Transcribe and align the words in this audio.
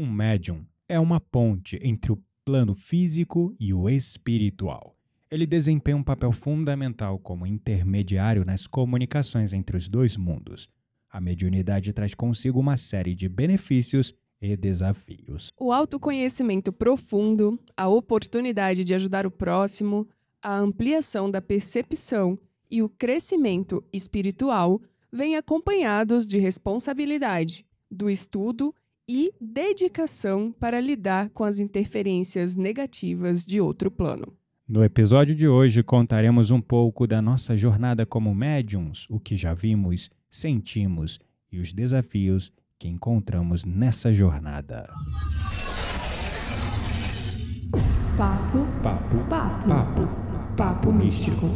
Um 0.00 0.06
médium 0.06 0.64
é 0.88 1.00
uma 1.00 1.18
ponte 1.18 1.76
entre 1.82 2.12
o 2.12 2.22
plano 2.44 2.72
físico 2.72 3.52
e 3.58 3.74
o 3.74 3.88
espiritual. 3.90 4.94
Ele 5.28 5.44
desempenha 5.44 5.96
um 5.96 6.04
papel 6.04 6.30
fundamental 6.30 7.18
como 7.18 7.44
intermediário 7.44 8.44
nas 8.44 8.64
comunicações 8.64 9.52
entre 9.52 9.76
os 9.76 9.88
dois 9.88 10.16
mundos. 10.16 10.68
A 11.10 11.20
mediunidade 11.20 11.92
traz 11.92 12.14
consigo 12.14 12.60
uma 12.60 12.76
série 12.76 13.12
de 13.12 13.28
benefícios 13.28 14.14
e 14.40 14.56
desafios. 14.56 15.48
O 15.58 15.72
autoconhecimento 15.72 16.72
profundo, 16.72 17.58
a 17.76 17.88
oportunidade 17.88 18.84
de 18.84 18.94
ajudar 18.94 19.26
o 19.26 19.32
próximo, 19.32 20.06
a 20.40 20.56
ampliação 20.56 21.28
da 21.28 21.42
percepção 21.42 22.38
e 22.70 22.84
o 22.84 22.88
crescimento 22.88 23.82
espiritual 23.92 24.80
vêm 25.12 25.34
acompanhados 25.34 26.24
de 26.24 26.38
responsabilidade, 26.38 27.66
do 27.90 28.08
estudo 28.08 28.72
e 29.08 29.32
dedicação 29.40 30.52
para 30.52 30.80
lidar 30.80 31.30
com 31.30 31.44
as 31.44 31.58
interferências 31.58 32.54
negativas 32.54 33.44
de 33.44 33.60
outro 33.60 33.90
plano. 33.90 34.36
No 34.68 34.84
episódio 34.84 35.34
de 35.34 35.48
hoje 35.48 35.82
contaremos 35.82 36.50
um 36.50 36.60
pouco 36.60 37.06
da 37.06 37.22
nossa 37.22 37.56
jornada 37.56 38.04
como 38.04 38.34
médiums, 38.34 39.06
o 39.08 39.18
que 39.18 39.34
já 39.34 39.54
vimos, 39.54 40.10
sentimos 40.30 41.18
e 41.50 41.58
os 41.58 41.72
desafios 41.72 42.52
que 42.78 42.86
encontramos 42.86 43.64
nessa 43.64 44.12
jornada. 44.12 44.90
Papo, 48.18 48.66
Papo, 48.82 49.16
papo, 49.28 49.68
papo, 49.68 50.08
papo 50.54 50.92
místico. 50.92 51.46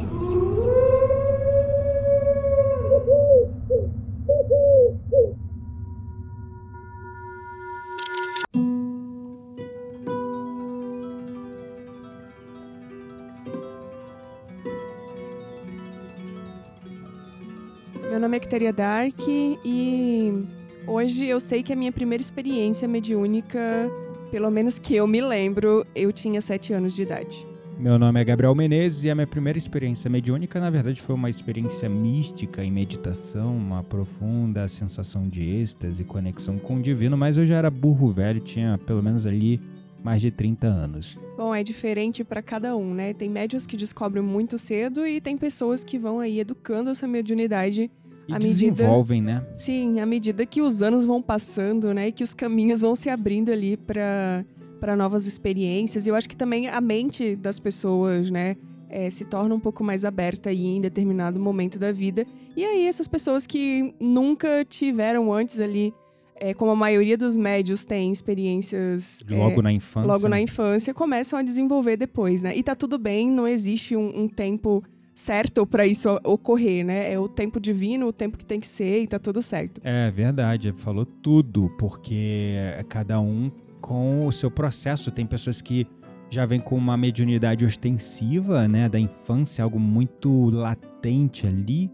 É 18.52 18.54
Kiteria 18.54 18.72
Dark 18.74 19.18
e 19.64 20.45
hoje 20.86 21.24
eu 21.24 21.40
sei 21.40 21.62
que 21.62 21.72
a 21.72 21.76
minha 21.76 21.90
primeira 21.90 22.20
experiência 22.20 22.86
mediúnica, 22.86 23.90
pelo 24.30 24.50
menos 24.50 24.78
que 24.78 24.95
eu 24.95 25.06
me 25.06 25.22
lembro, 25.22 25.86
eu 25.95 26.12
tinha 26.12 26.38
sete 26.42 26.70
anos 26.74 26.95
de 26.95 27.00
idade. 27.00 27.46
Meu 27.78 27.98
nome 27.98 28.20
é 28.20 28.24
Gabriel 28.24 28.54
Menezes 28.54 29.04
e 29.04 29.10
a 29.10 29.14
minha 29.14 29.26
primeira 29.26 29.58
experiência 29.58 30.10
mediúnica, 30.10 30.60
na 30.60 30.68
verdade, 30.68 31.00
foi 31.00 31.14
uma 31.14 31.30
experiência 31.30 31.88
mística 31.88 32.62
em 32.62 32.70
meditação, 32.70 33.56
uma 33.56 33.82
profunda 33.82 34.68
sensação 34.68 35.26
de 35.26 35.48
êxtase 35.48 36.02
e 36.02 36.04
conexão 36.04 36.58
com 36.58 36.76
o 36.76 36.82
divino, 36.82 37.16
mas 37.16 37.38
eu 37.38 37.46
já 37.46 37.56
era 37.56 37.70
burro 37.70 38.12
velho, 38.12 38.38
tinha 38.38 38.76
pelo 38.76 39.02
menos 39.02 39.26
ali 39.26 39.62
mais 40.04 40.20
de 40.20 40.30
30 40.30 40.66
anos. 40.66 41.18
Bom, 41.38 41.54
é 41.54 41.62
diferente 41.62 42.23
para 42.23 42.42
cada 42.42 42.76
um, 42.76 42.92
né? 42.92 43.14
Tem 43.14 43.30
médios 43.30 43.66
que 43.66 43.78
descobrem 43.78 44.23
muito 44.23 44.58
cedo 44.58 45.06
e 45.06 45.23
tem 45.23 45.38
pessoas 45.38 45.82
que 45.82 45.98
vão 45.98 46.20
aí 46.20 46.38
educando 46.38 46.90
essa 46.90 47.08
mediunidade 47.08 47.90
E 48.33 48.37
À 48.37 48.38
medida- 48.38 48.73
desenvolvem, 48.73 49.21
né? 49.23 49.47
Sim, 49.57 50.01
à 50.01 50.07
medida 50.07 50.45
que 50.47 50.61
os 50.63 50.83
anos 50.83 51.05
vão 51.05 51.21
passando, 51.23 51.93
né, 51.95 52.09
e 52.09 52.13
que 52.13 52.25
os 52.25 52.35
caminhos 52.35 52.80
vão 52.80 52.95
se 52.95 53.09
abrindo 53.09 53.51
ali 53.51 53.77
para 53.77 54.45
para 54.80 54.97
novas 54.97 55.27
experiências. 55.29 56.07
E 56.07 56.11
eu 56.11 56.16
acho 56.16 56.29
que 56.29 56.35
também 56.35 56.66
a 56.66 56.80
mente 56.80 57.37
das 57.37 57.60
pessoas, 57.60 58.33
né, 58.33 58.57
eh, 58.91 59.09
se 59.10 59.25
torna 59.25 59.55
um 59.55 59.60
pouco 59.60 59.85
mais 59.85 60.05
aberta 60.05 60.51
aí 60.51 60.66
em 60.66 60.80
determinado 60.80 61.38
momento 61.38 61.79
da 61.79 61.93
vida. 61.93 62.27
E 62.57 62.65
aí 62.65 62.87
essas 62.88 63.07
pessoas 63.07 63.47
que 63.47 63.95
nunca 64.00 64.65
tiveram 64.65 65.33
antes 65.33 65.60
ali, 65.60 65.94
eh, 66.34 66.53
como 66.53 66.72
a 66.72 66.75
maioria 66.75 67.16
dos 67.16 67.37
médios 67.37 67.84
tem 67.84 68.10
experiências 68.10 69.22
eh, 69.31 69.34
Logo 69.37 69.62
na 69.62 69.72
infância. 69.72 70.09
logo 70.12 70.25
na 70.25 70.34
né? 70.37 70.43
infância, 70.43 70.93
começam 70.93 71.38
a 71.38 71.43
desenvolver 71.43 71.97
depois, 71.97 72.43
né? 72.43 72.56
E 72.56 72.60
tá 72.62 72.75
tudo 72.75 72.99
bem, 72.99 73.31
não 73.31 73.47
existe 73.47 73.94
um, 73.97 74.22
um 74.25 74.28
tempo 74.28 74.83
certo 75.15 75.66
para 75.66 75.87
isso 75.87 76.09
ocorrer, 76.25 76.84
né? 76.84 77.12
É 77.12 77.19
o 77.19 77.28
tempo 77.28 77.60
divino, 77.60 78.06
o 78.09 78.12
tempo 78.12 78.36
que 78.38 78.44
tem 78.44 78.59
que 78.60 78.66
ser 78.66 79.03
e 79.03 79.06
tá 79.06 79.19
tudo 79.19 79.41
certo. 79.42 79.81
É 79.84 80.10
verdade, 80.10 80.72
falou 80.76 81.04
tudo, 81.04 81.70
porque 81.78 82.54
é 82.56 82.84
cada 82.88 83.20
um 83.20 83.50
com 83.81 84.26
o 84.26 84.32
seu 84.32 84.50
processo. 84.50 85.10
Tem 85.10 85.26
pessoas 85.26 85.60
que 85.60 85.86
já 86.31 86.47
vêm 86.47 86.60
com 86.60 86.76
uma 86.76 86.97
mediunidade 86.97 87.64
ostensiva, 87.64 88.66
né, 88.66 88.88
da 88.88 88.98
infância, 88.98 89.62
algo 89.62 89.78
muito 89.78 90.48
latente 90.50 91.47
ali. 91.47 91.91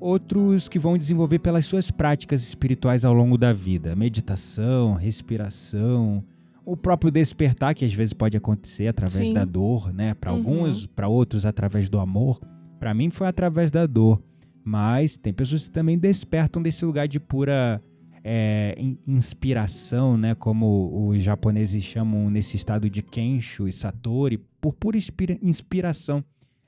Outros 0.00 0.68
que 0.68 0.78
vão 0.78 0.96
desenvolver 0.96 1.40
pelas 1.40 1.66
suas 1.66 1.90
práticas 1.90 2.42
espirituais 2.42 3.04
ao 3.04 3.12
longo 3.12 3.36
da 3.36 3.52
vida, 3.52 3.94
meditação, 3.94 4.94
respiração, 4.94 6.24
o 6.64 6.76
próprio 6.76 7.10
despertar 7.10 7.74
que 7.74 7.84
às 7.84 7.92
vezes 7.92 8.12
pode 8.14 8.36
acontecer 8.36 8.86
através 8.86 9.28
Sim. 9.28 9.34
da 9.34 9.44
dor, 9.44 9.92
né? 9.92 10.14
Para 10.14 10.32
Uhum. 10.32 10.38
alguns, 10.38 10.86
para 10.86 11.08
outros 11.08 11.44
através 11.44 11.88
do 11.90 11.98
amor. 11.98 12.38
Para 12.80 12.92
mim 12.94 13.10
foi 13.10 13.28
através 13.28 13.70
da 13.70 13.86
dor. 13.86 14.20
Mas 14.64 15.16
tem 15.16 15.32
pessoas 15.32 15.68
que 15.68 15.70
também 15.70 15.96
despertam 15.98 16.60
desse 16.62 16.84
lugar 16.84 17.06
de 17.06 17.20
pura 17.20 17.80
é, 18.24 18.74
in- 18.78 18.98
inspiração, 19.06 20.16
né? 20.16 20.34
Como 20.34 21.08
os 21.08 21.22
japoneses 21.22 21.82
chamam 21.84 22.28
nesse 22.30 22.56
estado 22.56 22.90
de 22.90 23.02
Kensho 23.02 23.66
e 23.68 23.72
Satori, 23.72 24.38
por 24.60 24.74
pura 24.74 24.96
inspira- 24.96 25.38
inspiração 25.42 26.22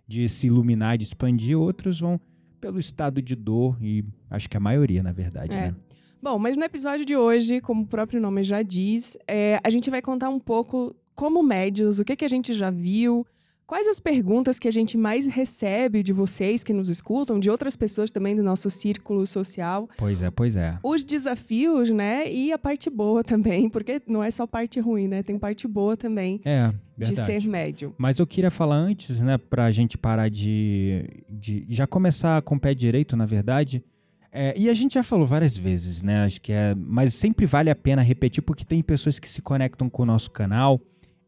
de 0.07 0.29
se 0.29 0.47
iluminar, 0.47 0.97
de 0.97 1.05
expandir. 1.05 1.59
Outros 1.59 2.01
vão 2.01 2.21
pelo 2.61 2.79
estado 2.79 3.21
de 3.21 3.35
dor 3.35 3.77
e 3.83 4.05
acho 4.31 4.49
que 4.49 4.57
a 4.57 4.61
maioria, 4.61 5.03
na 5.03 5.13
verdade, 5.13 5.55
É. 5.57 5.67
né? 5.71 5.75
Bom, 6.23 6.39
mas 6.39 6.57
no 6.57 6.63
episódio 6.63 7.05
de 7.05 7.17
hoje, 7.17 7.61
como 7.61 7.83
o 7.83 7.87
próprio 7.87 8.21
nome 8.21 8.45
já 8.45 8.63
diz, 8.63 9.17
é, 9.27 9.59
a 9.65 9.69
gente 9.69 9.91
vai 9.91 10.01
contar 10.01 10.29
um 10.29 10.39
pouco 10.39 10.95
como 11.17 11.43
médios, 11.43 11.99
o 11.99 12.05
que, 12.05 12.15
que 12.17 12.25
a 12.25 12.29
gente 12.29 12.55
já 12.55 12.71
viu, 12.71 13.27
quais 13.73 13.89
as 13.89 13.99
perguntas 13.99 14.59
que 14.59 14.69
a 14.69 14.71
gente 14.71 14.99
mais 14.99 15.27
recebe 15.27 16.03
de 16.03 16.13
vocês 16.13 16.63
que 16.63 16.75
nos 16.75 16.91
escutam, 16.91 17.41
de 17.41 17.49
outras 17.49 17.75
pessoas 17.75 18.11
também 18.11 18.37
do 18.37 18.43
nosso 18.43 18.69
círculo 18.69 19.27
social, 19.27 19.89
Pois 19.97 20.21
é, 20.21 20.31
pois 20.31 20.59
é. 20.59 20.79
os 20.85 21.03
desafios, 21.03 21.89
né? 21.89 22.31
E 22.31 22.53
a 22.53 22.59
parte 22.59 22.91
boa 22.91 23.25
também, 23.25 23.71
porque 23.71 24.03
não 24.07 24.23
é 24.23 24.31
só 24.31 24.47
parte 24.47 24.79
ruim, 24.79 25.09
né? 25.09 25.23
Tem 25.23 25.39
parte 25.39 25.67
boa 25.67 25.97
também 25.97 26.39
É, 26.45 26.69
de 26.99 27.07
verdade. 27.15 27.43
ser 27.43 27.49
médium. 27.49 27.95
Mas 27.97 28.19
eu 28.19 28.27
queria 28.27 28.51
falar 28.51 28.77
antes, 28.77 29.23
né, 29.23 29.39
pra 29.39 29.71
gente 29.71 29.97
parar 29.97 30.29
de, 30.29 31.07
de 31.31 31.65
já 31.71 31.87
começar 31.87 32.43
com 32.43 32.57
o 32.57 32.61
pé 32.61 32.75
direito, 32.75 33.17
na 33.17 33.25
verdade. 33.25 33.83
É, 34.31 34.53
e 34.55 34.69
a 34.69 34.75
gente 34.75 34.93
já 34.93 35.03
falou 35.03 35.27
várias 35.27 35.57
vezes, 35.57 36.03
né? 36.03 36.25
Acho 36.27 36.43
que 36.43 36.53
é. 36.53 36.75
Mas 36.75 37.15
sempre 37.15 37.47
vale 37.47 37.71
a 37.71 37.75
pena 37.75 38.03
repetir, 38.03 38.43
porque 38.43 38.67
tem 38.67 38.83
pessoas 38.83 39.19
que 39.19 39.31
se 39.31 39.41
conectam 39.41 39.89
com 39.89 40.03
o 40.03 40.07
nosso 40.07 40.31
canal 40.31 40.79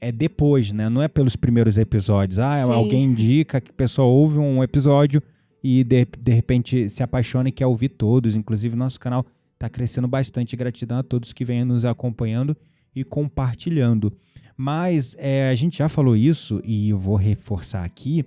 é 0.00 0.12
depois, 0.12 0.72
né? 0.72 0.88
Não 0.88 1.02
é 1.02 1.08
pelos 1.08 1.36
primeiros 1.36 1.78
episódios. 1.78 2.38
Ah, 2.38 2.52
Sim. 2.52 2.72
alguém 2.72 3.04
indica 3.04 3.60
que 3.60 3.70
a 3.70 3.74
pessoa 3.74 4.06
ouve 4.06 4.38
um 4.38 4.62
episódio 4.62 5.22
e 5.62 5.82
de, 5.82 6.06
de 6.18 6.32
repente 6.32 6.88
se 6.90 7.02
apaixona 7.02 7.48
e 7.48 7.52
quer 7.52 7.66
ouvir 7.66 7.88
todos. 7.88 8.34
Inclusive, 8.34 8.76
nosso 8.76 9.00
canal 9.00 9.24
tá 9.58 9.68
crescendo 9.68 10.06
bastante. 10.06 10.56
Gratidão 10.56 10.98
a 10.98 11.02
todos 11.02 11.32
que 11.32 11.44
vêm 11.44 11.64
nos 11.64 11.84
acompanhando 11.84 12.56
e 12.94 13.02
compartilhando. 13.02 14.12
Mas 14.56 15.16
é, 15.18 15.48
a 15.48 15.54
gente 15.54 15.78
já 15.78 15.88
falou 15.88 16.16
isso 16.16 16.60
e 16.64 16.90
eu 16.90 16.98
vou 16.98 17.16
reforçar 17.16 17.84
aqui. 17.84 18.24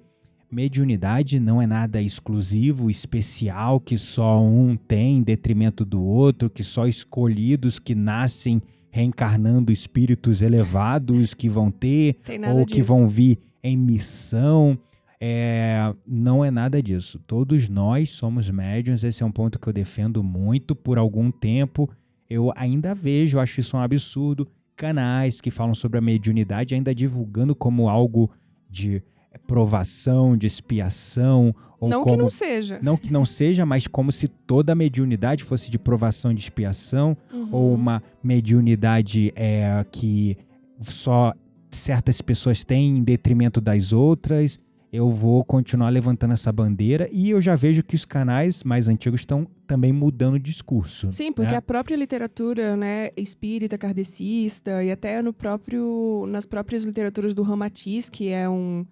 Mediunidade 0.50 1.40
não 1.40 1.62
é 1.62 1.68
nada 1.68 2.02
exclusivo, 2.02 2.90
especial, 2.90 3.80
que 3.80 3.98
só 3.98 4.42
um 4.42 4.78
tem 4.78 5.18
em 5.18 5.22
detrimento 5.22 5.84
do 5.84 6.02
outro, 6.02 6.50
que 6.50 6.64
só 6.64 6.88
escolhidos 6.88 7.80
que 7.80 7.94
nascem 7.94 8.62
reencarnando 8.98 9.72
espíritos 9.72 10.42
elevados 10.42 11.36
que 11.36 11.48
vão 11.48 11.70
ter, 11.70 12.18
ou 12.52 12.66
disso. 12.66 12.76
que 12.76 12.82
vão 12.82 13.08
vir 13.08 13.38
em 13.62 13.78
missão. 13.78 14.78
É, 15.22 15.94
não 16.06 16.44
é 16.44 16.50
nada 16.50 16.82
disso. 16.82 17.20
Todos 17.28 17.70
nós 17.70 18.10
somos 18.10 18.50
médiuns, 18.50 19.04
esse 19.04 19.22
é 19.22 19.26
um 19.26 19.32
ponto 19.32 19.60
que 19.60 19.68
eu 19.68 19.74
defendo 19.74 20.24
muito 20.24 20.76
por 20.76 20.98
algum 20.98 21.30
tempo. 21.30 21.88
Eu 22.28 22.52
ainda 22.56 22.96
vejo, 22.96 23.40
acho 23.40 23.60
isso 23.60 23.78
um 23.78 23.80
absurdo, 23.80 24.48
canais 24.76 25.40
que 25.40 25.52
falam 25.52 25.76
sobre 25.76 26.00
a 26.00 26.02
mediunidade 26.02 26.74
ainda 26.74 26.94
divulgando 26.94 27.56
como 27.56 27.90
algo 27.90 28.32
de 28.68 29.04
provação, 29.38 30.36
de 30.36 30.48
expiação, 30.48 31.54
ou 31.80 31.90
não 31.90 32.02
como 32.02 32.16
que 32.16 32.22
não 32.24 32.30
seja. 32.30 32.80
não 32.82 32.98
que 32.98 33.14
não 33.14 33.26
seja, 33.26 33.66
mas 33.66 33.88
como 33.88 34.12
se 34.12 34.28
toda 34.28 34.72
a 34.72 34.76
mediunidade 34.76 35.44
fosse 35.44 35.70
de 35.70 35.78
provação 35.78 36.34
de 36.34 36.42
expiação, 36.42 37.16
Uhum. 37.32 37.50
ou 37.52 37.74
uma 37.74 38.02
mediunidade 38.24 39.32
é, 39.36 39.86
que 39.92 40.38
só 40.82 41.34
certas 41.72 42.22
pessoas 42.22 42.64
têm 42.64 42.98
em 42.98 43.04
detrimento 43.04 43.60
das 43.62 43.92
outras. 43.94 44.60
Eu 44.92 45.12
vou 45.12 45.44
continuar 45.44 45.90
levantando 45.90 46.34
essa 46.34 46.50
bandeira 46.52 47.10
e 47.12 47.30
eu 47.30 47.42
já 47.42 47.58
vejo 47.58 47.84
que 47.84 47.94
os 47.94 48.06
canais 48.06 48.64
mais 48.64 48.88
antigos 48.88 49.20
estão 49.20 49.46
também 49.68 49.92
mudando 49.92 50.36
o 50.36 50.40
discurso. 50.40 51.12
Sim, 51.12 51.34
porque 51.34 51.52
né? 51.52 51.58
a 51.58 51.62
própria 51.62 51.96
literatura, 51.98 52.78
né, 52.78 53.10
espírita, 53.18 53.78
kardecista 53.78 54.82
e 54.82 54.90
até 54.90 55.22
no 55.22 55.34
próprio 55.34 56.26
nas 56.30 56.46
próprias 56.46 56.86
literaturas 56.86 57.36
do 57.36 57.44
Ramatiz, 57.44 58.10
que 58.10 58.30
é 58.30 58.48
um, 58.48 58.86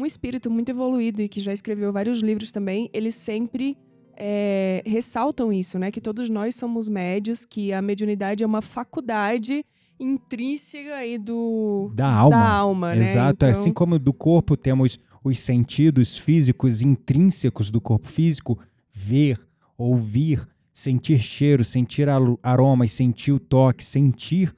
um 0.00 0.06
espírito 0.06 0.50
muito 0.50 0.70
evoluído 0.70 1.20
e 1.22 1.28
que 1.28 1.40
já 1.40 1.52
escreveu 1.52 1.92
vários 1.92 2.20
livros 2.20 2.50
também, 2.50 2.88
eles 2.92 3.14
sempre 3.14 3.76
é, 4.16 4.82
ressaltam 4.86 5.52
isso, 5.52 5.78
né, 5.78 5.90
que 5.90 6.00
todos 6.00 6.28
nós 6.28 6.54
somos 6.54 6.88
médios, 6.88 7.44
que 7.44 7.72
a 7.72 7.80
mediunidade 7.80 8.42
é 8.42 8.46
uma 8.46 8.62
faculdade 8.62 9.64
intrínseca 9.98 10.94
aí 10.94 11.18
do 11.18 11.90
Da 11.94 12.10
alma. 12.10 12.36
da 12.36 12.48
alma, 12.48 12.94
né? 12.94 13.10
Exato. 13.10 13.34
Então, 13.34 13.48
Assim 13.50 13.72
como 13.72 13.98
do 13.98 14.12
corpo 14.12 14.56
temos 14.56 14.98
os 15.22 15.38
sentidos 15.38 16.16
físicos 16.16 16.80
intrínsecos 16.80 17.70
do 17.70 17.80
corpo 17.80 18.08
físico, 18.08 18.58
ver, 18.90 19.38
ouvir, 19.76 20.46
sentir 20.72 21.18
cheiro, 21.18 21.62
sentir 21.62 22.08
aromas, 22.42 22.92
sentir 22.92 23.32
o 23.32 23.38
toque, 23.38 23.84
sentir. 23.84 24.54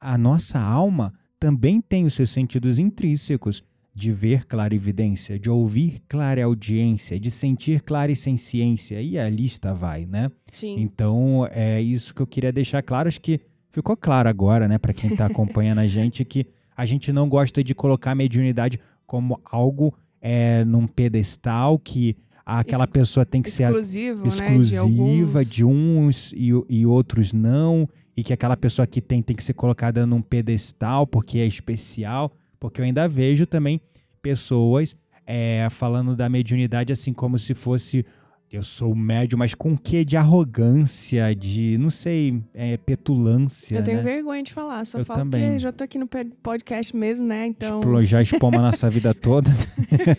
A 0.00 0.18
nossa 0.18 0.58
alma 0.58 1.12
também 1.38 1.80
tem 1.80 2.04
os 2.04 2.14
seus 2.14 2.30
sentidos 2.30 2.78
intrínsecos 2.78 3.62
de 3.94 4.10
ver 4.12 4.46
clarividência, 4.46 5.38
de 5.38 5.50
ouvir 5.50 6.02
clareaudiência, 6.08 7.20
de 7.20 7.30
sentir 7.30 7.82
clarissenciência, 7.82 9.00
e 9.02 9.18
a 9.18 9.28
lista 9.28 9.74
vai, 9.74 10.06
né? 10.06 10.30
sim. 10.52 10.76
Então, 10.80 11.46
é 11.50 11.80
isso 11.80 12.14
que 12.14 12.22
eu 12.22 12.26
queria 12.26 12.52
deixar 12.52 12.82
claro. 12.82 13.08
Acho 13.08 13.20
que 13.20 13.40
ficou 13.70 13.96
claro 13.96 14.28
agora, 14.28 14.66
né, 14.66 14.78
para 14.78 14.92
quem 14.92 15.10
está 15.10 15.26
acompanhando 15.26 15.78
a 15.80 15.86
gente, 15.88 16.24
que 16.24 16.46
a 16.76 16.86
gente 16.86 17.12
não 17.12 17.28
gosta 17.28 17.62
de 17.62 17.74
colocar 17.74 18.12
a 18.12 18.14
mediunidade 18.14 18.78
como 19.06 19.38
algo 19.44 19.94
é, 20.20 20.64
num 20.64 20.86
pedestal 20.86 21.78
que 21.78 22.16
aquela 22.46 22.84
Ex- 22.84 22.92
pessoa 22.92 23.26
tem 23.26 23.42
que 23.42 23.50
ser 23.50 23.64
exclusivo, 23.64 24.22
né? 24.22 24.22
De 24.22 24.28
exclusiva 24.28 25.44
de 25.44 25.64
uns 25.64 26.32
e, 26.32 26.50
e 26.68 26.86
outros 26.86 27.32
não, 27.32 27.88
e 28.16 28.22
que 28.24 28.32
aquela 28.32 28.56
pessoa 28.56 28.86
que 28.86 29.00
tem 29.00 29.22
tem 29.22 29.36
que 29.36 29.44
ser 29.44 29.52
colocada 29.54 30.06
num 30.06 30.22
pedestal 30.22 31.06
porque 31.06 31.38
é 31.38 31.46
especial, 31.46 32.32
porque 32.62 32.80
eu 32.80 32.84
ainda 32.84 33.08
vejo 33.08 33.44
também 33.44 33.80
pessoas 34.22 34.96
é, 35.26 35.66
falando 35.70 36.14
da 36.14 36.28
mediunidade 36.28 36.92
assim 36.92 37.12
como 37.12 37.36
se 37.38 37.54
fosse 37.54 38.06
eu 38.50 38.62
sou 38.62 38.94
médio, 38.94 39.38
mas 39.38 39.54
com 39.54 39.74
que 39.76 40.04
de 40.04 40.14
arrogância, 40.14 41.34
de 41.34 41.78
não 41.78 41.88
sei, 41.88 42.38
é, 42.52 42.76
petulância, 42.76 43.76
Eu 43.78 43.82
tenho 43.82 43.96
né? 43.96 44.02
vergonha 44.04 44.42
de 44.42 44.52
falar, 44.52 44.84
só 44.84 44.98
Eu 44.98 45.06
falo 45.06 45.20
também. 45.20 45.40
porque 45.42 45.58
já 45.58 45.72
tô 45.72 45.82
aqui 45.84 45.96
no 45.98 46.06
podcast 46.42 46.94
mesmo, 46.94 47.24
né? 47.24 47.46
Então. 47.46 47.80
Explo- 47.80 48.02
Já 48.02 48.20
expomos 48.20 48.58
a 48.58 48.62
nossa 48.62 48.90
vida 48.90 49.14
toda. 49.14 49.48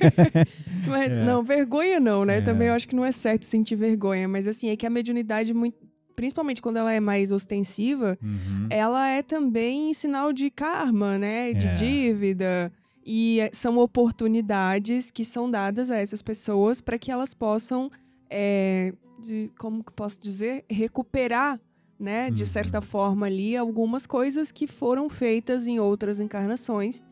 Mas 0.88 1.14
É. 1.16 1.24
não, 1.24 1.44
vergonha 1.44 2.00
não, 2.00 2.26
né? 2.26 2.40
É. 2.40 2.42
Também 2.42 2.68
eu 2.70 2.74
acho 2.74 2.88
que 2.88 2.96
não 2.96 3.06
é 3.06 3.12
certo 3.12 3.46
sentir 3.46 3.76
vergonha, 3.76 4.28
mas 4.28 4.48
assim, 4.48 4.70
é 4.70 4.76
que 4.76 4.86
a 4.86 4.90
mediunidade, 4.90 5.54
muito, 5.54 5.78
principalmente 6.16 6.62
quando 6.62 6.78
ela 6.78 6.92
é 6.92 7.00
mais 7.00 7.32
ostensiva, 7.32 8.18
Uhum. 8.22 8.68
ela 8.70 9.08
é 9.08 9.22
também 9.22 9.94
sinal 9.94 10.32
de 10.34 10.50
karma, 10.50 11.18
né? 11.18 11.54
De 11.54 11.68
É. 11.68 11.72
dívida. 11.72 12.72
E 13.06 13.40
é- 13.42 13.50
são 13.54 13.78
oportunidades 13.78 15.12
que 15.12 15.26
são 15.26 15.50
dadas 15.52 15.92
a 15.92 15.98
essas 15.98 16.22
pessoas 16.22 16.80
para 16.80 16.98
que 16.98 17.12
elas 17.12 17.34
possam, 17.34 17.92
é, 18.30 18.94
de, 19.20 19.52
como 19.58 19.84
que 19.84 19.92
posso 19.92 20.22
dizer, 20.22 20.64
recuperar, 20.70 21.60
né? 22.00 22.32
De 22.32 22.44
Uhum. 22.44 22.48
certa 22.48 22.82
forma 22.82 23.26
ali, 23.26 23.56
algumas 23.58 24.06
coisas 24.06 24.52
que 24.52 24.68
foram 24.68 25.10
feitas 25.10 25.68
em 25.68 25.80
outras 25.80 26.20
encarnações. 26.20 27.04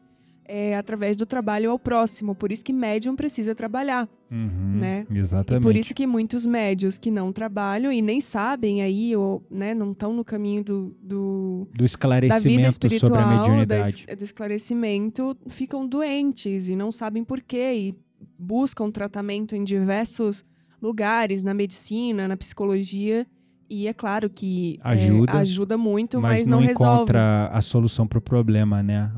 É, 0.53 0.75
através 0.75 1.15
do 1.15 1.25
trabalho 1.25 1.71
ao 1.71 1.79
próximo. 1.79 2.35
Por 2.35 2.51
isso 2.51 2.63
que 2.65 2.73
médium 2.73 3.15
precisa 3.15 3.55
trabalhar. 3.55 4.09
Uhum. 4.29 4.79
né? 4.79 5.05
Exatamente. 5.09 5.61
E 5.61 5.63
por 5.63 5.75
isso 5.75 5.93
que 5.93 6.05
muitos 6.07 6.45
médios 6.45 6.97
que 6.97 7.09
não 7.11 7.31
trabalham 7.33 7.91
e 7.91 8.01
nem 8.01 8.19
sabem 8.21 8.81
aí, 8.81 9.15
ou 9.15 9.45
né, 9.51 9.73
não 9.73 9.91
estão 9.91 10.13
no 10.13 10.23
caminho 10.25 10.63
do, 10.63 10.95
do, 11.01 11.67
Do 11.67 11.67
da 11.69 11.73
vida 11.73 11.85
esclarecimento 11.85 12.67
espiritual, 12.69 12.99
sobre 13.11 13.19
a 13.19 13.25
da 13.25 13.37
mediunidade. 13.41 14.05
es- 14.09 14.17
do 14.17 14.23
esclarecimento, 14.23 15.37
ficam 15.47 15.87
doentes 15.87 16.67
e 16.69 16.75
não 16.75 16.91
sabem 16.91 17.23
por 17.23 17.41
quê 17.41 17.73
e 17.73 17.95
buscam 18.37 18.89
tratamento 18.91 19.55
em 19.55 19.63
diversos 19.63 20.45
lugares, 20.81 21.43
na 21.43 21.53
medicina, 21.53 22.27
na 22.27 22.35
psicologia. 22.37 23.25
E 23.73 23.87
é 23.87 23.93
claro 23.93 24.29
que 24.29 24.77
é, 24.83 24.89
Ajuda, 24.89 25.31
ajuda 25.37 25.77
muito, 25.77 26.19
mas, 26.19 26.39
mas, 26.39 26.47
não, 26.47 26.59
resolve. 26.59 26.93
encontra 27.03 27.47
a 27.53 27.61
solução 27.61 28.05
para 28.05 28.17
o 28.19 28.21
problema, 28.21 28.83
né? 28.83 29.09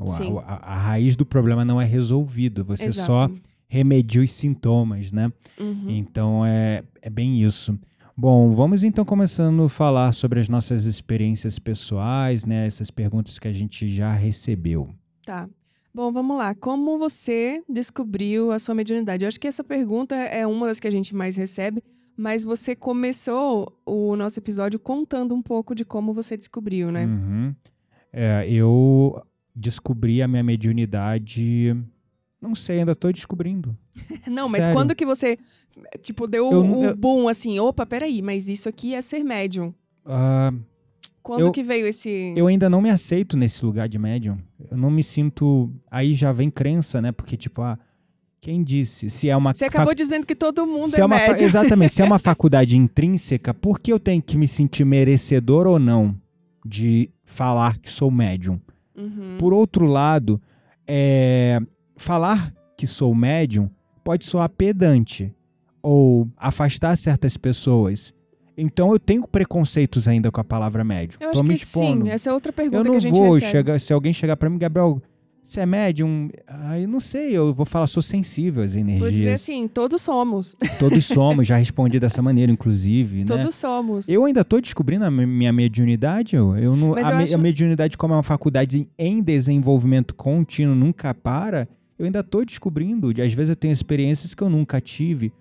A, 0.46 0.54
a- 0.54 0.74
a 0.74 0.78
raiz 0.78 1.16
do 1.16 1.26
problema 1.26 1.66
não 1.66 1.82
é 1.82 1.86
resolvido. 1.86 2.64
Você 2.66 2.86
Exato. 2.86 3.08
só 3.08 3.30
remedia 3.68 4.22
os 4.22 4.32
sintomas, 4.32 5.12
né? 5.12 5.32
Uhum. 5.60 5.90
Então 5.90 6.46
é, 6.46 6.84
é 7.02 7.10
bem 7.10 7.42
isso. 7.42 7.76
Bom, 8.16 8.52
vamos 8.54 8.84
então 8.84 9.04
começando 9.04 9.64
a 9.64 9.70
falar 9.70 10.12
sobre 10.12 10.40
as 10.40 10.48
nossas 10.48 10.86
experiências 10.86 11.58
pessoais, 11.58 12.46
né? 12.46 12.68
Essas 12.68 12.92
perguntas 12.92 13.40
que 13.40 13.48
a 13.48 13.52
gente 13.52 13.88
já 13.88 14.14
recebeu. 14.14 14.88
Tá. 15.26 15.50
Bom, 15.96 16.12
vamos 16.12 16.38
lá. 16.38 16.54
Como 16.56 16.98
você 17.00 17.64
descobriu 17.70 18.52
a 18.52 18.60
sua 18.60 18.74
mediunidade? 18.76 19.24
Eu 19.24 19.28
acho 19.28 19.40
que 19.40 19.48
essa 19.48 19.64
pergunta 19.64 20.16
é 20.16 20.46
uma 20.46 20.68
das 20.68 20.80
que 20.80 20.88
a 20.88 20.92
gente 20.92 21.16
mais 21.16 21.36
recebe, 21.36 21.84
mas 22.16 22.44
você 22.44 22.76
começou 22.76 23.78
o 23.86 24.16
nosso 24.16 24.40
episódio 24.40 24.80
contando 24.80 25.34
um 25.34 25.42
pouco 25.42 25.74
de 25.76 25.84
como 25.86 26.14
você 26.14 26.38
descobriu, 26.38 26.92
né? 26.92 27.06
Uhum. 27.06 27.56
É, 28.12 28.48
eu 28.50 29.22
descobri 29.56 30.22
a 30.22 30.28
minha 30.28 30.44
mediunidade. 30.44 31.76
Não 32.42 32.56
sei, 32.56 32.80
ainda 32.80 32.96
tô 32.96 33.12
descobrindo. 33.12 33.76
Não, 34.30 34.48
mas 34.50 34.64
Sério? 34.66 34.78
quando 34.78 34.96
que 34.96 35.06
você, 35.06 35.38
tipo, 36.02 36.28
deu 36.28 36.52
Eu 36.52 36.66
o, 36.66 36.84
eu- 36.86 36.96
boom, 36.96 37.28
assim, 37.28 37.60
opa, 37.60 37.86
peraí, 37.86 38.22
mas 38.22 38.48
isso 38.48 38.68
aqui 38.70 38.94
é 38.94 39.02
ser 39.02 39.24
médium. 39.24 39.74
Ah, 40.06 40.54
Quando 41.22 41.42
Eu- 41.46 41.52
que 41.52 41.64
veio 41.64 41.88
esse... 41.88 42.34
eu 42.36 42.48
ainda 42.48 42.70
não 42.70 42.82
me 42.82 42.90
aceito 42.90 43.38
nesse 43.38 43.64
lugar 43.66 43.88
de 43.88 43.98
médium. 43.98 44.38
Eu 44.70 44.76
não 44.76 44.92
me 44.92 45.02
sinto. 45.04 45.72
Aí 45.90 46.16
já 46.16 46.32
vem 46.34 46.52
crença, 46.52 47.02
né? 47.02 47.12
Porque, 47.14 47.38
tipo, 47.38 47.62
ah, 47.62 47.80
quem 48.44 48.62
disse? 48.62 49.10
Se 49.10 49.30
é 49.30 49.38
uma. 49.38 49.54
Você 49.54 49.66
fac- 49.66 49.76
acabou 49.76 49.96
dizendo 49.96 50.26
que 50.26 50.36
todo 50.36 50.68
mundo 50.68 50.88
Se 50.90 50.98
é, 50.98 51.02
é 51.02 51.06
uma 51.06 51.18
fa- 51.18 51.28
médium. 51.30 51.46
Exatamente, 51.48 51.94
se 51.94 52.02
é 52.02 52.06
uma 52.06 52.20
faculdade 52.20 52.78
intrínseca, 52.78 53.54
por 53.54 53.80
que 53.80 53.94
eu 53.94 54.00
tenho 54.00 54.22
que 54.22 54.38
me 54.38 54.48
sentir 54.48 54.84
merecedor 54.86 55.66
ou 55.66 55.80
não 55.80 56.14
de 56.66 57.10
falar 57.24 57.78
que 57.80 57.90
sou 57.90 58.12
médium? 58.12 58.60
Uhum. 58.96 59.38
Por 59.40 59.54
outro 59.54 59.86
lado, 59.86 60.42
é, 60.86 61.60
falar 61.96 62.54
que 62.78 62.86
sou 62.86 63.16
médium 63.16 63.70
pode 64.04 64.26
soar 64.26 64.50
pedante 64.50 65.34
ou 65.82 66.28
afastar 66.38 66.96
certas 66.98 67.38
pessoas. 67.38 68.14
Então 68.58 68.92
eu 68.92 69.00
tenho 69.00 69.26
preconceitos 69.28 70.08
ainda 70.08 70.30
com 70.32 70.40
a 70.40 70.44
palavra 70.44 70.84
médium. 70.84 71.18
Eu 71.22 71.32
Tô 71.32 71.40
acho 71.40 71.44
me 71.44 71.58
que 71.58 71.64
expondo. 71.64 72.06
sim, 72.06 72.12
essa 72.12 72.30
é 72.30 72.34
outra 72.34 72.52
pergunta 72.54 72.78
eu 72.78 72.84
que 72.84 72.90
não 72.90 72.98
a 72.98 73.00
gente 73.00 73.16
vou 73.18 73.32
recebe. 73.34 73.52
chegar, 73.52 73.80
se 73.80 73.92
alguém 73.94 74.14
chegar 74.14 74.36
pra 74.38 74.50
mim, 74.50 74.58
Gabriel, 74.60 75.02
você 75.44 75.60
é 75.60 75.66
médium? 75.66 76.30
Ah, 76.48 76.80
eu 76.80 76.88
não 76.88 77.00
sei, 77.00 77.32
eu 77.34 77.54
vou 77.54 77.66
falar, 77.66 77.88
sou 77.88 78.02
sensível 78.02 78.64
às 78.64 78.74
Vou 78.74 78.84
dizer 78.84 78.98
energias. 78.98 79.42
assim, 79.42 79.68
todos 79.68 80.02
somos. 80.02 80.56
Todos 80.80 81.06
somos, 81.06 81.46
já 81.46 81.56
respondi 81.58 82.00
dessa 82.00 82.22
maneira, 82.22 82.52
inclusive, 82.52 83.20
né? 83.20 83.26
Todos 83.26 83.54
somos. 83.56 84.08
Eu 84.10 84.26
ainda 84.26 84.44
tô 84.46 84.60
descobrindo 84.62 85.06
a 85.06 85.12
mi- 85.12 85.26
minha 85.26 85.52
mediunidade. 85.54 86.36
Eu, 86.36 86.56
eu 86.58 86.76
não, 86.76 86.90
Mas 86.92 87.08
a, 87.08 87.12
eu 87.12 87.18
me- 87.18 87.24
acho- 87.24 87.36
a 87.36 87.38
mediunidade, 87.38 87.98
como 87.98 88.14
é 88.14 88.18
uma 88.18 88.24
faculdade 88.24 88.88
em 88.98 89.22
desenvolvimento 89.22 90.16
contínuo, 90.16 90.76
nunca 90.76 91.14
para. 91.14 91.68
Eu 92.00 92.06
ainda 92.06 92.24
tô 92.24 92.44
descobrindo. 92.44 93.14
De- 93.14 93.22
Às 93.22 93.34
vezes 93.34 93.50
eu 93.50 93.56
tenho 93.56 93.72
experiências 93.74 94.34
que 94.34 94.42
eu 94.42 94.50
nunca 94.50 94.80
tive. 94.82 95.32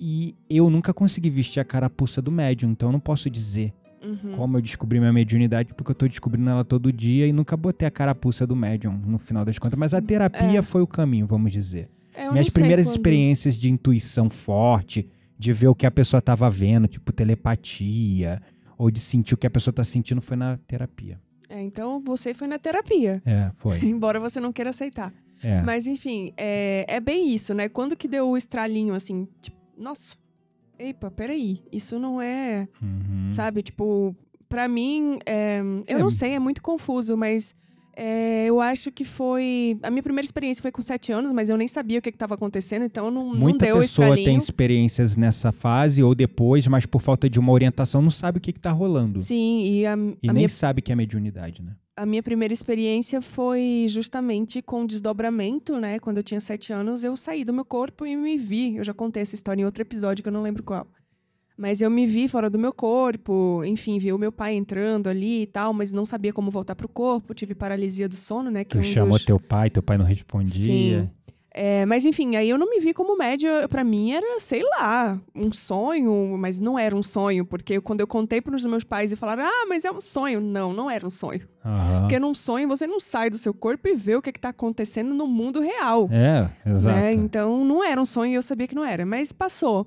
E 0.00 0.34
eu 0.48 0.70
nunca 0.70 0.94
consegui 0.94 1.28
vestir 1.30 1.60
a 1.60 1.64
carapuça 1.64 2.22
do 2.22 2.30
médium. 2.32 2.70
Então 2.70 2.88
eu 2.88 2.92
não 2.92 3.00
posso 3.00 3.28
dizer 3.30 3.72
Uhum. 4.02 4.32
como 4.36 4.56
eu 4.56 4.62
descobri 4.62 4.98
minha 5.00 5.12
mediunidade, 5.12 5.74
porque 5.74 5.90
eu 5.90 5.94
tô 5.94 6.06
descobrindo 6.06 6.48
ela 6.50 6.64
todo 6.64 6.92
dia 6.92 7.26
e 7.26 7.32
nunca 7.32 7.56
botei 7.56 7.86
a 7.88 7.90
carapuça 7.90 8.46
do 8.46 8.54
médium, 8.56 8.92
no 9.06 9.18
final 9.18 9.44
das 9.44 9.58
contas. 9.58 9.78
Mas 9.78 9.92
a 9.94 10.00
terapia 10.00 10.58
É. 10.58 10.62
foi 10.62 10.82
o 10.82 10.86
caminho, 10.86 11.26
vamos 11.26 11.52
dizer. 11.52 11.88
É, 12.14 12.26
eu 12.26 12.32
Minhas 12.32 12.48
primeiras 12.50 12.86
quando- 12.86 12.96
experiências 12.96 13.54
de 13.56 13.70
intuição 13.70 14.28
forte, 14.30 15.08
de 15.38 15.52
ver 15.52 15.68
o 15.68 15.74
que 15.74 15.86
a 15.86 15.90
pessoa 15.90 16.18
estava 16.18 16.48
vendo, 16.50 16.88
tipo 16.88 17.12
telepatia, 17.12 18.40
ou 18.76 18.90
de 18.90 19.00
sentir 19.00 19.34
o 19.34 19.36
que 19.36 19.46
a 19.46 19.50
pessoa 19.50 19.72
está 19.72 19.84
sentindo, 19.84 20.20
foi 20.20 20.36
na 20.36 20.56
terapia. 20.56 21.20
É, 21.48 21.60
então 21.62 22.00
você 22.02 22.34
foi 22.34 22.46
na 22.46 22.58
terapia. 22.58 23.22
É, 23.24 23.50
foi. 23.56 23.78
Embora 23.84 24.20
você 24.20 24.38
não 24.40 24.52
queira 24.52 24.70
aceitar. 24.70 25.12
É. 25.42 25.62
Mas 25.62 25.86
enfim, 25.86 26.32
é, 26.36 26.84
é 26.88 27.00
bem 27.00 27.32
isso, 27.34 27.54
né? 27.54 27.68
Quando 27.68 27.96
que 27.96 28.08
deu 28.08 28.28
o 28.30 28.36
estralinho 28.36 28.94
assim, 28.94 29.26
tipo, 29.40 29.56
nossa, 29.76 30.16
epa, 30.78 31.10
peraí, 31.10 31.62
isso 31.72 31.98
não 31.98 32.20
é, 32.20 32.68
Uhum. 32.82 33.30
sabe? 33.30 33.62
Tipo, 33.62 34.14
pra 34.48 34.66
mim, 34.68 35.18
é, 35.26 35.60
eu 35.86 35.96
É. 35.96 36.00
não 36.00 36.10
sei, 36.10 36.32
é 36.32 36.38
muito 36.38 36.62
confuso, 36.62 37.16
mas 37.16 37.54
é, 38.00 38.46
eu 38.46 38.60
acho 38.60 38.92
que 38.92 39.04
foi. 39.04 39.76
A 39.82 39.90
minha 39.90 40.02
primeira 40.04 40.24
experiência 40.24 40.62
foi 40.62 40.70
com 40.70 40.80
sete 40.80 41.10
anos, 41.10 41.32
mas 41.32 41.48
eu 41.48 41.56
nem 41.56 41.66
sabia 41.66 41.98
o 41.98 42.02
que 42.02 42.10
estava 42.10 42.34
acontecendo, 42.34 42.84
então 42.84 43.10
não, 43.10 43.30
não 43.32 43.34
Muita 43.40 43.66
deu 43.66 43.76
o 43.78 43.80
pessoa 43.80 44.14
tem 44.14 44.36
experiências 44.36 45.16
nessa 45.16 45.50
fase 45.50 46.00
ou 46.00 46.14
depois, 46.14 46.64
mas 46.68 46.86
por 46.86 47.02
falta 47.02 47.28
de 47.28 47.40
uma 47.40 47.50
orientação 47.52 48.00
não 48.00 48.10
sabe 48.10 48.38
o 48.38 48.40
que 48.40 48.50
está 48.50 48.70
rolando. 48.70 49.20
Sim, 49.20 49.64
e 49.64 49.84
a, 49.84 49.94
E 50.22 50.28
a 50.28 50.32
nem 50.32 50.34
minha 50.34 50.48
sabe 50.48 50.80
que 50.80 50.92
é 50.92 50.94
mediunidade, 50.94 51.60
né? 51.60 51.72
A 51.98 52.06
minha 52.06 52.22
primeira 52.22 52.54
experiência 52.54 53.20
foi 53.20 53.86
justamente 53.88 54.62
com 54.62 54.86
desdobramento, 54.86 55.80
né? 55.80 55.98
Quando 55.98 56.18
eu 56.18 56.22
tinha 56.22 56.38
sete 56.38 56.72
anos, 56.72 57.02
eu 57.02 57.16
saí 57.16 57.44
do 57.44 57.52
meu 57.52 57.64
corpo 57.64 58.06
e 58.06 58.16
me 58.16 58.38
vi. 58.38 58.76
Eu 58.76 58.84
já 58.84 58.94
contei 58.94 59.20
essa 59.20 59.34
história 59.34 59.60
em 59.60 59.64
outro 59.64 59.82
episódio 59.82 60.22
que 60.22 60.28
eu 60.28 60.32
não 60.32 60.42
lembro 60.42 60.62
qual. 60.62 60.86
Mas 61.56 61.80
eu 61.80 61.90
me 61.90 62.06
vi 62.06 62.28
fora 62.28 62.48
do 62.48 62.56
meu 62.56 62.72
corpo, 62.72 63.64
enfim, 63.64 63.98
vi 63.98 64.12
o 64.12 64.18
meu 64.18 64.30
pai 64.30 64.54
entrando 64.54 65.08
ali 65.08 65.42
e 65.42 65.46
tal, 65.46 65.72
mas 65.72 65.90
não 65.90 66.04
sabia 66.04 66.32
como 66.32 66.52
voltar 66.52 66.76
pro 66.76 66.88
corpo. 66.88 67.34
Tive 67.34 67.52
paralisia 67.52 68.08
do 68.08 68.14
sono, 68.14 68.48
né? 68.48 68.62
Que 68.62 68.70
Tu 68.70 68.78
um 68.78 68.82
chamou 68.84 69.16
dos... 69.16 69.24
teu 69.24 69.40
pai, 69.40 69.68
teu 69.68 69.82
pai 69.82 69.98
não 69.98 70.04
respondia. 70.04 71.02
Sim. 71.02 71.10
É, 71.54 71.86
mas 71.86 72.04
enfim, 72.04 72.36
aí 72.36 72.48
eu 72.48 72.58
não 72.58 72.68
me 72.68 72.78
vi 72.78 72.92
como 72.92 73.16
média. 73.16 73.66
Pra 73.68 73.82
mim 73.82 74.12
era, 74.12 74.38
sei 74.38 74.62
lá, 74.62 75.18
um 75.34 75.50
sonho, 75.50 76.36
mas 76.38 76.60
não 76.60 76.78
era 76.78 76.94
um 76.94 77.02
sonho, 77.02 77.44
porque 77.44 77.80
quando 77.80 78.00
eu 78.00 78.06
contei 78.06 78.40
pros 78.40 78.64
meus 78.64 78.84
pais 78.84 79.12
e 79.12 79.16
falaram, 79.16 79.44
ah, 79.44 79.66
mas 79.68 79.84
é 79.84 79.90
um 79.90 80.00
sonho. 80.00 80.40
Não, 80.40 80.72
não 80.72 80.90
era 80.90 81.06
um 81.06 81.10
sonho. 81.10 81.48
Aham. 81.64 82.00
Porque 82.00 82.18
num 82.18 82.34
sonho 82.34 82.68
você 82.68 82.86
não 82.86 83.00
sai 83.00 83.30
do 83.30 83.38
seu 83.38 83.52
corpo 83.54 83.88
e 83.88 83.94
vê 83.94 84.16
o 84.16 84.22
que, 84.22 84.32
que 84.32 84.40
tá 84.40 84.50
acontecendo 84.50 85.14
no 85.14 85.26
mundo 85.26 85.60
real. 85.60 86.08
É, 86.12 86.50
exato. 86.68 86.96
né? 86.96 87.12
Então 87.12 87.64
não 87.64 87.82
era 87.84 88.00
um 88.00 88.04
sonho 88.04 88.32
e 88.32 88.34
eu 88.34 88.42
sabia 88.42 88.68
que 88.68 88.74
não 88.74 88.84
era, 88.84 89.04
mas 89.04 89.32
passou. 89.32 89.86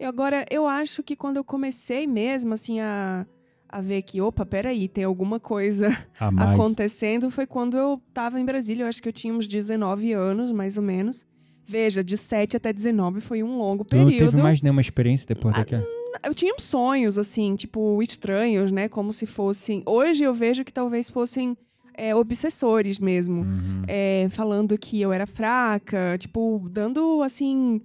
E 0.00 0.04
agora 0.04 0.44
eu 0.50 0.66
acho 0.66 1.02
que 1.02 1.14
quando 1.14 1.36
eu 1.36 1.44
comecei 1.44 2.06
mesmo 2.08 2.54
assim 2.54 2.80
a, 2.80 3.24
a 3.72 3.80
ver 3.80 4.02
que, 4.02 4.20
opa, 4.20 4.44
peraí, 4.44 4.86
tem 4.86 5.04
alguma 5.04 5.40
coisa 5.40 5.88
acontecendo, 6.36 7.30
foi 7.30 7.46
quando 7.46 7.76
eu 7.76 8.00
tava 8.12 8.38
em 8.38 8.44
Brasília. 8.44 8.84
Eu 8.84 8.88
acho 8.88 9.02
que 9.02 9.08
eu 9.08 9.12
tinha 9.12 9.32
uns 9.32 9.48
19 9.48 10.12
anos, 10.12 10.52
mais 10.52 10.76
ou 10.76 10.82
menos. 10.82 11.24
Veja, 11.64 12.04
de 12.04 12.16
7 12.16 12.56
até 12.56 12.72
19 12.72 13.20
foi 13.20 13.42
um 13.42 13.56
longo 13.56 13.84
Tu 13.84 13.96
não 13.96 14.06
período. 14.06 14.30
teve 14.32 14.42
mais 14.42 14.60
nenhuma 14.60 14.80
experiência 14.80 15.26
depois 15.26 15.54
Ah, 15.54 15.58
daquela? 15.58 15.84
Eu 16.22 16.34
tinha 16.34 16.52
uns 16.54 16.64
sonhos, 16.64 17.16
assim, 17.16 17.54
tipo, 17.56 18.02
estranhos, 18.02 18.70
né? 18.70 18.88
Como 18.88 19.12
se 19.12 19.24
fossem. 19.24 19.82
Hoje 19.86 20.22
eu 20.24 20.34
vejo 20.34 20.64
que 20.64 20.72
talvez 20.72 21.08
fossem 21.08 21.56
é, 21.94 22.14
obsessores 22.14 22.98
mesmo. 22.98 23.42
Uhum. 23.42 23.82
É, 23.88 24.26
falando 24.30 24.76
que 24.76 25.00
eu 25.00 25.12
era 25.12 25.26
fraca, 25.26 26.16
tipo, 26.18 26.68
dando, 26.70 27.22
assim, 27.22 27.80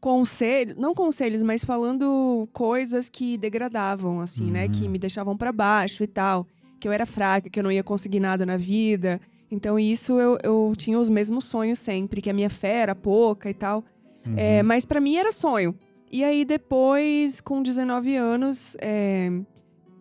conselhos. 0.00 0.76
Não 0.76 0.94
conselhos, 0.94 1.42
mas 1.42 1.64
falando 1.64 2.48
coisas 2.52 3.08
que 3.08 3.36
degradavam, 3.36 4.20
assim, 4.20 4.50
né? 4.50 4.66
Uhum. 4.66 4.72
Que 4.72 4.88
me 4.88 4.98
deixavam 4.98 5.36
pra 5.36 5.52
baixo 5.52 6.02
e 6.02 6.06
tal. 6.06 6.46
Que 6.78 6.86
eu 6.86 6.92
era 6.92 7.06
fraca, 7.06 7.48
que 7.48 7.58
eu 7.58 7.64
não 7.64 7.72
ia 7.72 7.82
conseguir 7.82 8.20
nada 8.20 8.44
na 8.44 8.56
vida. 8.56 9.20
Então, 9.50 9.78
isso 9.78 10.18
eu, 10.20 10.38
eu 10.42 10.72
tinha 10.76 10.98
os 10.98 11.08
mesmos 11.08 11.44
sonhos 11.44 11.78
sempre, 11.78 12.20
que 12.20 12.30
a 12.30 12.32
minha 12.32 12.50
fé 12.50 12.80
era 12.80 12.94
pouca 12.94 13.48
e 13.48 13.54
tal. 13.54 13.84
Uhum. 14.26 14.34
É, 14.36 14.62
mas 14.62 14.84
pra 14.84 15.00
mim 15.00 15.16
era 15.16 15.32
sonho. 15.32 15.74
E 16.10 16.22
aí 16.22 16.44
depois, 16.44 17.40
com 17.40 17.62
19 17.62 18.16
anos, 18.16 18.76
é, 18.80 19.30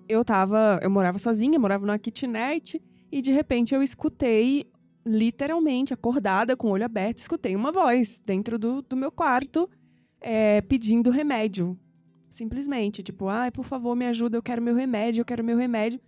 eu 0.07 0.23
tava. 0.23 0.79
Eu 0.81 0.89
morava 0.89 1.17
sozinha, 1.17 1.59
morava 1.59 1.85
numa 1.85 1.97
kitnet, 1.97 2.81
e 3.11 3.21
de 3.21 3.31
repente 3.31 3.73
eu 3.73 3.81
escutei, 3.81 4.65
literalmente, 5.05 5.93
acordada, 5.93 6.55
com 6.55 6.67
o 6.67 6.71
olho 6.71 6.85
aberto, 6.85 7.19
escutei 7.19 7.55
uma 7.55 7.71
voz 7.71 8.21
dentro 8.23 8.59
do, 8.59 8.81
do 8.81 8.95
meu 8.95 9.11
quarto 9.11 9.69
é, 10.25 10.59
pedindo 10.61 11.11
remédio. 11.11 11.77
Simplesmente, 12.31 13.03
tipo, 13.03 13.27
ai, 13.27 13.51
por 13.51 13.63
favor, 13.63 13.95
me 13.95 14.07
ajuda, 14.07 14.35
eu 14.35 14.41
quero 14.41 14.61
meu 14.61 14.75
remédio, 14.75 15.21
eu 15.21 15.25
quero 15.25 15.43
meu 15.43 15.55
remédio. 15.55 15.99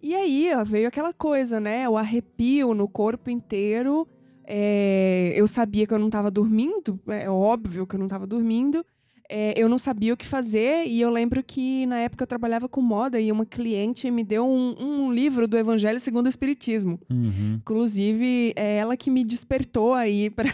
E 0.00 0.14
aí, 0.14 0.52
ó, 0.54 0.64
veio 0.64 0.86
aquela 0.86 1.12
coisa, 1.12 1.58
né? 1.58 1.88
O 1.88 1.98
arrepio 1.98 2.72
no 2.72 2.86
corpo 2.86 3.28
inteiro. 3.28 4.06
É, 4.46 5.32
eu 5.34 5.46
sabia 5.48 5.86
que 5.86 5.92
eu 5.92 5.98
não 5.98 6.06
estava 6.06 6.30
dormindo, 6.30 7.00
é 7.08 7.28
óbvio 7.28 7.86
que 7.86 7.96
eu 7.96 7.98
não 7.98 8.06
estava 8.06 8.26
dormindo. 8.26 8.86
É, 9.28 9.54
eu 9.56 9.70
não 9.70 9.78
sabia 9.78 10.12
o 10.12 10.16
que 10.16 10.26
fazer 10.26 10.86
e 10.86 11.00
eu 11.00 11.08
lembro 11.08 11.42
que 11.42 11.86
na 11.86 11.98
época 12.00 12.22
eu 12.22 12.26
trabalhava 12.26 12.68
com 12.68 12.82
moda 12.82 13.18
e 13.18 13.32
uma 13.32 13.46
cliente 13.46 14.10
me 14.10 14.22
deu 14.22 14.46
um, 14.46 14.74
um 14.78 15.10
livro 15.10 15.48
do 15.48 15.56
Evangelho 15.56 15.98
segundo 15.98 16.26
o 16.26 16.28
Espiritismo. 16.28 17.00
Uhum. 17.10 17.54
Inclusive, 17.56 18.52
é 18.54 18.76
ela 18.76 18.98
que 18.98 19.10
me 19.10 19.24
despertou 19.24 19.94
aí 19.94 20.28
para 20.28 20.50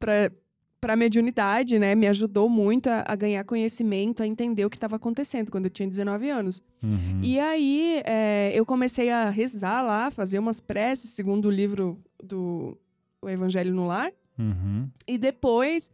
para 0.86 0.94
mediunidade, 0.94 1.80
né? 1.80 1.96
Me 1.96 2.06
ajudou 2.06 2.48
muito 2.48 2.88
a, 2.88 3.04
a 3.08 3.16
ganhar 3.16 3.42
conhecimento, 3.42 4.22
a 4.22 4.26
entender 4.26 4.64
o 4.64 4.70
que 4.70 4.76
estava 4.76 4.94
acontecendo 4.94 5.50
quando 5.50 5.64
eu 5.64 5.70
tinha 5.70 5.88
19 5.88 6.30
anos. 6.30 6.62
Uhum. 6.80 7.20
E 7.24 7.40
aí, 7.40 8.02
é, 8.04 8.52
eu 8.54 8.64
comecei 8.64 9.10
a 9.10 9.28
rezar 9.28 9.82
lá, 9.82 10.12
fazer 10.12 10.38
umas 10.38 10.60
preces, 10.60 11.10
segundo 11.10 11.46
o 11.46 11.50
livro 11.50 11.98
do 12.22 12.78
o 13.20 13.28
Evangelho 13.28 13.74
no 13.74 13.88
Lar. 13.88 14.12
Uhum. 14.38 14.88
E 15.08 15.18
depois, 15.18 15.90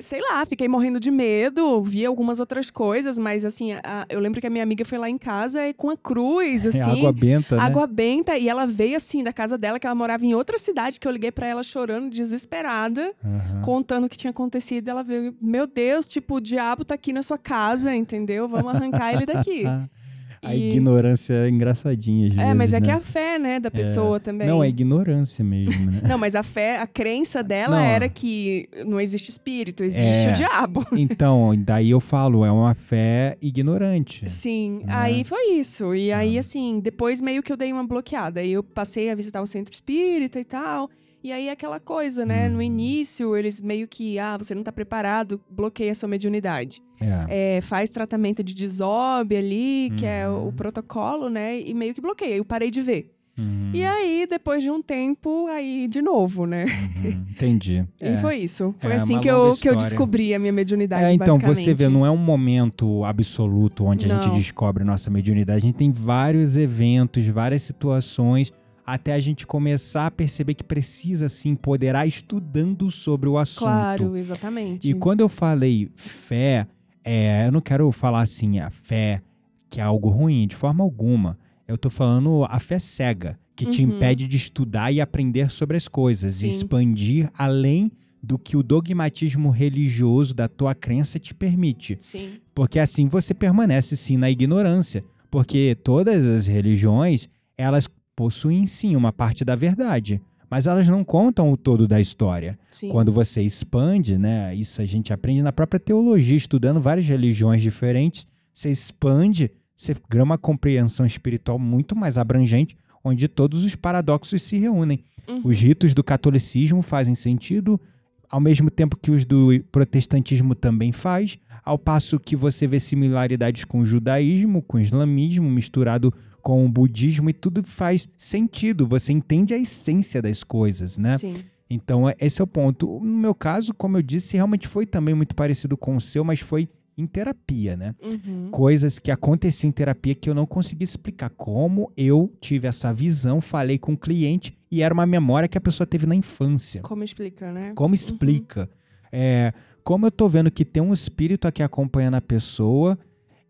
sei 0.00 0.20
lá, 0.20 0.46
fiquei 0.46 0.68
morrendo 0.68 1.00
de 1.00 1.10
medo, 1.10 1.82
vi 1.82 2.06
algumas 2.06 2.38
outras 2.38 2.70
coisas, 2.70 3.18
mas 3.18 3.44
assim, 3.44 3.72
a- 3.72 4.06
eu 4.08 4.20
lembro 4.20 4.40
que 4.40 4.46
a 4.46 4.50
minha 4.50 4.62
amiga 4.62 4.84
foi 4.84 4.96
lá 4.96 5.10
em 5.10 5.18
casa 5.18 5.66
e 5.66 5.74
com 5.74 5.90
a 5.90 5.96
cruz, 5.96 6.64
É 6.64 6.68
assim. 6.68 6.98
água 7.00 7.12
benta, 7.12 7.56
né? 7.56 7.62
Água 7.62 7.86
benta, 7.86 8.38
e 8.38 8.48
ela 8.48 8.64
veio 8.66 8.96
assim 8.96 9.24
da 9.24 9.32
casa 9.32 9.58
dela, 9.58 9.78
que 9.80 9.86
ela 9.86 9.94
morava 9.96 10.24
em 10.24 10.34
outra 10.34 10.56
cidade, 10.58 11.00
que 11.00 11.08
eu 11.08 11.12
liguei 11.12 11.32
pra 11.32 11.46
ela 11.48 11.62
chorando, 11.62 12.10
desesperada, 12.10 13.12
Aham. 13.24 13.62
contando 13.62 14.04
o 14.04 14.08
que 14.08 14.16
tinha 14.16 14.30
acontecido. 14.30 14.88
Ela 14.88 15.02
veio, 15.02 15.34
meu 15.40 15.66
Deus, 15.66 16.06
tipo, 16.06 16.36
o 16.36 16.40
diabo 16.40 16.84
tá 16.84 16.94
aqui 16.94 17.12
na 17.12 17.22
sua 17.22 17.38
casa, 17.38 17.94
entendeu? 17.94 18.46
Vamos 18.46 18.72
arrancar 18.74 19.12
ele 19.14 19.26
daqui. 19.26 19.64
A 20.42 20.54
E- 20.54 20.70
ignorância 20.70 21.34
é 21.34 21.48
engraçadinha, 21.48 22.28
às 22.28 22.38
É, 22.38 22.54
mas 22.54 22.72
é 22.72 22.80
que 22.80 22.86
né? 22.86 22.92
é 22.92 22.96
a 22.96 23.00
fé, 23.00 23.38
né, 23.38 23.58
da 23.60 23.70
pessoa 23.70 24.20
também. 24.20 24.46
Não, 24.46 24.62
é 24.62 24.68
ignorância 24.68 25.44
mesmo, 25.44 25.90
né? 25.90 26.02
Não, 26.08 26.16
mas 26.18 26.34
a 26.36 26.42
fé, 26.42 26.78
a 26.78 26.86
crença 26.86 27.42
dela 27.42 27.76
Não. 27.78 27.84
era 27.84 28.08
que 28.08 28.68
não 28.86 29.00
existe 29.00 29.30
espírito, 29.30 29.82
existe 29.84 30.28
É. 30.28 30.30
o 30.30 30.32
diabo. 30.34 30.86
Então, 30.96 31.52
daí 31.58 31.90
eu 31.90 32.00
falo, 32.00 32.44
é 32.44 32.52
uma 32.52 32.74
fé 32.74 33.36
ignorante. 33.42 34.28
Sim, 34.30 34.82
Né? 34.84 34.92
aí 34.94 35.24
foi 35.24 35.52
isso. 35.52 35.94
E 35.94 36.12
aí, 36.12 36.36
Ah. 36.36 36.40
assim, 36.40 36.80
depois 36.80 37.20
meio 37.20 37.42
que 37.42 37.52
eu 37.52 37.56
dei 37.56 37.72
uma 37.72 37.84
bloqueada. 37.86 38.40
Aí 38.40 38.52
eu 38.52 38.62
passei 38.62 39.10
a 39.10 39.14
visitar 39.14 39.42
o 39.42 39.46
centro 39.46 39.72
espírita 39.72 40.38
e 40.38 40.44
tal. 40.44 40.88
E 41.22 41.32
aí 41.32 41.48
aquela 41.50 41.80
coisa, 41.80 42.24
né? 42.24 42.48
No 42.48 42.56
Uhum. 42.56 42.62
início, 42.62 43.36
eles 43.36 43.60
meio 43.60 43.88
que, 43.88 44.18
ah, 44.18 44.36
você 44.36 44.54
não 44.54 44.62
tá 44.62 44.70
preparado, 44.70 45.40
bloqueia 45.50 45.92
a 45.92 45.94
sua 45.94 46.08
mediunidade. 46.08 46.80
É. 47.00 47.56
É, 47.56 47.60
faz 47.60 47.90
tratamento 47.90 48.42
de 48.42 48.54
desobe 48.54 49.36
ali, 49.36 49.90
que 49.96 50.06
é 50.06 50.28
o 50.28 50.44
Uhum. 50.46 50.52
protocolo, 50.52 51.28
né? 51.28 51.60
E 51.60 51.74
meio 51.74 51.92
que 51.94 52.00
bloqueia. 52.00 52.36
Eu 52.36 52.44
parei 52.44 52.70
de 52.70 52.80
ver. 52.82 53.12
Uhum. 53.38 53.70
E 53.72 53.84
aí, 53.84 54.26
depois 54.28 54.64
de 54.64 54.68
um 54.70 54.82
tempo, 54.82 55.46
aí 55.46 55.86
de 55.86 56.02
novo, 56.02 56.44
né? 56.44 56.64
Uhum. 57.04 57.24
Entendi. 57.30 57.84
E 58.02 58.16
foi 58.18 58.38
isso. 58.38 58.74
Foi 58.80 58.90
É, 58.90 58.94
assim 58.96 59.12
uma 59.14 59.22
que 59.22 59.28
eu, 59.30 59.52
que 59.60 59.68
eu 59.68 59.76
descobri 59.76 60.34
a 60.34 60.38
minha 60.40 60.52
mediunidade, 60.52 61.04
É, 61.04 61.12
então, 61.12 61.38
você 61.38 61.72
vê, 61.72 61.88
não 61.88 62.04
é 62.04 62.10
um 62.10 62.16
momento 62.16 63.04
absoluto 63.04 63.84
onde 63.84 64.06
a 64.06 64.08
gente 64.08 64.26
Não. 64.26 64.34
descobre 64.34 64.82
nossa 64.82 65.08
mediunidade. 65.08 65.58
A 65.58 65.60
gente 65.68 65.76
tem 65.76 65.92
vários 65.92 66.56
eventos, 66.56 67.26
várias 67.28 67.62
situações, 67.62 68.52
até 68.92 69.12
a 69.12 69.20
gente 69.20 69.46
começar 69.46 70.06
a 70.06 70.10
perceber 70.10 70.54
que 70.54 70.64
precisa 70.64 71.28
se 71.28 71.48
empoderar 71.48 72.06
estudando 72.06 72.90
sobre 72.90 73.28
o 73.28 73.36
assunto. 73.36 73.64
Claro, 73.64 74.16
exatamente. 74.16 74.88
E 74.88 74.94
quando 74.94 75.20
eu 75.20 75.28
falei 75.28 75.90
fé, 75.94 76.66
é, 77.04 77.46
eu 77.46 77.52
não 77.52 77.60
quero 77.60 77.90
falar 77.92 78.22
assim, 78.22 78.58
a 78.58 78.70
fé 78.70 79.20
que 79.68 79.80
é 79.80 79.84
algo 79.84 80.08
ruim, 80.08 80.46
de 80.46 80.56
forma 80.56 80.82
alguma. 80.82 81.38
Eu 81.66 81.76
tô 81.76 81.90
falando 81.90 82.44
a 82.48 82.58
fé 82.58 82.78
cega, 82.78 83.38
que 83.54 83.66
te 83.66 83.84
Uhum. 83.84 83.96
impede 83.96 84.26
de 84.26 84.38
estudar 84.38 84.90
e 84.90 85.00
aprender 85.02 85.50
sobre 85.50 85.76
as 85.76 85.86
coisas, 85.86 86.36
e 86.36 86.38
Sim. 86.40 86.48
expandir 86.48 87.30
além 87.36 87.92
do 88.22 88.38
que 88.38 88.56
o 88.56 88.62
dogmatismo 88.62 89.50
religioso 89.50 90.32
da 90.32 90.48
tua 90.48 90.74
crença 90.74 91.18
te 91.18 91.34
permite. 91.34 91.98
Sim. 92.00 92.38
Porque 92.54 92.78
assim 92.78 93.06
você 93.06 93.34
permanece 93.34 93.96
sim 93.96 94.16
na 94.16 94.30
ignorância. 94.30 95.04
Porque 95.30 95.76
todas 95.84 96.24
as 96.24 96.46
religiões, 96.46 97.28
elas 97.56 97.86
possuem 98.18 98.66
sim 98.66 98.96
uma 98.96 99.12
parte 99.12 99.44
da 99.44 99.54
verdade. 99.54 100.20
Mas 100.50 100.66
elas 100.66 100.88
não 100.88 101.04
contam 101.04 101.52
o 101.52 101.56
todo 101.56 101.86
da 101.86 102.00
história. 102.00 102.58
Sim. 102.68 102.88
Quando 102.88 103.12
você 103.12 103.42
expande, 103.42 104.18
né? 104.18 104.52
Isso 104.56 104.82
a 104.82 104.84
gente 104.84 105.12
aprende 105.12 105.40
na 105.40 105.52
própria 105.52 105.78
teologia, 105.78 106.36
estudando 106.36 106.80
várias 106.80 107.06
religiões 107.06 107.62
diferentes. 107.62 108.26
Você 108.52 108.70
expande, 108.70 109.52
você 109.76 109.94
ganha 110.10 110.24
uma 110.24 110.36
compreensão 110.36 111.06
espiritual 111.06 111.60
muito 111.60 111.94
mais 111.94 112.18
abrangente, 112.18 112.76
onde 113.04 113.28
todos 113.28 113.62
os 113.62 113.76
paradoxos 113.76 114.42
se 114.42 114.58
reúnem. 114.58 115.04
Uhum. 115.28 115.42
Os 115.44 115.60
ritos 115.60 115.94
do 115.94 116.02
catolicismo 116.02 116.82
fazem 116.82 117.14
sentido, 117.14 117.80
ao 118.28 118.40
mesmo 118.40 118.68
tempo 118.68 118.96
que 118.96 119.12
os 119.12 119.24
do 119.24 119.62
protestantismo 119.70 120.56
também 120.56 120.90
faz, 120.90 121.38
ao 121.64 121.78
passo 121.78 122.18
que 122.18 122.34
você 122.34 122.66
vê 122.66 122.80
similaridades 122.80 123.64
com 123.64 123.78
o 123.78 123.86
judaísmo, 123.86 124.60
com 124.60 124.78
o 124.78 124.80
islamismo, 124.80 125.48
misturado 125.48 126.12
com 126.42 126.64
o 126.64 126.68
budismo, 126.68 127.28
e 127.30 127.32
tudo 127.32 127.62
faz 127.62 128.08
sentido. 128.16 128.86
Você 128.86 129.12
entende 129.12 129.54
a 129.54 129.58
essência 129.58 130.20
das 130.22 130.42
coisas, 130.42 130.96
né? 130.96 131.18
Sim. 131.18 131.34
Então, 131.70 132.08
é- 132.08 132.16
esse 132.20 132.40
é 132.40 132.44
o 132.44 132.46
ponto. 132.46 132.86
No 133.00 133.18
meu 133.18 133.34
caso, 133.34 133.74
como 133.74 133.96
eu 133.98 134.02
disse, 134.02 134.36
realmente 134.36 134.66
foi 134.66 134.86
também 134.86 135.14
muito 135.14 135.34
parecido 135.34 135.76
com 135.76 135.96
o 135.96 136.00
seu, 136.00 136.24
mas 136.24 136.40
foi 136.40 136.68
em 136.96 137.06
terapia, 137.06 137.76
né? 137.76 137.94
Uhum. 138.02 138.48
Coisas 138.50 138.98
que 138.98 139.10
aconteciam 139.10 139.68
em 139.68 139.72
terapia 139.72 140.14
que 140.16 140.28
eu 140.28 140.34
não 140.34 140.46
consegui 140.46 140.82
explicar. 140.84 141.30
Como 141.30 141.92
eu 141.96 142.32
tive 142.40 142.66
essa 142.66 142.92
visão, 142.92 143.40
falei 143.40 143.78
com 143.78 143.92
o 143.92 143.96
cliente 143.96 144.56
e 144.70 144.82
era 144.82 144.92
uma 144.92 145.06
memória 145.06 145.48
que 145.48 145.56
a 145.56 145.60
pessoa 145.60 145.86
teve 145.86 146.06
na 146.06 146.14
infância. 146.16 146.80
Como 146.80 147.04
explica, 147.04 147.52
né? 147.52 147.72
Como 147.76 147.94
explica? 147.94 148.68
É, 149.12 149.52
como 149.84 150.06
eu 150.06 150.10
tô 150.10 150.28
vendo 150.28 150.50
que 150.50 150.64
tem 150.64 150.82
um 150.82 150.92
espírito 150.92 151.46
aqui 151.46 151.62
acompanhando 151.62 152.14
a 152.16 152.20
pessoa 152.20 152.98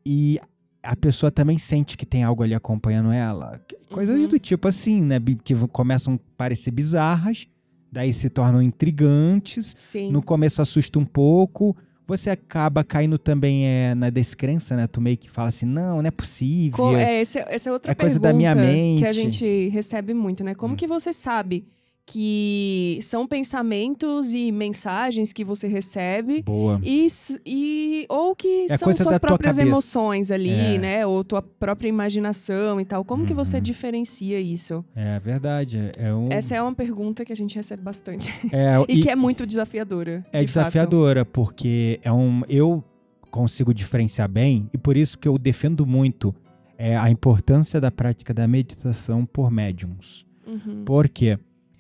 e 0.05 0.39
a 0.83 0.95
pessoa 0.97 1.31
também 1.31 1.59
sente 1.59 1.97
que 1.97 2.07
tem 2.07 2.23
algo 2.23 2.43
ali 2.43 2.55
acompanhando 2.55 3.11
ela. 3.13 3.61
Coisas 3.91 4.17
Uhum. 4.19 4.29
do 4.29 4.39
tipo 4.39 4.69
assim, 4.69 5.01
né? 5.03 5.21
Que 5.43 5.55
começam 5.69 6.15
a 6.15 6.19
parecer 6.37 6.71
bizarras, 6.71 7.47
daí 7.91 8.13
se 8.13 8.29
tornam 8.31 8.63
intrigantes. 8.63 9.75
Sim. 9.79 10.11
No 10.13 10.23
começo 10.23 10.63
assusta 10.63 10.99
um 10.99 11.05
pouco. 11.05 11.77
Você 12.07 12.31
acaba 12.31 12.83
caindo 12.83 13.19
também 13.19 13.67
é, 13.67 13.95
na 13.95 14.09
descrença, 14.09 14.75
né? 14.75 14.87
Tu 14.87 14.99
meio 15.01 15.19
que 15.19 15.29
fala 15.29 15.49
assim, 15.49 15.67
não, 15.67 15.99
não 16.01 16.07
é 16.07 16.11
possível. 16.11 16.77
Co- 16.77 16.97
é, 16.97 17.21
esse- 17.21 17.39
essa 17.39 17.69
é 17.69 17.73
outra 17.73 17.93
É 17.93 17.95
coisa 17.95 18.19
pergunta 18.19 18.33
da 18.33 18.37
minha 18.37 18.55
que 18.55 19.05
a 19.05 19.09
mente. 19.09 19.13
gente 19.13 19.69
recebe 19.69 20.15
muito, 20.15 20.43
né? 20.43 20.55
Como 20.55 20.73
Hum. 20.73 20.77
que 20.77 20.87
você 20.87 21.13
sabe 21.13 21.67
que 22.11 22.99
são 23.03 23.27
pensamentos 23.27 24.33
e 24.33 24.51
mensagens 24.51 25.31
que 25.31 25.45
você 25.45 25.69
recebe. 25.69 26.43
Boa. 26.43 26.81
E, 26.83 27.07
e- 27.45 28.07
ou 28.09 28.35
que 28.35 28.65
É 28.71 28.77
são 28.79 28.91
suas 28.95 29.19
próprias 29.19 29.59
emoções 29.59 30.31
ali, 30.31 30.51
É. 30.77 30.79
né? 30.79 31.07
Ou 31.07 31.23
tua 31.23 31.43
própria 31.43 31.87
imaginação 31.89 32.81
e 32.81 32.85
tal. 32.87 33.05
Como 33.05 33.27
que 33.27 33.35
você 33.35 33.59
Uhum. 33.59 33.63
diferencia 33.63 34.41
isso? 34.41 34.83
É 34.97 35.21
verdade. 35.21 35.93
É 35.99 36.13
um. 36.15 36.29
Essa 36.33 36.57
é 36.57 36.63
uma 36.63 36.75
pergunta 36.75 37.25
que 37.27 37.33
a 37.33 37.37
gente 37.37 37.55
recebe 37.55 37.83
bastante. 37.83 38.33
é, 38.51 38.75
e, 38.89 39.01
que 39.01 39.11
é 39.11 39.15
muito 39.17 39.45
desafiadora. 39.45 40.25
É 40.33 40.41
de 40.41 40.47
desafiadora, 40.47 41.27
porque 41.27 42.01
é 42.03 42.11
um. 42.11 42.41
Eu 42.49 42.83
consigo 43.31 43.75
diferenciar 43.75 44.29
bem, 44.31 44.71
e 44.73 44.79
por 44.79 44.97
isso 44.97 45.19
que 45.19 45.29
eu 45.29 45.37
defendo 45.37 45.85
muito 45.87 46.35
é, 46.79 46.97
a 46.97 47.11
importância 47.11 47.79
da 47.79 47.91
prática 47.91 48.33
da 48.33 48.49
meditação 48.49 49.27
por 49.27 49.51
médiums. 49.51 50.25
fato. 50.45 50.69
Uhum. 50.71 50.83
Porque 50.87 51.39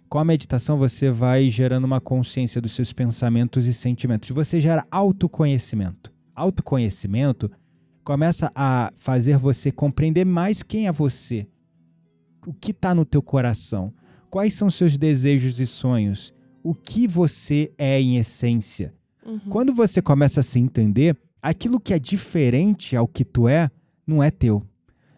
com 0.08 0.18
a 0.18 0.24
meditação 0.24 0.78
você 0.78 1.10
vai 1.10 1.48
gerando 1.48 1.84
uma 1.84 2.00
consciência 2.00 2.60
dos 2.60 2.72
seus 2.72 2.92
pensamentos 2.92 3.66
e 3.66 3.74
sentimentos. 3.74 4.30
Você 4.30 4.60
gera 4.60 4.86
autoconhecimento. 4.90 6.12
Autoconhecimento 6.34 7.50
começa 8.02 8.50
a 8.54 8.92
fazer 8.96 9.36
você 9.36 9.70
compreender 9.70 10.24
mais 10.24 10.62
quem 10.62 10.86
é 10.86 10.92
você. 10.92 11.46
O 12.46 12.54
que 12.54 12.70
está 12.70 12.94
no 12.94 13.04
teu 13.04 13.20
coração? 13.20 13.92
Quais 14.30 14.54
são 14.54 14.70
seus 14.70 14.96
desejos 14.96 15.60
e 15.60 15.66
sonhos? 15.66 16.32
O 16.62 16.74
que 16.74 17.06
você 17.06 17.70
é 17.76 18.00
em 18.00 18.16
essência? 18.16 18.94
Uhum. 19.24 19.40
Quando 19.50 19.74
você 19.74 20.00
começa 20.00 20.40
a 20.40 20.42
se 20.42 20.58
entender, 20.58 21.16
aquilo 21.42 21.78
que 21.78 21.92
é 21.92 21.98
diferente 21.98 22.96
ao 22.96 23.06
que 23.06 23.24
tu 23.24 23.46
é, 23.46 23.70
não 24.06 24.22
é 24.22 24.30
teu. 24.30 24.62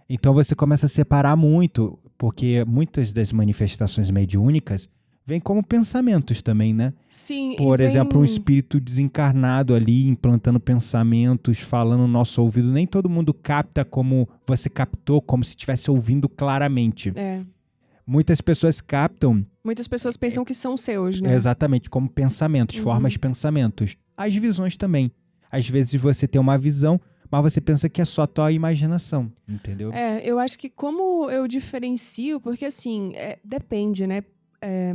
Então 0.08 0.34
você 0.34 0.54
começa 0.56 0.86
a 0.86 0.88
separar 0.88 1.36
muito, 1.36 1.96
porque 2.20 2.62
muitas 2.68 3.14
das 3.14 3.32
manifestações 3.32 4.10
mediúnicas 4.10 4.90
vêm 5.26 5.40
como 5.40 5.64
pensamentos 5.64 6.42
também, 6.42 6.74
né? 6.74 6.92
Sim, 7.08 7.56
Por 7.56 7.78
vem- 7.78 7.86
exemplo, 7.86 8.20
um 8.20 8.24
espírito 8.24 8.78
desencarnado 8.78 9.74
ali, 9.74 10.06
implantando 10.06 10.60
pensamentos, 10.60 11.60
falando 11.60 12.00
no 12.00 12.08
nosso 12.08 12.42
ouvido. 12.42 12.70
Nem 12.70 12.86
todo 12.86 13.08
mundo 13.08 13.32
capta 13.32 13.86
como 13.86 14.28
você 14.46 14.68
captou, 14.68 15.22
como 15.22 15.42
se 15.42 15.52
estivesse 15.52 15.90
ouvindo 15.90 16.28
claramente. 16.28 17.10
É. 17.16 17.40
Muitas 18.06 18.42
pessoas 18.42 18.82
captam 18.82 19.46
Muitas 19.64 19.88
pessoas 19.88 20.14
pensam 20.16 20.44
que 20.44 20.52
são 20.52 20.76
seus, 20.76 21.22
né? 21.22 21.34
Exatamente, 21.34 21.88
como 21.88 22.06
pensamentos, 22.08 22.76
Uhum. 22.76 22.82
formas 22.82 23.12
de 23.12 23.18
pensamentos. 23.18 23.96
As 24.14 24.34
visões 24.36 24.76
também. 24.76 25.10
Às 25.50 25.66
vezes 25.68 25.94
você 26.00 26.28
tem 26.28 26.40
uma 26.40 26.58
visão, 26.58 27.00
mas 27.30 27.42
você 27.42 27.60
pensa 27.60 27.88
que 27.88 28.00
é 28.00 28.04
só 28.04 28.26
tua 28.26 28.50
imaginação, 28.50 29.30
entendeu? 29.48 29.92
É, 29.92 30.20
eu 30.24 30.38
acho 30.38 30.58
que 30.58 30.68
como 30.68 31.30
eu 31.30 31.46
diferencio, 31.46 32.40
porque 32.40 32.64
assim, 32.64 33.12
é, 33.14 33.38
depende, 33.44 34.06
né? 34.06 34.24
É, 34.60 34.92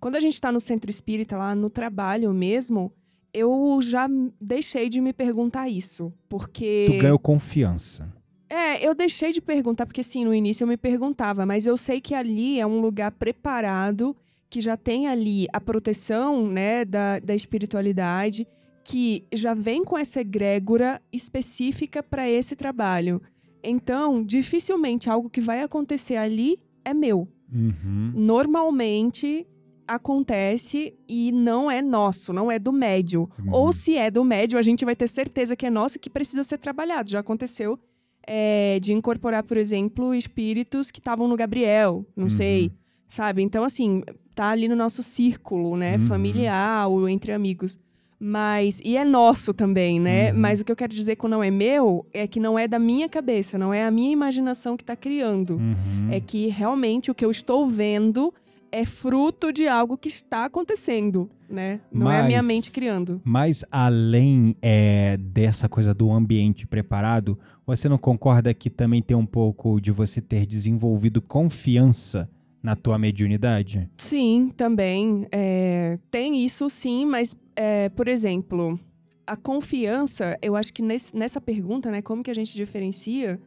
quando 0.00 0.16
a 0.16 0.20
gente 0.20 0.40
tá 0.40 0.50
no 0.50 0.60
centro 0.60 0.90
espírita, 0.90 1.36
lá 1.36 1.54
no 1.54 1.68
trabalho 1.68 2.32
mesmo, 2.32 2.92
eu 3.32 3.80
já 3.82 4.08
deixei 4.40 4.88
de 4.88 5.00
me 5.00 5.12
perguntar 5.12 5.68
isso. 5.68 6.12
Porque. 6.28 6.86
Tu 6.88 6.98
ganhou 6.98 7.18
confiança. 7.18 8.12
É, 8.48 8.86
eu 8.86 8.94
deixei 8.94 9.32
de 9.32 9.40
perguntar, 9.40 9.86
porque 9.86 10.02
assim, 10.02 10.26
no 10.26 10.34
início 10.34 10.64
eu 10.64 10.68
me 10.68 10.76
perguntava, 10.76 11.46
mas 11.46 11.66
eu 11.66 11.74
sei 11.76 12.02
que 12.02 12.14
ali 12.14 12.60
é 12.60 12.66
um 12.66 12.80
lugar 12.80 13.10
preparado, 13.12 14.14
que 14.50 14.60
já 14.60 14.76
tem 14.76 15.08
ali 15.08 15.46
a 15.54 15.58
proteção, 15.58 16.46
né, 16.46 16.84
da, 16.84 17.18
da 17.18 17.34
espiritualidade, 17.34 18.46
que 18.84 19.24
já 19.32 19.54
vem 19.54 19.84
com 19.84 19.96
essa 19.96 20.20
egrégora 20.20 21.00
específica 21.12 22.02
para 22.02 22.28
esse 22.28 22.56
trabalho. 22.56 23.20
Então, 23.62 24.22
dificilmente 24.24 25.08
algo 25.08 25.30
que 25.30 25.40
vai 25.40 25.62
acontecer 25.62 26.16
ali 26.16 26.58
é 26.84 26.92
meu. 26.92 27.28
Uhum. 27.52 28.12
Normalmente 28.14 29.46
acontece 29.86 30.94
e 31.08 31.30
não 31.32 31.70
é 31.70 31.80
nosso, 31.82 32.32
não 32.32 32.50
é 32.50 32.58
do 32.58 32.72
médio. 32.72 33.28
Uhum. 33.38 33.52
Ou 33.52 33.72
se 33.72 33.96
é 33.96 34.10
do 34.10 34.24
médio, 34.24 34.58
a 34.58 34.62
gente 34.62 34.84
vai 34.84 34.96
ter 34.96 35.08
certeza 35.08 35.54
que 35.54 35.66
é 35.66 35.70
nosso 35.70 35.96
e 35.96 36.00
que 36.00 36.10
precisa 36.10 36.42
ser 36.42 36.58
trabalhado. 36.58 37.10
Já 37.10 37.20
aconteceu 37.20 37.78
é, 38.26 38.78
de 38.80 38.92
incorporar, 38.92 39.42
por 39.42 39.56
exemplo, 39.56 40.14
espíritos 40.14 40.90
que 40.90 40.98
estavam 40.98 41.28
no 41.28 41.36
Gabriel, 41.36 42.04
não 42.16 42.24
Uhum. 42.24 42.30
sei, 42.30 42.72
sabe? 43.06 43.42
Então, 43.42 43.64
assim, 43.64 44.02
tá 44.34 44.48
ali 44.48 44.66
no 44.68 44.76
nosso 44.76 45.02
círculo, 45.02 45.76
né? 45.76 45.96
Uhum. 45.96 46.06
Familiar 46.06 46.88
ou 46.88 47.08
entre 47.08 47.32
amigos. 47.32 47.78
Mas, 48.24 48.80
e 48.84 48.96
é 48.96 49.04
nosso 49.04 49.52
também, 49.52 49.98
né? 49.98 50.30
Uhum. 50.32 50.38
Mas 50.38 50.60
o 50.60 50.64
que 50.64 50.70
eu 50.70 50.76
quero 50.76 50.94
dizer 50.94 51.16
com 51.16 51.26
não 51.26 51.42
é 51.42 51.50
meu 51.50 52.06
é 52.12 52.24
que 52.24 52.38
não 52.38 52.56
é 52.56 52.68
da 52.68 52.78
minha 52.78 53.08
cabeça, 53.08 53.58
não 53.58 53.74
é 53.74 53.84
a 53.84 53.90
minha 53.90 54.12
imaginação 54.12 54.76
que 54.76 54.84
tá 54.84 54.94
criando. 54.94 55.56
Uhum. 55.56 56.08
É 56.08 56.20
que 56.20 56.46
realmente 56.46 57.10
o 57.10 57.14
que 57.16 57.24
eu 57.24 57.32
estou 57.32 57.68
vendo 57.68 58.32
é 58.70 58.84
fruto 58.84 59.52
de 59.52 59.66
algo 59.66 59.98
que 59.98 60.06
está 60.06 60.44
acontecendo, 60.44 61.28
né? 61.50 61.80
Não 61.92 62.08
é 62.08 62.20
a 62.20 62.22
minha 62.22 62.38
Mas- 62.38 62.46
mente 62.46 62.70
criando. 62.70 63.20
Mas 63.24 63.64
além 63.72 64.54
é, 64.62 65.16
dessa 65.16 65.68
coisa 65.68 65.92
do 65.92 66.12
ambiente 66.12 66.64
preparado, 66.64 67.36
você 67.66 67.88
não 67.88 67.98
concorda 67.98 68.54
que 68.54 68.70
também 68.70 69.02
tem 69.02 69.16
um 69.16 69.26
pouco 69.26 69.80
de 69.80 69.90
você 69.90 70.20
ter 70.20 70.46
desenvolvido 70.46 71.20
confiança 71.20 72.30
na 72.62 72.76
tua 72.76 72.98
mediunidade? 72.98 73.88
Sim, 73.96 74.52
também. 74.56 75.26
é, 75.32 75.98
tem 76.10 76.44
isso 76.44 76.68
sim, 76.70 77.04
mas, 77.04 77.36
é, 77.56 77.88
por 77.90 78.06
exemplo, 78.08 78.78
a 79.26 79.36
confiança, 79.36 80.38
eu 80.42 80.54
acho 80.56 80.72
que 80.72 80.82
nesse- 80.82 81.16
nessa 81.16 81.40
pergunta, 81.40 81.90
né, 81.90 82.00
como 82.02 82.22
que 82.22 82.30
a 82.30 82.34
gente 82.34 82.54
diferencia, 82.54 83.40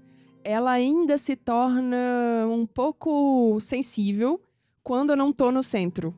ela 0.44 0.72
ainda 0.72 1.18
se 1.18 1.36
torna 1.36 2.48
um 2.50 2.66
pouco 2.66 3.58
sensível 3.60 4.40
quando 4.84 5.12
eu 5.12 5.18
não 5.18 5.32
tô 5.34 5.52
no 5.52 5.64
centro. 5.64 6.14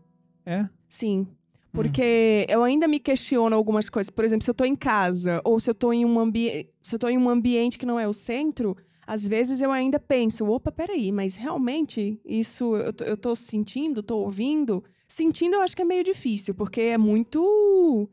É. 0.45 0.67
Sim. 0.89 1.27
Porque 1.71 2.45
eu 2.49 2.63
ainda 2.63 2.87
me 2.87 2.99
questiono 2.99 3.55
algumas 3.55 3.89
coisas. 3.89 4.09
Por 4.09 4.25
exemplo, 4.25 4.43
se 4.43 4.49
eu 4.49 4.53
tô 4.55 4.65
em 4.65 4.75
casa 4.75 5.41
ou 5.43 5.59
se 5.59 5.69
eu 5.69 5.75
tô 5.75 5.93
em 5.93 6.03
um 6.05 6.19
ambiente, 6.19 6.69
se 6.81 6.95
eu 6.95 6.99
tô 6.99 7.07
em 7.07 7.17
um 7.17 7.29
ambiente 7.29 7.77
que 7.77 7.85
não 7.85 7.99
é 7.99 8.07
o 8.07 8.13
centro, 8.13 8.75
às 9.07 9.25
vezes 9.25 9.61
eu 9.61 9.71
ainda 9.71 9.97
penso, 9.97 10.45
opa, 10.45 10.69
peraí, 10.71 11.13
mas 11.13 11.35
realmente 11.37 12.19
isso 12.25 12.75
eu 12.75 12.91
tô, 12.91 13.03
eu 13.05 13.15
tô 13.17 13.33
sentindo, 13.35 14.03
tô 14.03 14.17
ouvindo? 14.17 14.83
Sentindo 15.07 15.55
eu 15.55 15.61
acho 15.61 15.73
que 15.75 15.81
é 15.81 15.85
meio 15.85 16.03
difícil, 16.03 16.53
porque 16.53 16.81
é 16.81 16.97
muito 16.97 18.09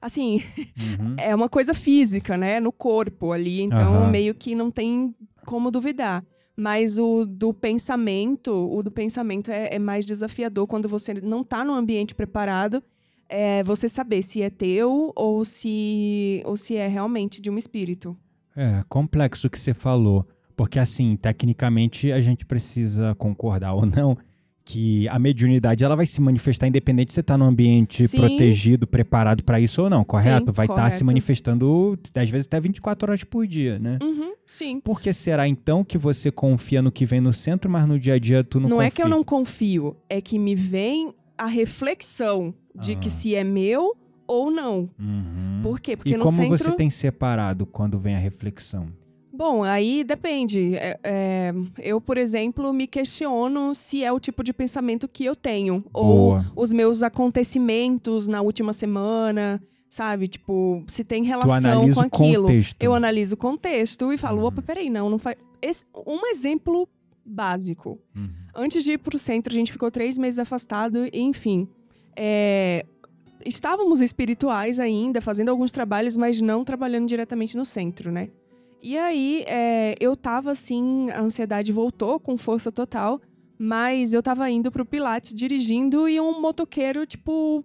assim, 0.00 0.40
Uhum. 0.78 1.16
é 1.18 1.34
uma 1.34 1.48
coisa 1.48 1.74
física, 1.74 2.36
né, 2.36 2.60
no 2.60 2.70
corpo 2.70 3.32
ali, 3.32 3.60
então 3.60 4.02
Aham. 4.02 4.10
meio 4.10 4.34
que 4.34 4.54
não 4.54 4.70
tem 4.70 5.12
como 5.44 5.70
duvidar. 5.70 6.24
Mas 6.56 6.96
o 6.96 7.26
do 7.26 7.52
pensamento, 7.52 8.50
o 8.50 8.82
do 8.82 8.90
pensamento 8.90 9.50
é, 9.50 9.74
é 9.74 9.78
mais 9.78 10.06
desafiador 10.06 10.66
quando 10.66 10.88
você 10.88 11.12
não 11.14 11.42
tá 11.44 11.64
no 11.64 11.74
ambiente 11.74 12.14
preparado, 12.14 12.82
é 13.28 13.62
você 13.62 13.88
saber 13.88 14.22
se 14.22 14.40
é 14.40 14.48
teu 14.48 15.12
ou 15.14 15.44
se 15.44 16.40
ou 16.46 16.56
se 16.56 16.76
é 16.76 16.86
realmente 16.86 17.42
de 17.42 17.50
um 17.50 17.58
espírito. 17.58 18.16
É, 18.56 18.82
complexo 18.88 19.48
o 19.48 19.50
que 19.50 19.58
você 19.58 19.74
falou. 19.74 20.26
Porque, 20.56 20.78
assim, 20.78 21.16
tecnicamente 21.16 22.10
a 22.10 22.20
gente 22.20 22.44
precisa 22.46 23.14
concordar 23.16 23.74
ou 23.74 23.84
não 23.84 24.16
que 24.64 25.06
a 25.10 25.18
mediunidade 25.18 25.84
ela 25.84 25.94
vai 25.94 26.06
se 26.06 26.20
manifestar 26.20 26.66
independente 26.66 27.12
se 27.12 27.14
você 27.14 27.20
está 27.20 27.38
num 27.38 27.44
ambiente 27.44 28.08
Sim. 28.08 28.16
protegido, 28.18 28.84
preparado 28.84 29.44
para 29.44 29.60
isso 29.60 29.82
ou 29.82 29.88
não, 29.90 30.02
correto? 30.02 30.46
Sim, 30.46 30.52
vai 30.52 30.64
estar 30.66 30.76
se 30.76 30.88
correto. 30.90 31.04
manifestando, 31.04 31.96
às 32.14 32.28
vezes, 32.30 32.46
até 32.48 32.58
24 32.58 33.08
horas 33.10 33.22
por 33.22 33.46
dia, 33.46 33.78
né? 33.78 33.98
Uhum, 34.02 34.32
sim. 34.44 34.80
Por 34.80 35.00
que 35.00 35.12
será 35.12 35.46
então 35.46 35.84
que 35.84 35.96
você 35.96 36.32
confia 36.32 36.82
no 36.82 36.90
que 36.90 37.06
vem 37.06 37.20
no 37.20 37.32
centro, 37.32 37.70
mas 37.70 37.86
no 37.86 37.96
dia 37.96 38.14
a 38.14 38.18
dia 38.18 38.42
tu 38.42 38.58
não, 38.58 38.68
Não, 38.68 38.76
confia? 38.78 38.88
é 38.88 38.90
que 38.90 39.02
eu 39.02 39.08
não 39.08 39.22
confio, 39.22 39.96
é 40.10 40.20
que 40.20 40.36
me 40.36 40.56
vem 40.56 41.14
a 41.38 41.46
reflexão 41.46 42.52
de 42.74 42.94
Ah. 42.94 42.96
que 42.96 43.08
se 43.10 43.36
é 43.36 43.44
meu 43.44 43.94
ou 44.26 44.50
não. 44.50 44.90
Uhum. 44.98 45.60
Por 45.62 45.78
quê? 45.78 45.96
Porque 45.96 46.14
E 46.14 46.16
no 46.16 46.24
como 46.24 46.36
centro 46.38 46.58
você 46.58 46.72
tem 46.72 46.90
separado 46.90 47.66
quando 47.66 48.00
vem 48.00 48.16
a 48.16 48.18
reflexão? 48.18 48.88
Bom, 49.36 49.62
aí 49.62 50.02
depende. 50.02 50.74
É, 50.76 50.98
é, 51.04 51.52
eu, 51.78 52.00
por 52.00 52.16
exemplo, 52.16 52.72
me 52.72 52.86
questiono 52.86 53.74
se 53.74 54.02
é 54.02 54.10
o 54.10 54.18
tipo 54.18 54.42
de 54.42 54.52
pensamento 54.52 55.06
que 55.06 55.24
eu 55.24 55.36
tenho. 55.36 55.84
Ou 55.92 56.04
Boa. 56.16 56.52
os 56.56 56.72
meus 56.72 57.02
acontecimentos 57.02 58.26
na 58.26 58.40
última 58.40 58.72
semana, 58.72 59.62
sabe? 59.90 60.26
Tipo, 60.28 60.82
se 60.86 61.04
tem 61.04 61.22
relação 61.24 61.92
com 61.92 62.00
aquilo. 62.00 62.44
contexto. 62.44 62.76
Eu 62.82 62.94
analiso 62.94 63.34
o 63.34 63.38
contexto 63.38 64.12
e 64.12 64.16
falo, 64.18 64.40
Uhum. 64.40 64.46
opa, 64.46 64.62
peraí, 64.62 64.88
não, 64.90 65.10
não 65.10 65.18
faz. 65.18 65.36
Esse- 65.60 65.84
um 66.06 66.26
exemplo 66.28 66.88
básico. 67.24 67.98
Uhum. 68.14 68.28
Antes 68.54 68.84
de 68.84 68.92
ir 68.92 68.98
pro 68.98 69.18
centro, 69.18 69.52
a 69.52 69.56
gente 69.56 69.70
ficou 69.72 69.90
três 69.90 70.16
meses 70.16 70.38
afastado, 70.38 71.04
e, 71.06 71.10
enfim. 71.20 71.68
é, 72.16 72.86
estávamos 73.44 74.00
espirituais 74.00 74.80
ainda, 74.80 75.20
fazendo 75.20 75.50
alguns 75.50 75.70
trabalhos, 75.70 76.16
mas 76.16 76.40
não 76.40 76.64
trabalhando 76.64 77.06
diretamente 77.06 77.56
no 77.56 77.64
centro, 77.66 78.10
né? 78.10 78.30
E 78.82 78.96
aí, 78.96 79.44
é, 79.46 79.94
eu 80.00 80.16
tava 80.16 80.50
assim, 80.50 81.10
a 81.10 81.20
ansiedade 81.20 81.72
voltou 81.72 82.20
com 82.20 82.36
força 82.36 82.70
total, 82.70 83.20
mas 83.58 84.12
eu 84.12 84.22
tava 84.22 84.48
indo 84.50 84.70
pro 84.70 84.84
Pilates 84.84 85.34
dirigindo 85.34 86.08
e 86.08 86.20
um 86.20 86.40
motoqueiro, 86.40 87.06
tipo, 87.06 87.64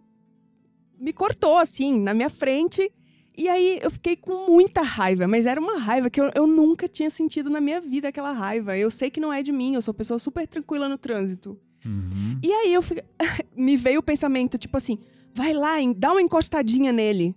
me 1.00 1.12
cortou 1.12 1.58
assim, 1.58 2.00
na 2.00 2.14
minha 2.14 2.30
frente. 2.30 2.92
E 3.38 3.48
aí 3.48 3.80
eu 3.82 3.90
fiquei 3.90 4.16
com 4.16 4.46
muita 4.52 4.82
raiva, 4.82 5.28
mas 5.28 5.46
era 5.46 5.60
uma 5.60 5.78
raiva 5.78 6.10
que 6.10 6.20
eu, 6.20 6.32
eu 6.36 6.46
nunca 6.46 6.88
tinha 6.88 7.10
sentido 7.10 7.50
na 7.50 7.62
minha 7.62 7.82
vida 7.82 8.08
aquela 8.08 8.32
raiva. 8.32 8.78
Eu 8.78 8.92
sei 8.92 9.10
que 9.10 9.20
não 9.20 9.32
é 9.32 9.42
de 9.42 9.52
mim, 9.52 9.74
eu 9.74 9.82
sou 9.82 9.92
uma 9.92 9.98
pessoa 9.98 10.20
super 10.20 10.48
tranquila 10.48 10.88
no 10.88 10.98
trânsito. 10.98 11.58
Uhum. 11.86 12.40
E 12.44 12.52
aí 12.52 12.74
eu, 12.74 12.82
me 13.56 13.76
veio 13.76 14.00
o 14.00 14.04
pensamento, 14.04 14.58
tipo 14.58 14.78
assim, 14.78 15.00
vai 15.34 15.54
lá, 15.54 15.76
dá 15.96 16.12
uma 16.12 16.22
encostadinha 16.22 16.92
nele. 16.92 17.36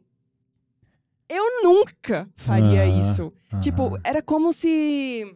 Eu 1.29 1.63
nunca 1.63 2.29
faria 2.37 2.87
isso. 2.87 3.33
Tipo, 3.61 3.99
era 4.05 4.21
como 4.23 4.53
se. 4.53 5.27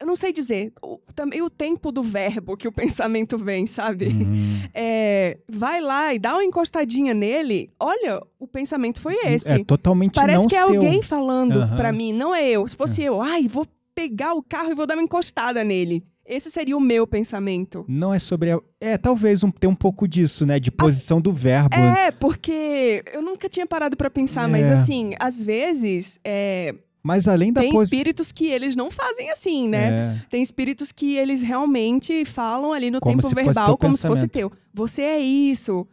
Eu 0.00 0.06
não 0.06 0.14
sei 0.14 0.32
dizer. 0.32 0.72
o- 0.82 0.98
também 1.14 1.42
o 1.42 1.50
tempo 1.50 1.90
do 1.90 2.02
verbo 2.02 2.56
que 2.56 2.68
o 2.68 2.72
pensamento 2.72 3.36
vem, 3.36 3.66
sabe? 3.66 4.06
Uhum. 4.06 4.60
É, 4.72 5.38
vai 5.48 5.80
lá 5.80 6.14
e 6.14 6.18
dá 6.18 6.34
uma 6.34 6.44
encostadinha 6.44 7.12
nele. 7.14 7.70
Olha, 7.80 8.20
o 8.38 8.46
pensamento 8.46 9.00
foi 9.00 9.14
esse. 9.26 9.52
É 9.52 9.64
totalmente 9.64 10.14
Parece 10.14 10.46
que 10.46 10.54
é 10.54 10.64
seu. 10.64 10.74
alguém 10.74 11.02
falando 11.02 11.60
Aham. 11.62 11.76
pra 11.76 11.92
mim, 11.92 12.12
não 12.12 12.34
é 12.34 12.48
eu. 12.48 12.66
Se 12.68 12.76
fosse 12.76 13.02
eu, 13.02 13.20
ai, 13.20 13.48
vou 13.48 13.66
pegar 13.94 14.34
o 14.34 14.42
carro 14.42 14.70
e 14.70 14.74
vou 14.74 14.86
dar 14.86 14.94
uma 14.94 15.02
encostada 15.02 15.64
nele. 15.64 16.04
Esse 16.28 16.50
seria 16.50 16.76
o 16.76 16.80
meu 16.80 17.06
pensamento. 17.06 17.84
Não 17.88 18.12
é 18.12 18.18
sobre. 18.18 18.52
A... 18.52 18.60
É, 18.80 18.98
talvez 18.98 19.42
um, 19.42 19.50
ter 19.50 19.66
um 19.66 19.74
pouco 19.74 20.06
disso, 20.06 20.44
né? 20.44 20.60
De 20.60 20.70
posição 20.70 21.20
do 21.20 21.32
verbo. 21.32 21.74
É, 21.74 22.10
porque 22.10 23.02
eu 23.12 23.22
nunca 23.22 23.48
tinha 23.48 23.66
parado 23.66 23.96
pra 23.96 24.10
pensar, 24.10 24.46
mas 24.48 24.68
É. 24.68 24.72
assim, 24.74 25.14
às 25.18 25.42
vezes 25.42 26.20
é, 26.24 26.74
Mas 27.08 27.26
além 27.26 27.50
da 27.52 27.62
tem 27.62 27.70
posição. 27.70 27.84
espíritos 27.84 28.30
que 28.30 28.46
eles 28.46 28.76
não 28.76 28.90
fazem 28.90 29.30
assim, 29.30 29.66
né? 29.66 29.88
É. 29.88 30.22
Tem 30.28 30.42
espíritos 30.42 30.92
que 30.92 31.16
eles 31.16 31.42
realmente 31.42 32.24
falam 32.26 32.72
ali 32.74 32.90
no 32.90 33.00
Como 33.00 33.16
tempo 33.22 33.34
verbal 33.34 33.78
como 33.78 33.96
se 33.96 34.06
fosse 34.06 34.28
pensamento. 34.28 34.50
teu. 34.52 34.52
Você 34.74 35.00
é 35.02 35.18
isso. 35.18 35.86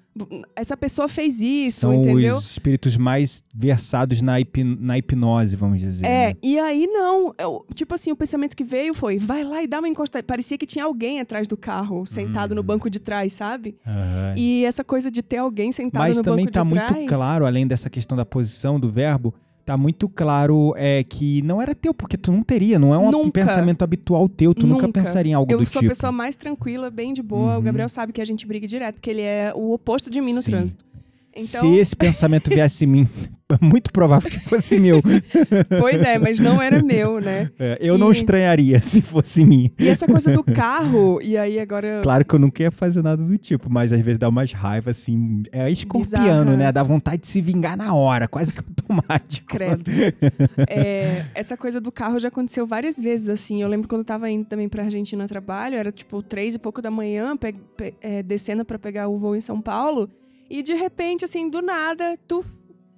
Essa 0.56 0.78
pessoa 0.78 1.10
fez 1.10 1.42
isso, 1.42 1.82
São 1.82 1.94
entendeu? 1.94 2.38
os 2.38 2.52
espíritos 2.52 2.96
mais 2.96 3.44
versados 3.54 4.22
na, 4.22 4.36
na 4.80 4.98
hipnose, 4.98 5.58
vamos 5.58 5.80
dizer. 5.82 6.06
É, 6.06 6.28
né? 6.30 6.36
e 6.42 6.58
aí 6.58 6.88
não. 6.88 7.34
Eu- 7.38 7.66
tipo 7.74 7.94
assim, 7.94 8.12
o 8.12 8.16
pensamento 8.16 8.56
que 8.56 8.64
veio 8.64 8.94
foi: 8.94 9.18
vai 9.18 9.44
lá 9.44 9.62
e 9.62 9.68
dá 9.68 9.80
uma 9.80 9.90
encostada. 9.90 10.24
Parecia 10.24 10.58
que 10.58 10.66
tinha 10.66 10.86
alguém 10.86 11.20
atrás 11.20 11.48
do 11.50 11.58
carro, 11.58 12.06
sentado 12.06 12.56
no 12.56 12.62
Uhum. 12.62 12.68
banco 12.68 12.90
de 12.90 13.00
trás, 13.00 13.34
sabe? 13.34 13.76
Aham. 13.86 14.36
E 14.38 14.64
essa 14.66 14.84
coisa 14.86 15.12
de 15.12 15.22
ter 15.22 15.38
alguém 15.38 15.72
sentado 15.74 16.02
Mas 16.02 16.16
no 16.18 16.24
também 16.24 16.46
banco 16.46 16.54
tá 16.54 16.64
de 16.64 16.70
muito 16.70 16.88
trás. 16.88 17.08
claro, 17.08 17.46
além 17.46 17.68
dessa 17.68 17.90
questão 17.90 18.16
da 18.16 18.26
posição 18.26 18.80
do 18.80 18.88
verbo, 18.90 19.34
tá 19.66 19.76
muito 19.76 20.08
claro 20.08 20.74
é, 20.78 21.04
que 21.04 21.42
não 21.42 21.62
era 21.62 21.74
teu, 21.74 21.94
porque 21.94 22.18
tu 22.18 22.32
não 22.32 22.44
teria, 22.44 22.78
não 22.78 22.94
é 22.94 22.98
um 22.98 23.10
Nunca. 23.10 23.32
pensamento 23.32 23.82
habitual 23.84 24.30
teu, 24.30 24.54
tu 24.54 24.68
nunca, 24.68 24.86
Nunca. 24.86 25.00
pensaria 25.02 25.32
em 25.32 25.34
algo 25.34 25.52
Eu 25.52 25.58
do 25.58 25.66
sou 25.66 25.82
tipo. 25.82 25.92
a 25.92 25.96
pessoa 25.96 26.12
mais 26.12 26.36
tranquila, 26.36 26.90
bem 26.92 27.14
de 27.14 27.24
boa. 27.24 27.54
Uhum. 27.54 27.60
O 27.60 27.62
Gabriel 27.64 27.90
sabe 27.90 28.14
que 28.14 28.22
a 28.22 28.26
gente 28.26 28.46
briga 28.46 28.68
direto, 28.68 28.96
porque 28.96 29.10
ele 29.10 29.22
é 29.22 29.52
o 29.56 29.74
oposto 29.74 30.12
de 30.12 30.22
mim 30.22 30.34
no 30.34 30.42
Sim. 30.44 30.52
trânsito. 30.52 30.86
Então, 31.38 31.62
Se 31.62 31.76
esse 31.80 31.96
pensamento 31.96 32.50
viesse 32.50 32.86
em 32.86 32.88
mim, 32.88 33.10
é 33.52 33.58
muito 33.62 33.92
provável 33.92 34.32
que 34.32 34.40
fosse 34.40 34.80
meu. 34.80 35.02
pois 35.80 36.02
é, 36.02 36.18
mas 36.18 36.40
não 36.40 36.62
era 36.62 36.82
meu, 36.82 37.20
né? 37.20 37.52
É, 37.60 37.78
eu 37.82 37.98
não 37.98 38.10
E- 38.10 38.14
estranharia 38.14 38.82
se 38.82 39.02
fosse 39.02 39.44
mim. 39.44 39.70
E 39.78 39.88
essa 39.90 40.08
coisa 40.08 40.32
do 40.32 40.44
carro, 40.44 41.20
e 41.22 41.38
aí 41.38 41.60
agora. 41.60 42.00
Claro 42.04 42.24
que 42.24 42.34
eu 42.36 42.40
nunca 42.40 42.64
ia 42.64 42.72
fazer 42.72 43.02
nada 43.04 43.22
do 43.24 43.38
tipo, 43.38 43.70
mas 43.70 43.92
às 43.92 44.00
vezes 44.02 44.18
dá 44.18 44.30
umas 44.30 44.54
raivas 44.54 44.98
assim. 44.98 45.44
É 45.52 45.70
escorpiano, 45.70 46.26
Bizarra. 46.52 46.58
né? 46.58 46.72
Dá 46.72 46.84
vontade 46.84 47.22
de 47.24 47.28
se 47.28 47.42
vingar 47.42 47.76
na 47.76 47.94
hora, 47.94 48.28
quase 48.28 48.54
que 48.54 48.60
automático. 48.60 49.48
Credo. 49.48 49.84
É, 50.70 51.26
essa 51.36 51.58
coisa 51.58 51.82
do 51.82 51.92
carro 51.92 52.18
já 52.20 52.30
aconteceu 52.30 52.66
várias 52.66 52.96
vezes, 52.98 53.28
assim. 53.30 53.62
Eu 53.62 53.68
lembro 53.68 53.88
quando 53.88 54.02
eu 54.02 54.06
tava 54.06 54.30
indo 54.30 54.46
também 54.46 54.70
pra 54.70 54.84
Argentina 54.84 55.26
a 55.26 55.28
trabalho, 55.28 55.76
era 55.76 55.92
tipo 55.92 56.22
três 56.24 56.56
e 56.56 56.60
pouco 56.60 56.82
da 56.82 56.90
manhã, 56.92 57.36
pe- 57.36 57.56
pe- 57.76 57.94
é, 58.02 58.24
descendo 58.24 58.64
pra 58.64 58.80
pegar 58.80 59.08
o 59.08 59.18
voo 59.18 59.36
em 59.36 59.42
São 59.42 59.62
Paulo. 59.62 60.10
E 60.50 60.62
de 60.62 60.74
repente, 60.74 61.26
assim, 61.26 61.50
do 61.50 61.62
nada, 61.62 62.18
tu 62.28 62.44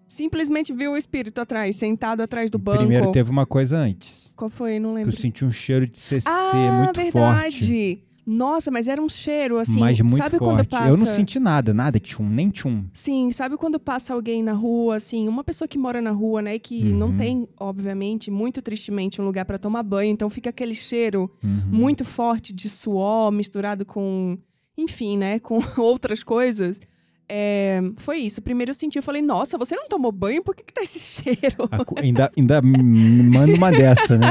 simplesmente 0.08 0.74
viu 0.74 0.92
o 0.94 0.98
espírito 0.98 1.40
atrás, 1.42 1.76
sentado 1.76 2.22
atrás 2.22 2.50
do 2.50 2.58
banco. 2.58 2.80
Primeiro 2.80 3.12
teve 3.12 3.30
uma 3.30 3.46
coisa 3.46 3.78
antes. 3.78 4.32
Qual 4.36 4.50
foi? 4.50 4.80
Não 4.80 4.92
Tu 4.92 4.96
lembro. 4.96 5.16
sentiu 5.16 5.48
um 5.48 5.52
cheiro 5.52 5.88
de 5.88 5.98
CC 6.00 6.28
ah, 6.28 6.84
muito 6.84 7.00
verdade. 7.02 7.12
forte. 7.60 8.04
Nossa, 8.30 8.70
mas 8.70 8.90
era 8.90 9.02
um 9.02 9.08
cheiro, 9.08 9.58
assim. 9.58 9.80
mas 9.80 10.02
muito 10.02 10.18
sabe 10.18 10.38
quando 10.38 10.58
forte. 10.58 10.70
passa. 10.70 10.90
Eu 10.90 10.98
não 10.98 11.06
senti 11.06 11.40
nada, 11.40 11.74
nada, 11.74 11.98
tchum, 11.98 12.28
nem 12.28 12.50
tchum. 12.50 12.84
Sim, 12.92 13.32
sabe 13.32 13.56
quando 13.56 13.80
passa 13.80 14.14
alguém 14.14 14.44
na 14.44 14.52
rua, 14.52 14.98
assim, 14.98 15.30
uma 15.30 15.46
pessoa 15.46 15.66
que 15.66 15.78
mora 15.78 16.02
na 16.02 16.12
rua, 16.12 16.42
né, 16.42 16.56
e 16.56 16.60
que 16.60 16.84
não 16.92 17.08
Uhum. 17.12 17.18
tem, 17.18 17.48
obviamente, 17.58 18.30
muito 18.30 18.62
tristemente, 18.62 19.22
um 19.22 19.26
lugar 19.26 19.46
pra 19.46 19.58
tomar 19.58 19.82
banho, 19.82 20.12
então 20.12 20.30
fica 20.30 20.50
aquele 20.50 20.76
cheiro 20.76 21.32
Uhum. 21.42 21.62
muito 21.72 22.04
forte 22.04 22.54
de 22.54 22.68
suor 22.68 23.32
misturado 23.32 23.86
com, 23.86 24.38
enfim, 24.78 25.18
né, 25.18 25.40
com 25.40 25.60
outras 25.82 26.22
coisas. 26.22 26.82
É, 27.30 27.82
foi 27.98 28.20
isso. 28.20 28.42
Primeiro 28.42 28.70
eu 28.70 28.74
senti, 28.74 28.98
eu 28.98 29.04
falei, 29.04 29.22
nossa, 29.22 29.58
você 29.58 29.76
não 29.76 29.86
tomou 29.86 30.12
banho? 30.12 30.42
Por 30.42 30.56
que, 30.56 30.64
que 30.64 30.74
tá 30.74 30.82
esse 30.82 30.98
cheiro? 31.24 31.68
A 31.72 32.02
ainda, 32.02 32.32
ainda 32.38 32.62
me 32.62 33.24
manda 33.30 33.54
uma 33.54 33.70
dessa, 33.72 34.18
né? 34.18 34.28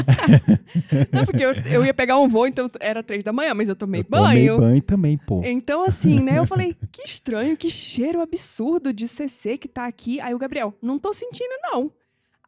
Não, 1.12 1.24
porque 1.24 1.44
eu, 1.44 1.52
eu 1.70 1.85
ia 1.85 1.92
pegar 1.92 2.18
um 2.18 2.28
voo, 2.28 2.46
então 2.46 2.70
era 2.80 3.02
três 3.02 3.22
da 3.22 3.32
manhã, 3.32 3.52
mas 3.54 3.68
eu 3.68 3.76
tomei 3.76 4.00
eu 4.00 4.04
banho. 4.09 4.54
tomei 4.54 4.68
banho 4.70 4.82
também, 4.82 5.18
pô. 5.18 5.42
Então, 5.44 5.85
assim, 5.85 6.20
né? 6.20 6.38
Eu 6.38 6.46
falei, 6.46 6.74
que 6.90 7.02
estranho, 7.02 7.56
que 7.56 7.70
cheiro 7.70 8.20
absurdo 8.20 8.92
de 8.92 9.06
CC 9.06 9.59
que 9.59 9.68
tá 9.68 9.87
aqui. 9.87 10.20
Aí 10.20 10.35
o 10.35 10.38
Gabriel, 10.38 10.74
não 10.80 10.98
tô 10.98 11.12
sentindo, 11.12 11.52
não. 11.62 11.90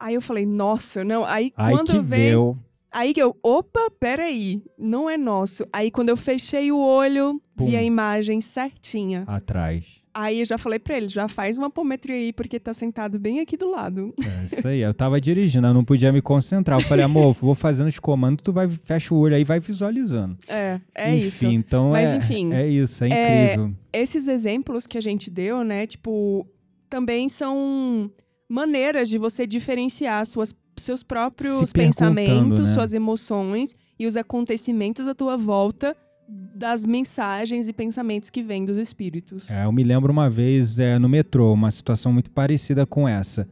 Aí 0.00 0.14
eu 0.14 0.22
falei, 0.22 0.46
nossa, 0.46 1.04
não. 1.04 1.24
Aí 1.24 1.52
Aí 1.56 1.74
quando 1.74 1.92
vem. 2.02 2.02
veio. 2.02 2.58
Aí 2.90 3.12
que 3.12 3.20
eu, 3.22 3.36
opa, 3.42 3.90
peraí, 4.00 4.62
não 4.78 5.10
é 5.10 5.18
nosso. 5.18 5.66
Aí 5.72 5.90
quando 5.90 6.08
eu 6.08 6.16
fechei 6.16 6.72
o 6.72 6.78
olho, 6.78 7.34
vi 7.56 7.72
Pum. 7.72 7.76
a 7.78 7.82
imagem 7.82 8.40
certinha. 8.40 9.24
Atrás. 9.26 9.97
Aí 10.20 10.40
eu 10.40 10.44
já 10.44 10.58
falei 10.58 10.80
pra 10.80 10.96
ele, 10.96 11.06
já 11.06 11.28
faz 11.28 11.56
uma 11.56 11.68
apometria 11.68 12.16
aí, 12.16 12.32
porque 12.32 12.58
tá 12.58 12.74
sentado 12.74 13.20
bem 13.20 13.38
aqui 13.38 13.56
do 13.56 13.70
lado. 13.70 14.12
É 14.18 14.44
isso 14.44 14.66
aí. 14.66 14.80
Eu 14.80 14.92
tava 14.92 15.20
dirigindo, 15.20 15.64
eu 15.68 15.72
não 15.72 15.84
podia 15.84 16.10
me 16.12 16.20
concentrar. 16.20 16.80
Eu 16.80 16.84
falei, 16.84 17.04
amor, 17.04 17.34
vou 17.34 17.54
fazendo 17.54 17.86
os 17.86 18.00
comandos, 18.00 18.42
tu 18.42 18.52
vai, 18.52 18.68
fecha 18.84 19.14
o 19.14 19.18
olho 19.18 19.36
aí 19.36 19.42
e 19.42 19.44
vai 19.44 19.60
visualizando. 19.60 20.36
É, 20.48 20.80
é 20.92 21.14
enfim, 21.14 21.26
isso. 21.28 21.46
então 21.46 21.90
Mas, 21.90 22.12
é, 22.12 22.16
enfim, 22.16 22.52
é 22.52 22.66
isso, 22.66 23.04
é 23.04 23.10
é, 23.10 23.44
incrível. 23.44 23.76
esses 23.92 24.26
exemplos 24.26 24.88
que 24.88 24.98
a 24.98 25.00
gente 25.00 25.30
deu, 25.30 25.62
né, 25.62 25.86
tipo, 25.86 26.44
também 26.90 27.28
são 27.28 28.10
maneiras 28.48 29.08
de 29.08 29.18
você 29.18 29.46
diferenciar 29.46 30.26
suas, 30.26 30.52
seus 30.76 31.04
próprios 31.04 31.72
pensamentos, 31.72 32.70
né? 32.70 32.74
suas 32.74 32.92
emoções 32.92 33.72
e 33.96 34.04
os 34.04 34.16
acontecimentos 34.16 35.06
à 35.06 35.14
tua 35.14 35.36
volta 35.36 35.96
das 36.28 36.84
mensagens 36.84 37.68
e 37.68 37.72
pensamentos 37.72 38.28
que 38.30 38.42
vêm 38.42 38.64
dos 38.64 38.76
espíritos. 38.76 39.50
É, 39.50 39.64
eu 39.64 39.72
me 39.72 39.82
lembro 39.82 40.12
uma 40.12 40.28
vez 40.28 40.78
é, 40.78 40.98
no 40.98 41.08
metrô, 41.08 41.52
uma 41.52 41.70
situação 41.70 42.12
muito 42.12 42.30
parecida 42.30 42.84
com 42.84 43.08
essa. 43.08 43.48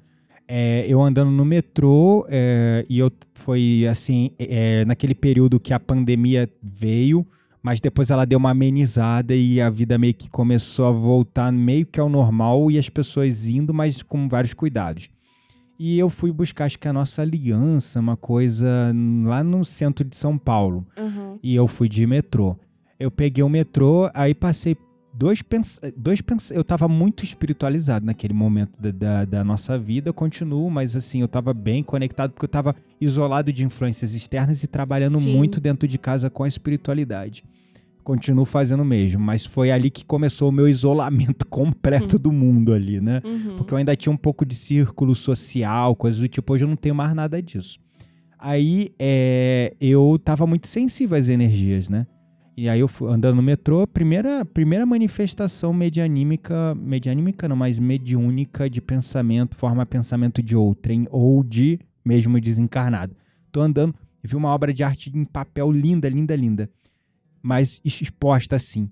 É, 0.48 0.84
eu 0.88 1.02
andando 1.02 1.30
no 1.30 1.44
metrô 1.44 2.26
é, 2.28 2.84
e 2.88 2.98
eu 2.98 3.10
foi 3.34 3.86
assim 3.90 4.30
é, 4.38 4.84
naquele 4.84 5.14
período 5.14 5.58
que 5.58 5.72
a 5.72 5.80
pandemia 5.80 6.48
veio, 6.62 7.26
mas 7.62 7.80
depois 7.80 8.10
ela 8.10 8.24
deu 8.24 8.38
uma 8.38 8.50
amenizada 8.50 9.34
e 9.34 9.60
a 9.60 9.68
vida 9.70 9.98
meio 9.98 10.14
que 10.14 10.28
começou 10.30 10.86
a 10.86 10.92
voltar 10.92 11.50
meio 11.50 11.84
que 11.86 11.98
ao 11.98 12.08
normal 12.08 12.70
e 12.70 12.78
as 12.78 12.88
pessoas 12.88 13.46
indo, 13.46 13.74
mas 13.74 14.02
com 14.02 14.28
vários 14.28 14.54
cuidados. 14.54 15.08
E 15.78 15.98
eu 15.98 16.08
fui 16.08 16.30
buscar 16.30 16.66
acho 16.66 16.78
que 16.78 16.86
a 16.88 16.92
nossa 16.92 17.22
aliança, 17.22 17.98
uma 18.00 18.16
coisa 18.16 18.92
lá 19.24 19.42
no 19.42 19.64
centro 19.64 20.04
de 20.04 20.16
São 20.16 20.38
Paulo 20.38 20.86
Uhum. 20.96 21.38
e 21.42 21.54
eu 21.54 21.66
fui 21.66 21.88
de 21.88 22.06
metrô. 22.06 22.56
Eu 22.98 23.10
peguei 23.10 23.44
o 23.44 23.48
metrô, 23.48 24.10
aí 24.14 24.34
passei 24.34 24.76
dois 25.12 25.42
pens... 25.42 25.80
dois 25.96 26.20
pens... 26.20 26.50
eu 26.50 26.62
tava 26.62 26.88
muito 26.88 27.24
espiritualizado 27.24 28.04
naquele 28.04 28.34
momento 28.34 28.72
da, 28.80 28.90
da, 28.90 29.24
da 29.24 29.44
nossa 29.44 29.78
vida, 29.78 30.12
continuo, 30.12 30.70
mas 30.70 30.94
assim, 30.94 31.20
eu 31.20 31.28
tava 31.28 31.52
bem 31.54 31.82
conectado 31.82 32.32
porque 32.32 32.44
eu 32.44 32.50
tava 32.50 32.76
isolado 33.00 33.52
de 33.52 33.64
influências 33.64 34.14
externas 34.14 34.62
e 34.62 34.66
trabalhando 34.66 35.18
Sim. 35.18 35.34
muito 35.34 35.60
dentro 35.60 35.88
de 35.88 35.98
casa 35.98 36.30
com 36.30 36.44
a 36.44 36.48
espiritualidade. 36.48 37.44
Continuo 38.04 38.44
fazendo 38.44 38.82
o 38.82 38.84
mesmo, 38.84 39.20
mas 39.20 39.44
foi 39.44 39.72
ali 39.72 39.90
que 39.90 40.04
começou 40.04 40.50
o 40.50 40.52
meu 40.52 40.68
isolamento 40.68 41.44
completo 41.50 42.18
do 42.18 42.30
mundo 42.30 42.72
ali, 42.72 43.00
né? 43.00 43.20
Uhum. 43.24 43.56
Porque 43.56 43.74
eu 43.74 43.78
ainda 43.78 43.96
tinha 43.96 44.12
um 44.12 44.16
pouco 44.16 44.46
de 44.46 44.54
círculo 44.54 45.14
social, 45.16 45.96
coisas 45.96 46.20
do 46.20 46.28
tipo. 46.28 46.52
Hoje 46.52 46.64
eu 46.64 46.68
não 46.68 46.76
tenho 46.76 46.94
mais 46.94 47.12
nada 47.14 47.42
disso. 47.42 47.80
Aí 48.38 48.92
é, 48.96 49.74
eu 49.80 50.20
tava 50.22 50.46
muito 50.46 50.68
sensível 50.68 51.18
às 51.18 51.28
energias, 51.28 51.88
né? 51.88 52.06
E 52.56 52.68
aí 52.68 52.80
eu 52.80 52.88
fui 52.88 53.12
andando 53.12 53.36
no 53.36 53.42
metrô, 53.42 53.86
primeira, 53.86 54.44
primeira 54.44 54.86
manifestação 54.86 55.74
medianímica, 55.74 56.74
medianímica 56.74 57.46
não, 57.46 57.56
mas 57.56 57.78
mediúnica 57.78 58.70
de 58.70 58.80
pensamento, 58.80 59.56
forma 59.56 59.84
pensamento 59.84 60.42
de 60.42 60.56
outrem 60.56 61.06
ou 61.10 61.44
de 61.44 61.78
mesmo 62.02 62.40
desencarnado. 62.40 63.14
Tô 63.52 63.60
andando 63.60 63.94
vi 64.26 64.36
uma 64.36 64.48
obra 64.52 64.74
de 64.74 64.82
arte 64.82 65.10
em 65.14 65.24
papel 65.24 65.70
linda, 65.70 66.08
linda, 66.08 66.34
linda. 66.34 66.70
Mas 67.40 67.80
exposta 67.84 68.56
assim. 68.56 68.90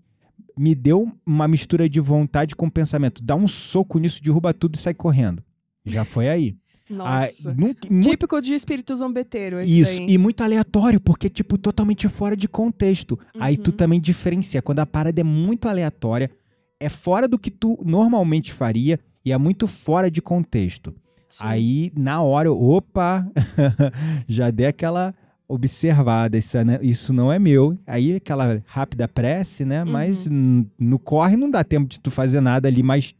Me 0.57 0.75
deu 0.75 1.13
uma 1.27 1.49
mistura 1.49 1.89
de 1.89 1.99
vontade 1.99 2.55
com 2.55 2.71
pensamento. 2.71 3.23
Dá 3.23 3.35
um 3.35 3.49
soco 3.49 3.99
nisso, 3.99 4.23
derruba 4.23 4.55
tudo 4.55 4.77
e 4.77 4.79
sai 4.79 4.95
correndo. 4.95 5.43
Já 5.85 6.05
foi 6.05 6.29
aí. 6.29 6.57
Nossa. 6.91 7.51
Ah, 7.51 7.55
nunca- 7.57 7.89
muito 7.91 8.09
Típico 8.11 8.41
de 8.43 8.53
espírito 8.55 8.95
zombeteiro, 8.95 9.61
isso, 9.63 9.97
daí. 9.99 10.11
e 10.11 10.19
muito 10.19 10.43
aleatório, 10.43 11.01
porque, 11.01 11.29
tipo, 11.31 11.57
totalmente 11.57 12.09
fora 12.09 12.37
de 12.37 12.47
contexto. 12.47 13.19
Aí 13.41 13.57
tu 13.57 13.71
Uhum. 13.71 13.77
também 13.77 14.01
diferencia. 14.01 14.61
Quando 14.61 14.81
a 14.81 14.87
parada 14.87 15.21
é 15.21 15.25
muito 15.25 15.67
aleatória, 15.69 16.31
é 16.79 16.89
fora 16.89 17.27
do 17.27 17.39
que 17.39 17.51
tu 17.51 17.79
normalmente 17.85 18.53
faria 18.53 19.01
e 19.25 19.33
é 19.33 19.39
muito 19.39 19.67
fora 19.67 20.11
de 20.11 20.21
contexto. 20.21 20.95
Sim. 21.29 21.45
Aí, 21.45 21.93
na 21.97 22.21
hora, 22.23 22.49
eu, 22.49 22.61
opa, 22.63 23.27
já 24.29 24.51
dei 24.51 24.67
aquela 24.67 25.15
observada, 25.49 26.37
isso, 26.39 26.63
né, 26.65 26.79
isso 26.83 27.13
não 27.13 27.33
é 27.33 27.39
meu. 27.39 27.79
Aí 27.87 28.17
aquela 28.17 28.63
rápida 28.67 29.07
prece, 29.09 29.65
né? 29.65 29.85
Mas 29.85 30.27
Uhum. 30.27 30.33
n- 30.33 30.67
no 30.79 30.99
corre 30.99 31.37
não 31.37 31.51
dá 31.51 31.63
tempo 31.65 31.89
de 31.89 31.99
tu 32.01 32.11
fazer 32.11 32.41
nada 32.41 32.69
ali 32.69 32.83
mais 32.83 33.15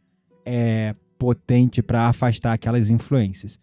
é, 0.45 0.93
potente 1.17 1.81
para 1.81 2.07
afastar 2.07 2.53
aquelas 2.53 2.89
influências. 2.89 3.59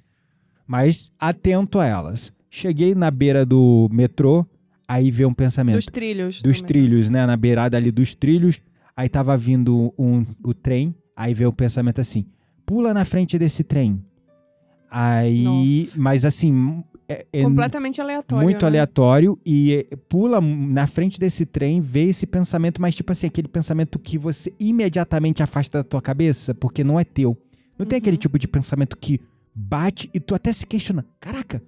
Mas 0.66 1.12
atento 1.18 1.78
a 1.78 1.86
elas. 1.86 2.32
Cheguei 2.50 2.94
na 2.94 3.10
beira 3.10 3.44
do 3.46 3.88
metrô, 3.90 4.46
aí 4.86 5.10
veio 5.10 5.28
um 5.28 5.34
pensamento 5.34 5.76
Dos 5.76 5.86
trilhos. 5.86 6.42
dos 6.42 6.60
trilhos, 6.60 7.08
né? 7.08 7.26
Na 7.26 7.36
beirada 7.36 7.76
ali 7.76 7.90
dos 7.90 8.14
trilhos. 8.14 8.60
Aí 8.96 9.08
tava 9.08 9.36
vindo 9.36 9.92
um, 9.98 10.24
o 10.44 10.52
trem. 10.52 10.94
Aí 11.16 11.32
veio 11.34 11.50
o 11.50 11.52
pensamento 11.52 12.00
assim: 12.00 12.26
pula 12.66 12.92
na 12.92 13.04
frente 13.04 13.38
desse 13.38 13.64
trem. 13.64 14.04
Aí. 14.90 15.42
Nossa. 15.42 16.00
Mas 16.00 16.24
assim. 16.24 16.84
É, 17.12 17.26
é 17.32 17.42
Completamente 17.42 18.00
aleatório. 18.00 18.42
muito 18.44 18.62
né? 18.62 18.66
aleatório. 18.68 19.38
E 19.44 19.86
é, 19.90 19.96
pula 20.08 20.40
na 20.40 20.86
frente 20.86 21.18
desse 21.20 21.44
trem, 21.46 21.80
vê 21.80 22.04
esse 22.08 22.26
pensamento, 22.26 22.80
mas 22.80 22.94
tipo 22.94 23.12
assim, 23.12 23.26
aquele 23.26 23.48
pensamento 23.48 23.98
que 23.98 24.16
você 24.18 24.52
imediatamente 24.58 25.42
afasta 25.42 25.78
da 25.78 25.84
tua 25.84 26.00
cabeça, 26.02 26.54
porque 26.54 26.82
não 26.84 26.98
é 26.98 27.04
teu. 27.04 27.36
Não 27.78 27.86
tem 27.86 27.96
Uhum. 27.96 28.02
aquele 28.02 28.16
tipo 28.16 28.38
de 28.38 28.46
pensamento 28.48 28.96
que 28.96 29.20
bate 29.54 30.08
e 30.14 30.20
tu 30.20 30.34
até 30.34 30.52
se 30.52 30.66
questiona: 30.66 31.04
caraca, 31.20 31.62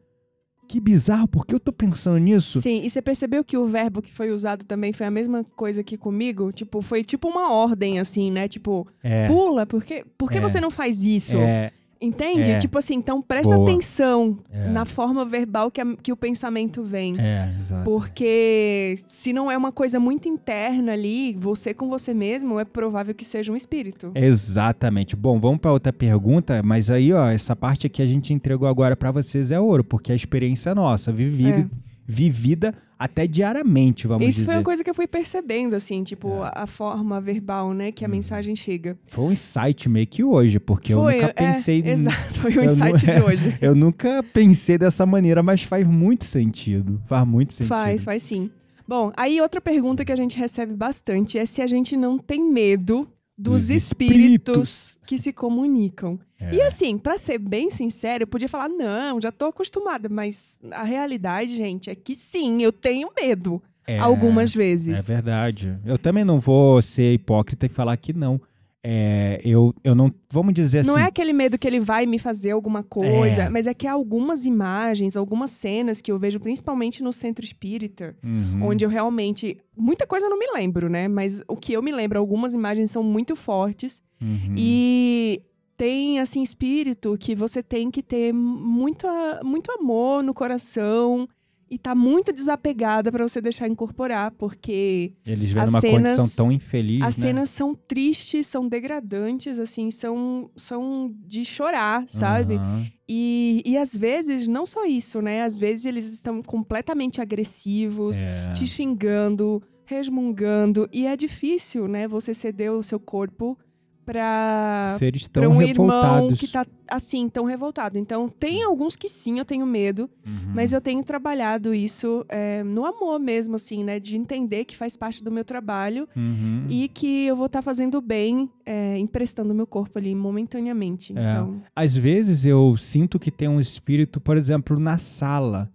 que 0.67 0.81
bizarro, 0.81 1.29
por 1.29 1.47
que 1.47 1.55
eu 1.55 1.61
tô 1.61 1.73
pensando 1.73 2.19
nisso? 2.19 2.61
Sim, 2.61 2.83
e 2.85 2.89
você 2.91 3.03
percebeu 3.03 3.45
que 3.45 3.57
o 3.57 3.67
verbo 3.67 4.01
que 4.01 4.11
foi 4.13 4.31
usado 4.31 4.65
também 4.65 4.93
foi 4.93 5.07
a 5.07 5.11
mesma 5.11 5.45
coisa 5.45 5.83
que 5.85 5.97
comigo? 5.97 6.51
Tipo, 6.53 6.81
foi 6.81 7.05
tipo 7.05 7.29
uma 7.29 7.53
ordem, 7.53 7.99
assim, 7.99 8.31
né? 8.31 8.49
Tipo, 8.49 8.87
É. 9.03 9.27
pula, 9.27 9.67
por 9.67 9.85
que, 9.85 10.05
por 10.17 10.31
que 10.31 10.39
É. 10.39 10.41
você 10.41 10.61
não 10.61 10.71
faz 10.71 11.05
isso? 11.05 11.37
É, 11.37 11.71
Entende? 12.05 12.51
É. 12.51 12.59
Tipo 12.59 12.79
assim, 12.79 12.95
então 12.95 13.21
presta 13.23 13.55
Boa. 13.57 13.69
atenção 13.71 14.39
É. 14.53 14.69
na 14.69 14.85
forma 14.85 15.25
verbal 15.25 15.71
que, 15.71 15.81
a- 15.81 15.97
que 16.03 16.13
o 16.13 16.17
pensamento 16.17 16.83
vem. 16.83 17.15
é, 17.19 17.53
exato. 17.59 17.85
Porque 17.85 18.97
se 19.07 19.33
não 19.33 19.51
é 19.51 19.57
uma 19.57 19.73
coisa 19.73 19.99
muito 19.99 20.29
interna 20.29 20.93
ali, 20.93 21.35
você 21.39 21.73
com 21.75 21.89
você 21.89 22.13
mesmo, 22.13 22.61
é 22.61 22.65
provável 22.65 23.15
que 23.15 23.25
seja 23.25 23.51
um 23.53 23.57
espírito. 23.57 24.13
Exatamente. 24.15 25.17
Bom, 25.17 25.41
vamos 25.41 25.59
para 25.61 25.73
outra 25.73 25.93
pergunta, 25.93 26.63
mas 26.63 26.91
aí, 26.91 27.13
ó, 27.13 27.29
essa 27.29 27.57
parte 27.57 27.87
aqui 27.87 28.03
a 28.03 28.07
gente 28.07 28.33
entregou 28.33 28.69
agora 28.69 28.95
para 28.97 29.11
vocês 29.11 29.51
é 29.51 29.59
ouro, 29.59 29.83
porque 29.83 30.13
a 30.13 30.15
experiência 30.15 30.71
é 30.71 30.75
nossa, 30.75 31.11
vivida, 31.13 31.69
vivida 32.07 32.75
até 32.99 33.27
diariamente, 33.27 34.07
vamos 34.07 34.27
Isso 34.27 34.39
dizer. 34.41 34.45
foi 34.47 34.55
uma 34.57 34.65
coisa 34.65 34.85
que 34.85 34.89
eu 34.91 34.95
fui 34.95 35.07
percebendo, 35.07 35.75
assim, 35.75 36.03
tipo, 36.05 36.43
a, 36.43 36.53
a 36.63 36.67
forma 36.67 37.21
verbal, 37.21 37.73
né, 37.75 37.91
que 37.93 38.05
a 38.05 38.09
Uhum. 38.09 38.13
mensagem 38.15 38.55
chega. 38.57 38.97
Foi 39.07 39.25
um 39.25 39.33
insight 39.33 39.89
meio 39.89 40.07
que 40.07 40.23
hoje, 40.25 40.59
porque 40.61 40.93
foi, 40.95 41.17
eu 41.17 41.21
nunca 41.23 41.35
pensei... 41.35 41.83
é, 41.85 41.91
exato, 41.91 42.41
foi 42.41 42.53
não- 42.55 42.65
insight 42.65 43.05
de 43.07 43.21
hoje. 43.25 43.59
Eu 43.61 43.75
nunca 43.75 44.23
pensei 44.23 44.79
dessa 44.79 45.05
maneira, 45.05 45.43
mas 45.43 45.63
faz 45.63 45.87
muito 45.87 46.25
sentido. 46.25 47.01
Faz 47.07 47.27
muito 47.27 47.53
sentido. 47.53 47.69
Faz, 47.69 48.03
faz 48.03 48.23
sim. 48.23 48.51
Bom, 48.87 49.11
aí 49.17 49.41
outra 49.41 49.61
pergunta 49.61 50.05
que 50.05 50.13
a 50.13 50.17
gente 50.17 50.39
recebe 50.39 50.75
bastante 50.75 51.39
é 51.39 51.47
se 51.47 51.63
a 51.63 51.67
gente 51.67 51.97
não 51.97 52.19
tem 52.19 52.43
medo 52.51 53.09
dos, 53.37 53.67
Dos 53.67 53.71
espíritos, 53.71 54.99
que 55.07 55.19
se 55.19 55.33
comunicam. 55.33 56.19
É. 56.39 56.55
E 56.55 56.63
assim, 56.63 56.97
pra 56.99 57.19
ser 57.19 57.39
bem 57.39 57.71
sincero, 57.71 58.23
eu 58.23 58.27
podia 58.27 58.49
falar, 58.49 58.69
não, 58.69 59.21
já 59.21 59.33
tô 59.33 59.47
acostumada, 59.47 60.09
mas 60.09 60.59
a 60.71 60.83
realidade, 60.85 61.57
gente, 61.57 61.91
é 61.91 61.95
que 61.95 62.15
sim, 62.15 62.63
eu 62.63 62.73
tenho 62.73 63.11
medo. 63.17 63.63
É, 63.87 63.99
Algumas 63.99 64.55
É 64.55 64.59
vezes. 64.59 65.07
verdade. 65.07 65.79
Eu 65.85 65.99
também 65.99 66.25
não 66.25 66.41
vou 66.41 66.81
ser 66.81 67.13
hipócrita 67.13 67.67
e 67.67 67.69
falar 67.69 67.97
que 67.99 68.13
não. 68.15 68.41
É, 68.87 69.41
eu, 69.43 69.75
eu 69.83 69.95
não... 69.95 70.13
Vamos 70.31 70.53
dizer 70.53 70.85
Não 70.85 70.95
assim... 70.95 71.05
é 71.05 71.07
aquele 71.07 71.33
medo 71.33 71.57
que 71.57 71.67
ele 71.67 71.81
vai 71.81 72.05
me 72.05 72.19
fazer 72.19 72.51
alguma 72.51 72.83
coisa, 72.83 73.45
É. 73.45 73.49
mas 73.49 73.67
é 73.67 73.73
que 73.73 73.87
há 73.87 73.93
algumas 73.93 74.45
imagens, 74.45 75.17
algumas 75.17 75.51
cenas 75.53 76.03
que 76.03 76.13
eu 76.13 76.19
vejo, 76.19 76.39
principalmente 76.39 77.03
no 77.03 77.11
centro 77.11 77.43
espírita, 77.43 78.15
Uhum. 78.23 78.67
onde 78.67 78.85
eu 78.85 78.91
realmente. 78.91 79.57
Muita 79.75 80.07
coisa 80.07 80.27
eu 80.27 80.31
não 80.31 80.39
me 80.39 80.47
lembro, 80.53 80.91
né? 80.91 81.09
Mas 81.09 81.43
o 81.49 81.57
que 81.57 81.73
eu 81.73 81.83
me 81.83 81.93
lembro, 81.93 82.19
algumas 82.19 82.53
imagens 82.53 82.91
são 82.91 83.03
muito 83.03 83.35
fortes. 83.35 84.03
Uhum. 84.21 84.55
E 84.57 85.41
tem, 85.79 86.21
assim, 86.21 86.43
espírito 86.43 87.17
que 87.19 87.35
você 87.35 87.63
tem 87.63 87.91
que 87.91 88.03
ter 88.03 88.35
muito, 88.35 89.07
muito 89.43 89.73
amor 89.73 90.23
no 90.23 90.35
coração 90.35 91.27
e 91.75 91.79
tá 91.79 91.95
muito 91.95 92.33
desapegada 92.33 93.11
pra 93.11 93.27
você 93.27 93.41
deixar 93.41 93.67
incorporar, 93.67 94.31
porque 94.33 95.13
Eles 95.27 95.51
vêm 95.51 95.65
numa 95.65 95.81
cenas- 95.81 96.17
condição 96.17 96.29
tão 96.45 96.53
infeliz, 96.53 97.03
as 97.03 97.19
né? 97.19 97.23
cenas 97.23 97.51
são 97.51 97.75
tristes, 97.75 98.47
são 98.47 98.69
degradantes, 98.69 99.59
assim, 99.59 99.91
são, 99.91 100.49
são 100.57 101.13
de 101.27 101.45
chorar, 101.45 102.05
sabe? 102.09 102.55
Aham. 102.55 102.87
E, 103.09 103.61
e 103.67 103.77
às 103.77 103.95
vezes, 103.95 104.47
não 104.47 104.65
só 104.65 104.87
isso, 104.87 105.21
né? 105.21 105.43
Às 105.43 105.59
vezes 105.59 105.85
eles 105.85 106.11
estão 106.13 106.41
completamente 106.43 107.21
agressivos, 107.21 108.21
É. 108.21 108.53
te 108.53 108.67
xingando, 108.67 109.61
resmungando. 109.85 110.89
E 110.93 111.07
é 111.07 111.17
difícil, 111.17 111.89
né? 111.89 112.07
Você 112.09 112.33
ceder 112.33 112.73
o 112.73 112.83
seu 112.83 112.99
corpo 113.01 113.59
pra, 114.05 114.97
Seres 114.99 115.27
pra 115.29 115.43
tão 115.43 115.53
um 115.53 115.63
irmão 115.63 115.87
revoltados. 115.87 116.39
que 116.41 116.49
tá 116.49 116.67
assim, 116.89 117.29
tão 117.29 117.45
revoltado. 117.45 117.99
Então, 117.99 118.29
tem 118.29 118.63
alguns 118.63 118.95
que 118.97 119.09
sim, 119.09 119.39
eu 119.39 119.45
tenho 119.45 119.65
medo. 119.67 120.09
Uhum. 120.27 120.53
Mas 120.55 120.73
eu 120.73 120.81
tenho 120.81 121.03
trabalhado 121.03 121.75
isso 121.75 122.25
é, 122.29 122.63
no 122.63 122.85
amor 122.85 123.19
mesmo, 123.19 123.57
assim, 123.57 123.83
né? 123.83 123.99
De 123.99 124.17
entender 124.17 124.65
que 124.65 124.77
faz 124.77 124.97
parte 124.97 125.25
do 125.25 125.31
meu 125.31 125.45
trabalho 125.45 126.07
Uhum. 126.15 126.67
e 126.69 126.89
que 126.89 127.25
eu 127.27 127.35
vou 127.37 127.47
estar 127.47 127.63
fazendo 127.63 128.01
bem, 128.01 128.51
é, 128.67 128.99
emprestando 128.99 129.55
meu 129.55 129.67
corpo 129.67 129.99
ali 129.99 130.15
momentaneamente. 130.15 131.13
É. 131.17 131.29
Então, 131.29 131.63
Às 131.75 131.97
vezes 131.97 132.45
eu 132.47 132.77
sinto 132.77 133.19
que 133.19 133.31
tem 133.31 133.49
um 133.49 133.59
espírito, 133.61 134.21
por 134.21 134.37
exemplo, 134.37 134.79
na 134.79 134.99
sala. 134.99 135.71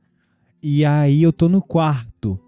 E 0.61 0.83
aí 0.85 1.23
eu 1.23 1.31
tô 1.33 1.47
no 1.49 1.61
quarto. 1.61 2.39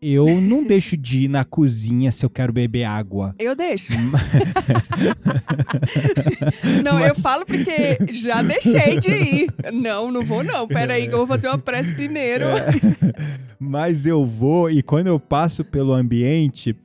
Eu 0.00 0.40
não 0.40 0.62
deixo 0.62 0.96
de 0.96 1.24
ir 1.24 1.28
na 1.28 1.44
cozinha 1.44 2.12
se 2.12 2.24
eu 2.24 2.30
quero 2.30 2.52
beber 2.52 2.84
água. 2.84 3.34
eu 3.38 3.56
deixo. 3.56 3.92
não, 6.84 7.00
eu 7.00 7.08
Mas- 7.08 7.20
falo 7.20 7.44
porque 7.44 7.98
já 8.12 8.42
deixei 8.42 8.98
de 8.98 9.10
ir. 9.10 9.54
Não, 9.72 10.10
não 10.10 10.24
vou 10.24 10.44
não. 10.44 10.66
Pera 10.68 10.94
aí 10.94 11.08
que 11.08 11.14
eu 11.14 11.18
vou 11.18 11.26
fazer 11.26 11.48
uma 11.48 11.58
prece 11.58 11.92
primeiro. 11.94 12.44
É. 12.44 12.66
Mas 13.58 14.06
eu 14.06 14.24
vou 14.24 14.70
e 14.70 14.82
quando 14.82 15.08
eu 15.08 15.18
passo 15.18 15.64
pelo 15.64 15.92
ambiente, 15.92 16.76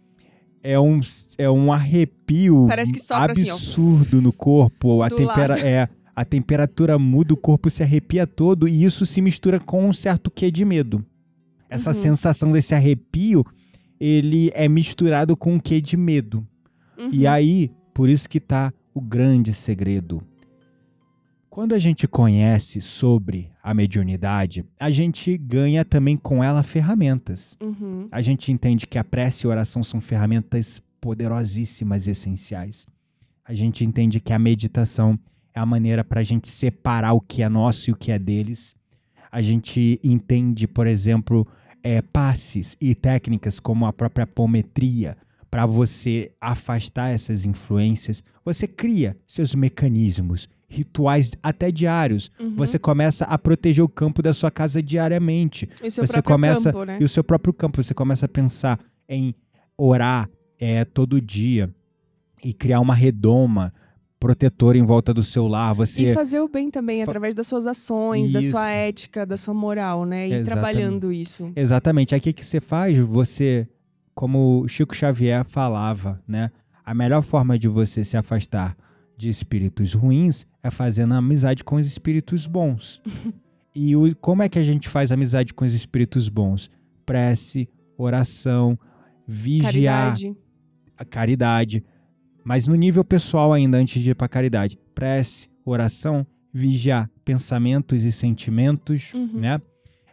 é 0.64 0.80
um, 0.80 1.00
é 1.38 1.50
um 1.50 1.72
arrepio 1.72 2.66
Parece 2.68 2.92
que 2.92 3.00
sopra 3.00 3.34
assim, 3.34 3.50
absurdo 3.50 4.22
no 4.22 4.34
corpo. 4.34 5.04
A, 5.04 5.10
tempera 5.10 5.56
lado. 5.56 5.66
é, 5.66 5.88
a 6.16 6.26
temperatura 6.26 6.98
muda, 6.98 7.34
o 7.34 7.38
corpo 7.38 7.70
se 7.70 7.84
arrepia 7.84 8.26
todo 8.26 8.68
e 8.68 8.84
isso 8.84 9.06
se 9.06 9.22
mistura 9.22 9.60
com 9.60 9.88
um 9.88 9.94
certo 9.94 10.32
quê 10.32 10.50
de 10.50 10.66
medo. 10.66 11.06
Essa 11.74 11.90
Uhum. 11.90 11.94
sensação 11.96 12.52
desse 12.52 12.74
arrepio, 12.76 13.44
ele 14.00 14.52
é 14.54 14.68
misturado 14.68 15.36
com 15.36 15.54
um 15.56 15.60
quê 15.60 15.80
de 15.82 15.98
medo. 15.98 16.46
E 17.12 17.26
Uhum. 17.26 17.32
aí, 17.32 17.72
por 17.94 18.10
isso 18.10 18.30
que 18.30 18.40
tá 18.40 18.72
o 18.94 19.02
grande 19.02 19.54
segredo. 19.54 20.22
Quando 21.50 21.74
a 21.74 21.80
gente 21.80 22.08
conhece 22.08 22.82
sobre 22.82 23.52
a 23.62 23.74
mediunidade, 23.74 24.66
a 24.80 24.90
gente 24.90 25.38
ganha 25.38 25.86
também 25.86 26.18
com 26.18 26.44
ela 26.44 26.64
ferramentas. 26.64 27.56
Uhum. 27.62 28.08
A 28.12 28.22
gente 28.22 28.52
entende 28.52 28.88
que 28.88 28.98
a 28.98 29.04
prece 29.04 29.46
e 29.46 29.48
a 29.48 29.52
oração 29.52 29.84
são 29.84 30.02
ferramentas 30.02 30.82
poderosíssimas 31.00 32.08
e 32.08 32.12
essenciais. 32.12 32.88
A 33.46 33.54
gente 33.54 33.86
entende 33.86 34.20
que 34.20 34.34
a 34.34 34.40
meditação 34.40 35.18
é 35.54 35.60
a 35.60 35.66
maneira 35.66 36.04
para 36.04 36.22
a 36.22 36.24
gente 36.24 36.48
separar 36.48 37.14
o 37.14 37.22
que 37.22 37.44
é 37.44 37.50
nosso 37.50 37.90
e 37.90 37.94
o 37.94 37.96
que 37.96 38.12
é 38.12 38.18
deles. 38.18 38.76
A 39.32 39.42
gente 39.42 40.00
entende, 40.04 40.68
por 40.68 40.88
exemplo, 40.88 41.48
é, 41.84 42.02
passes 42.02 42.78
e 42.80 42.96
técnicas 42.96 43.60
como 43.60 43.86
a 43.86 43.94
própria 43.94 44.24
apometria 44.24 45.18
para 45.52 45.66
você 45.68 46.32
afastar 46.42 47.10
essas 47.10 47.46
influências. 47.46 48.24
Você 48.44 48.68
cria 48.68 49.16
seus 49.28 49.54
mecanismos, 49.54 50.50
rituais 50.68 51.34
até 51.44 51.70
diários. 51.70 52.32
Uhum. 52.40 52.56
Você 52.56 52.80
começa 52.80 53.26
a 53.26 53.38
proteger 53.38 53.84
o 53.84 53.90
campo 53.90 54.24
da 54.24 54.34
sua 54.34 54.50
casa 54.50 54.82
diariamente 54.82 55.70
E 55.84 55.92
seu 55.92 56.08
você 56.08 56.14
próprio 56.14 56.34
começa 56.34 56.74
campo, 56.74 56.86
né? 56.86 56.98
e 57.00 57.04
o 57.04 57.10
seu 57.10 57.24
próprio 57.24 57.54
campo. 57.54 57.84
Você 57.84 57.94
começa 57.94 58.26
a 58.26 58.30
pensar 58.30 58.80
em 59.08 59.36
orar 59.78 60.28
é, 60.60 60.86
todo 60.86 61.22
dia 61.22 61.70
e 62.44 62.54
criar 62.54 62.80
uma 62.80 62.96
redoma 62.96 63.72
protetora 64.24 64.78
em 64.78 64.84
volta 64.84 65.14
do 65.14 65.24
seu 65.24 65.48
lar. 65.48 65.74
Você 65.76 66.04
E 66.04 66.14
fazer 66.14 66.40
o 66.40 66.48
bem 66.48 66.72
também, 66.72 67.04
Fa- 67.04 67.12
através 67.12 67.36
das 67.36 67.46
suas 67.46 67.68
ações, 67.68 68.32
da 68.32 68.40
Isso. 68.40 68.52
sua 68.52 68.70
ética, 68.70 69.26
da 69.26 69.36
sua 69.36 69.54
moral, 69.54 70.06
né? 70.06 70.22
E 70.22 70.32
Exatamente. 70.32 70.46
trabalhando 70.50 71.12
isso. 71.12 71.52
exatamente. 71.56 72.16
Aí 72.16 72.20
o 72.20 72.24
que, 72.24 72.32
que 72.32 72.46
você 72.46 72.62
faz? 72.62 72.98
Você, 72.98 73.68
como 74.16 74.62
o 74.62 74.68
Chico 74.70 74.96
Xavier 74.96 75.44
falava, 75.44 76.22
né? 76.26 76.50
A 76.86 76.94
melhor 76.94 77.22
forma 77.22 77.60
de 77.60 77.68
você 77.68 78.04
se 78.06 78.16
afastar 78.16 78.78
de 79.18 79.28
espíritos 79.30 79.94
ruins 79.94 80.46
é 80.64 80.72
fazendo 80.72 81.14
amizade 81.14 81.64
com 81.64 81.76
os 81.76 81.86
espíritos 81.86 82.48
bons. 82.48 83.02
e 83.76 83.96
o, 83.96 84.16
como 84.16 84.42
é 84.42 84.48
que 84.50 84.58
a 84.58 84.64
gente 84.64 84.88
faz 84.88 85.12
amizade 85.12 85.54
com 85.54 85.66
os 85.66 85.74
espíritos 85.74 86.30
bons? 86.30 86.70
Prece, 87.06 87.68
oração, 87.98 88.80
vigiar. 89.28 90.14
Caridade. 90.14 90.36
a 90.98 91.06
caridade, 91.06 91.84
mas 92.44 92.68
no 92.68 92.76
nível 92.76 93.04
pessoal 93.04 93.54
ainda, 93.54 93.78
antes 93.78 94.02
de 94.02 94.12
ir 94.12 94.16
para 94.16 94.28
caridade, 94.28 94.78
prece, 94.94 95.48
oração, 95.66 96.26
vigiar 96.54 97.10
pensamentos 97.26 98.04
e 98.04 98.12
sentimentos, 98.12 99.14
Uhum. 99.14 99.40
né? 99.40 99.62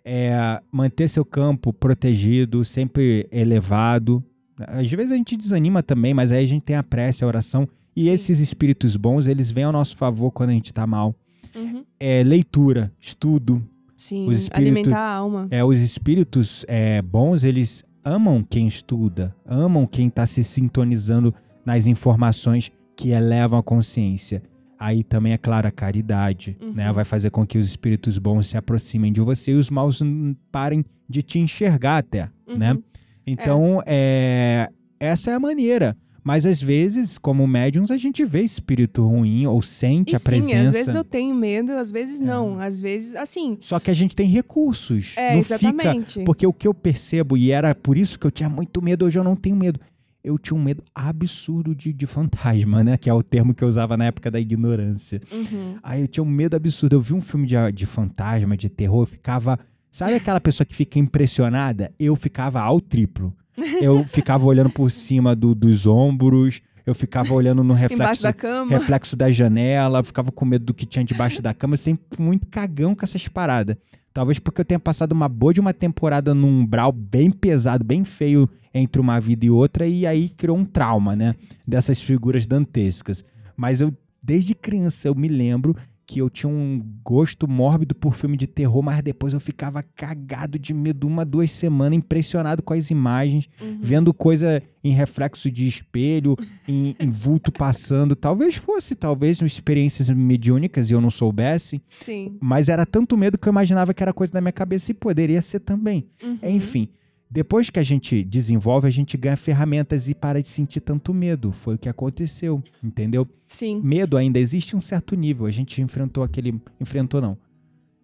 é 0.02 0.60
manter 0.72 1.08
seu 1.08 1.24
campo 1.26 1.72
protegido, 1.74 2.64
sempre 2.64 3.28
elevado. 3.30 4.24
Às 4.58 4.90
vezes 4.90 5.12
a 5.12 5.16
gente 5.16 5.36
desanima 5.36 5.82
também, 5.82 6.14
mas 6.14 6.32
aí 6.32 6.42
a 6.42 6.46
gente 6.48 6.62
tem 6.62 6.74
a 6.76 6.82
prece, 6.82 7.22
a 7.22 7.26
oração. 7.26 7.68
E 7.94 8.04
Sim. 8.04 8.10
esses 8.10 8.40
espíritos 8.40 8.96
bons, 8.96 9.26
eles 9.26 9.50
vêm 9.50 9.64
ao 9.64 9.72
nosso 9.72 9.96
favor 9.98 10.30
quando 10.30 10.50
a 10.50 10.52
gente 10.54 10.72
tá 10.72 10.86
mal. 10.86 11.14
Uhum. 11.54 11.84
É 12.00 12.22
leitura, 12.22 12.90
estudo. 12.98 13.62
Sim, 13.96 14.26
Os 14.26 14.38
espíritos- 14.44 14.58
alimentar 14.78 14.98
a 14.98 15.14
alma. 15.16 15.46
É, 15.50 15.62
os 15.62 15.78
espíritos 15.78 16.64
é, 16.66 17.02
bons, 17.02 17.44
eles 17.44 17.84
amam 18.02 18.42
quem 18.42 18.66
estuda, 18.66 19.36
amam 19.44 19.86
quem 19.86 20.08
está 20.08 20.26
se 20.26 20.42
sintonizando 20.42 21.34
nas 21.70 21.86
informações 21.86 22.72
que 22.96 23.10
elevam 23.10 23.58
a 23.58 23.62
consciência. 23.62 24.42
Aí 24.78 25.04
também, 25.04 25.32
é 25.34 25.38
claro, 25.38 25.68
a 25.68 25.70
caridade, 25.70 26.56
Uhum. 26.60 26.72
né? 26.72 26.92
Vai 26.92 27.04
fazer 27.04 27.30
com 27.30 27.46
que 27.46 27.58
os 27.58 27.66
espíritos 27.66 28.18
bons 28.18 28.48
se 28.48 28.56
aproximem 28.56 29.12
de 29.12 29.20
você 29.20 29.52
e 29.52 29.54
os 29.54 29.70
maus 29.70 30.02
parem 30.50 30.84
de 31.08 31.22
te 31.22 31.38
enxergar 31.38 31.98
até, 31.98 32.28
né? 32.56 32.72
Uhum. 32.72 32.82
Então, 33.26 33.82
é, 33.86 34.68
essa 34.98 35.30
é 35.30 35.34
a 35.34 35.38
maneira. 35.40 35.96
Mas 36.22 36.44
às 36.44 36.60
vezes, 36.60 37.16
como 37.16 37.46
médiums, 37.46 37.90
a 37.90 37.96
gente 37.96 38.24
vê 38.26 38.42
espírito 38.42 39.06
ruim 39.06 39.46
ou 39.46 39.62
sente 39.62 40.12
E 40.12 40.16
a 40.16 40.18
sim, 40.18 40.24
presença. 40.28 40.64
às 40.64 40.72
vezes 40.72 40.94
eu 40.94 41.02
tenho 41.04 41.34
medo, 41.34 41.72
às 41.72 41.90
vezes 41.90 42.20
não. 42.20 42.60
Às 42.60 42.78
vezes, 42.78 43.14
assim. 43.14 43.56
Só 43.60 43.80
que 43.80 43.90
a 43.90 43.94
gente 43.94 44.14
tem 44.14 44.28
recursos. 44.28 45.14
É, 45.16 45.34
não 45.34 45.42
fica 45.42 45.54
exatamente. 45.54 46.22
porque 46.24 46.46
o 46.46 46.52
que 46.52 46.68
eu 46.68 46.74
percebo, 46.74 47.36
e 47.38 47.50
era 47.50 47.74
por 47.74 47.96
isso 47.96 48.18
que 48.18 48.26
eu 48.26 48.30
tinha 48.30 48.50
muito 48.50 48.82
medo, 48.82 49.06
hoje 49.06 49.18
eu 49.18 49.24
não 49.24 49.34
tenho 49.36 49.56
medo. 49.56 49.80
Eu 50.22 50.38
tinha 50.38 50.56
um 50.58 50.62
medo 50.62 50.82
absurdo 50.94 51.74
de, 51.74 51.92
de 51.92 52.06
fantasma, 52.06 52.84
né? 52.84 52.96
Que 52.96 53.08
é 53.08 53.14
o 53.14 53.22
termo 53.22 53.54
que 53.54 53.64
eu 53.64 53.68
usava 53.68 53.96
na 53.96 54.04
época 54.06 54.30
da 54.30 54.38
ignorância. 54.38 55.20
Uhum. 55.32 55.76
Aí 55.82 56.02
eu 56.02 56.08
tinha 56.08 56.22
um 56.22 56.28
medo 56.28 56.56
absurdo. 56.56 56.96
Eu 56.96 57.00
vi 57.00 57.14
um 57.14 57.20
filme 57.20 57.46
de, 57.46 57.54
de 57.72 57.86
fantasma, 57.86 58.56
de 58.56 58.68
terror, 58.68 59.02
eu 59.02 59.06
ficava. 59.06 59.58
Sabe 59.90 60.14
aquela 60.14 60.40
pessoa 60.40 60.64
que 60.64 60.74
fica 60.76 60.98
impressionada? 60.98 61.92
Eu 61.98 62.14
ficava 62.16 62.60
ao 62.60 62.80
triplo. 62.80 63.34
Eu 63.82 64.04
ficava 64.08 64.46
olhando 64.46 64.70
por 64.70 64.90
cima 64.90 65.34
do- 65.36 65.54
dos 65.54 65.86
ombros, 65.86 66.62
eu 66.86 66.94
ficava 66.94 67.34
olhando 67.34 67.62
no 67.62 67.74
reflexo 67.74 68.22
da 68.22 68.32
cama. 68.32 68.70
reflexo 68.70 69.14
da 69.16 69.30
janela, 69.30 70.02
ficava 70.02 70.32
com 70.32 70.44
medo 70.46 70.64
do 70.64 70.72
que 70.72 70.86
tinha 70.86 71.04
debaixo 71.04 71.42
da 71.42 71.52
cama, 71.52 71.76
sempre 71.76 72.04
fui 72.12 72.24
muito 72.24 72.46
cagão 72.46 72.94
com 72.94 73.04
essas 73.04 73.28
paradas. 73.28 73.76
Talvez 74.12 74.38
porque 74.38 74.60
eu 74.60 74.64
tenha 74.64 74.80
passado 74.80 75.12
uma 75.12 75.28
boa 75.28 75.54
de 75.54 75.60
uma 75.60 75.72
temporada 75.72 76.34
num 76.34 76.60
umbral 76.60 76.90
bem 76.92 77.30
pesado, 77.30 77.84
bem 77.84 78.04
feio 78.04 78.48
entre 78.74 79.00
uma 79.00 79.20
vida 79.20 79.46
e 79.46 79.50
outra, 79.50 79.86
e 79.86 80.06
aí 80.06 80.28
criou 80.28 80.56
um 80.56 80.64
trauma, 80.64 81.14
né? 81.14 81.34
Dessas 81.66 82.00
figuras 82.00 82.46
dantescas. 82.46 83.24
Mas 83.56 83.80
eu, 83.80 83.94
desde 84.22 84.54
criança, 84.54 85.08
eu 85.08 85.14
me 85.14 85.28
lembro 85.28 85.76
que 86.10 86.18
eu 86.18 86.28
tinha 86.28 86.50
um 86.50 86.84
gosto 87.04 87.46
mórbido 87.46 87.94
por 87.94 88.14
filme 88.14 88.36
de 88.36 88.48
terror, 88.48 88.82
mas 88.82 89.00
depois 89.00 89.32
eu 89.32 89.38
ficava 89.38 89.80
cagado 89.80 90.58
de 90.58 90.74
medo 90.74 91.06
uma, 91.06 91.24
duas 91.24 91.52
semanas, 91.52 91.96
impressionado 91.98 92.64
com 92.64 92.74
as 92.74 92.90
imagens 92.90 93.48
Uhum. 93.60 93.78
vendo 93.80 94.12
coisa 94.12 94.60
em 94.82 94.90
reflexo 94.90 95.48
de 95.48 95.68
espelho, 95.68 96.36
em, 96.66 96.96
em 96.98 97.10
vulto 97.10 97.52
passando. 97.52 98.16
Talvez 98.16 98.56
fosse, 98.56 98.96
talvez, 98.96 99.40
experiências 99.40 100.10
mediúnicas 100.10 100.90
e 100.90 100.94
eu 100.94 101.00
não 101.00 101.10
soubesse. 101.10 101.80
Sim. 101.88 102.36
Mas 102.40 102.68
era 102.68 102.84
tanto 102.84 103.16
medo 103.16 103.38
que 103.38 103.48
eu 103.48 103.52
imaginava 103.52 103.94
que 103.94 104.02
era 104.02 104.12
coisa 104.12 104.32
da 104.32 104.40
minha 104.40 104.50
cabeça 104.52 104.90
e 104.90 104.94
poderia 104.94 105.40
ser 105.40 105.60
também. 105.60 106.08
Uhum. 106.20 106.38
Enfim, 106.42 106.88
depois 107.30 107.70
que 107.70 107.78
a 107.78 107.82
gente 107.84 108.24
desenvolve, 108.24 108.88
a 108.88 108.90
gente 108.90 109.16
ganha 109.16 109.36
ferramentas 109.36 110.08
e 110.08 110.14
para 110.14 110.42
de 110.42 110.48
sentir 110.48 110.80
tanto 110.80 111.14
medo. 111.14 111.52
Foi 111.52 111.76
o 111.76 111.78
que 111.78 111.88
aconteceu, 111.88 112.60
entendeu? 112.82 113.24
Sim. 113.46 113.80
Medo 113.84 114.16
ainda 114.16 114.40
existe 114.40 114.74
um 114.74 114.80
certo 114.80 115.14
nível. 115.14 115.46
A 115.46 115.50
gente 115.50 115.80
enfrentou 115.80 116.24
aquele. 116.24 116.60
Enfrentou, 116.80 117.20
não. 117.20 117.38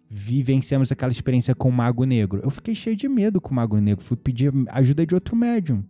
Vivenciamos 0.09 0.93
aquela 0.93 1.11
experiência 1.11 1.53
com 1.53 1.67
o 1.67 1.71
Mago 1.73 2.05
Negro. 2.05 2.39
Eu 2.41 2.49
fiquei 2.49 2.73
cheio 2.73 2.95
de 2.95 3.09
medo 3.09 3.41
com 3.41 3.51
o 3.51 3.55
Mago 3.55 3.77
Negro. 3.77 4.01
Fui 4.01 4.15
pedir 4.15 4.53
ajuda 4.69 5.05
de 5.05 5.13
outro 5.13 5.35
médium. 5.35 5.83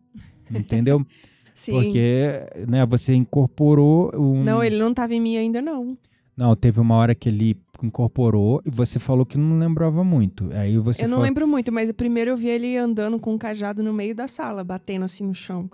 Entendeu? 0.50 1.06
Sim. 1.54 1.74
Porque, 1.74 2.32
né, 2.68 2.86
você 2.88 3.14
incorporou 3.14 4.12
um. 4.16 4.44
Não, 4.44 4.64
ele 4.64 4.78
não 4.78 4.94
tava 4.96 5.14
em 5.14 5.22
mim 5.22 5.38
ainda, 5.38 5.62
não. 5.62 5.96
Não, 6.36 6.56
teve 6.56 6.80
uma 6.80 6.96
hora 6.96 7.16
que 7.16 7.30
ele 7.30 7.56
incorporou 7.86 8.62
e 8.66 8.70
você 8.70 9.00
falou 9.00 9.26
que 9.26 9.38
não 9.38 9.60
lembrava 9.60 10.04
muito. 10.04 10.50
Aí 10.54 10.78
você 10.78 11.04
eu 11.04 11.08
não 11.08 11.18
falou. 11.18 11.26
lembro 11.26 11.48
muito, 11.48 11.72
mas 11.72 11.92
primeiro 11.92 12.32
eu 12.32 12.38
vi 12.38 12.50
ele 12.50 12.78
andando 12.78 13.20
com 13.20 13.34
um 13.34 13.38
cajado 13.38 13.84
no 13.84 13.94
meio 13.94 14.16
da 14.16 14.28
sala, 14.28 14.64
batendo 14.64 15.06
assim 15.06 15.26
no 15.26 15.36
chão. 15.36 15.70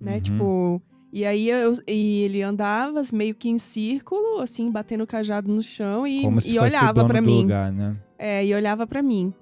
Né? 0.00 0.14
Uhum. 0.14 0.20
Tipo. 0.20 0.82
E 1.10 1.24
aí 1.24 1.48
eu, 1.48 1.72
e 1.86 2.20
ele 2.24 2.42
andava 2.42 3.00
meio 3.14 3.34
que 3.34 3.48
em 3.48 3.58
círculo, 3.58 4.40
assim, 4.40 4.70
batendo 4.70 5.04
o 5.04 5.06
cajado 5.06 5.50
no 5.50 5.62
chão 5.62 6.06
e, 6.06 6.20
Como 6.22 6.38
se 6.38 6.50
e 6.50 6.58
fosse 6.58 6.64
olhava 6.76 7.02
do 7.02 7.22
mim. 7.22 7.40
lugar, 7.42 7.72
né? 7.72 7.96
É, 8.18 8.44
e 8.44 8.54
olhava 8.54 8.86
pra 8.86 9.02
mim. 9.02 9.32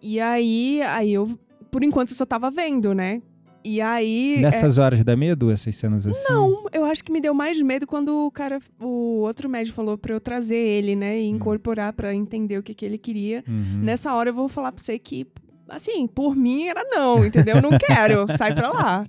E 0.00 0.20
aí, 0.20 0.80
aí 0.82 1.12
eu, 1.12 1.36
por 1.68 1.82
enquanto, 1.82 2.14
só 2.14 2.24
tava 2.24 2.48
vendo, 2.48 2.94
né? 2.94 3.20
E 3.68 3.80
aí. 3.80 4.36
é, 4.36 4.40
Nessas 4.42 4.78
horas 4.78 5.02
dá 5.02 5.16
medo, 5.16 5.50
essas 5.50 5.74
cenas 5.74 6.06
assim? 6.06 6.22
Não, 6.32 6.66
eu 6.72 6.84
acho 6.84 7.02
que 7.02 7.10
me 7.10 7.20
deu 7.20 7.34
mais 7.34 7.60
medo 7.60 7.84
quando 7.84 8.26
o 8.26 8.30
cara, 8.30 8.60
o 8.80 9.22
outro 9.22 9.48
médico 9.48 9.74
falou 9.74 9.98
pra 9.98 10.14
eu 10.14 10.20
trazer 10.20 10.54
ele, 10.54 10.94
né, 10.94 11.18
e 11.18 11.26
incorporar 11.26 11.92
pra 11.92 12.14
entender 12.14 12.58
o 12.58 12.62
que, 12.62 12.72
que 12.72 12.84
ele 12.84 12.96
queria. 12.96 13.42
Uhum. 13.48 13.80
Nessa 13.82 14.14
hora 14.14 14.30
eu 14.30 14.34
vou 14.34 14.46
falar 14.48 14.70
pra 14.70 14.80
você 14.80 15.00
que, 15.00 15.26
assim, 15.68 16.06
por 16.06 16.36
mim 16.36 16.68
era 16.68 16.84
não, 16.84 17.24
entendeu? 17.26 17.60
Não 17.60 17.76
quero, 17.76 18.26
sai 18.38 18.54
pra 18.54 18.70
lá. 18.70 19.04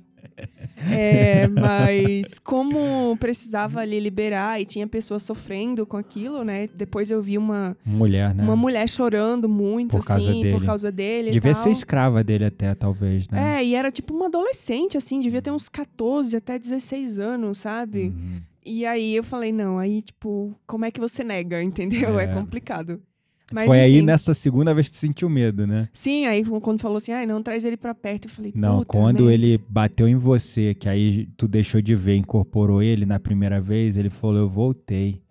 É, 0.92 1.48
mas 1.48 2.38
como 2.40 3.18
precisava 3.20 3.80
ali 3.82 4.00
liberar 4.00 4.62
e 4.62 4.66
tinha 4.66 4.88
pessoas 4.88 5.24
sofrendo 5.24 5.86
com 5.86 5.98
aquilo, 5.98 6.44
né? 6.44 6.68
Depois 6.76 7.10
eu 7.10 7.22
vi 7.22 7.38
uma, 7.38 7.76
Mulher, 7.86 8.34
né? 8.36 8.44
uma 8.44 8.56
mulher 8.56 8.88
chorando 8.88 9.50
muito, 9.50 9.92
Por 9.98 10.06
causa 10.06 10.30
assim, 10.30 10.42
por 10.44 10.52
dele. 10.60 10.66
causa 10.66 10.92
dele. 10.92 11.30
e 11.30 11.34
Devia 11.34 11.54
ser 11.54 11.70
escrava 11.72 12.24
dele 12.24 12.46
até, 12.46 12.76
talvez, 12.76 13.28
né? 13.30 13.58
É, 13.60 13.66
e 13.66 13.76
era 13.76 13.92
tipo 13.92 14.14
uma 14.14 14.28
adolescente, 14.28 14.98
assim, 14.98 15.20
devia 15.20 15.42
ter 15.42 15.52
uns 15.52 15.68
14 15.68 16.36
até 16.38 16.58
16 16.60 17.20
anos, 17.20 17.58
sabe? 17.60 18.08
Uhum. 18.16 18.42
E 18.66 18.86
aí 18.86 19.16
eu 19.16 19.24
falei, 19.24 19.52
não, 19.52 19.80
aí, 19.80 20.02
tipo, 20.02 20.54
como 20.68 20.84
é 20.86 20.92
que 20.92 21.00
você 21.00 21.24
nega, 21.24 21.62
entendeu? 21.64 22.20
É, 22.20 22.26
É. 22.26 22.28
complicado. 22.28 23.02
Mas, 23.52 23.66
Foi 23.66 23.80
aí 23.80 23.96
enfim. 23.98 24.06
nessa 24.06 24.34
segunda 24.34 24.74
vez 24.74 24.90
que 24.90 24.98
sentiu 24.98 25.30
medo, 25.30 25.66
né? 25.66 25.88
Sim, 25.94 26.26
aí 26.26 26.44
quando 26.62 26.82
falou 26.82 26.98
assim, 26.98 27.14
ai, 27.14 27.26
não, 27.26 27.42
traz 27.42 27.64
ele 27.64 27.78
pra 27.78 27.96
perto, 27.96 28.26
eu 28.26 28.30
falei, 28.30 28.52
Não, 28.56 28.84
quando 28.84 29.26
merda. 29.26 29.34
ele 29.34 29.58
bateu 29.70 30.08
em 30.08 30.16
você, 30.18 30.74
que 30.74 30.90
aí 30.90 31.28
tu 31.38 31.48
deixou 31.48 31.82
de 31.82 31.96
ver, 31.96 32.18
incorporou 32.18 32.84
ele 32.84 33.06
na 33.06 33.20
primeira 33.20 33.62
vez, 33.62 33.96
ele 33.96 34.10
falou, 34.10 34.38
eu 34.38 34.50
voltei. 34.50 35.22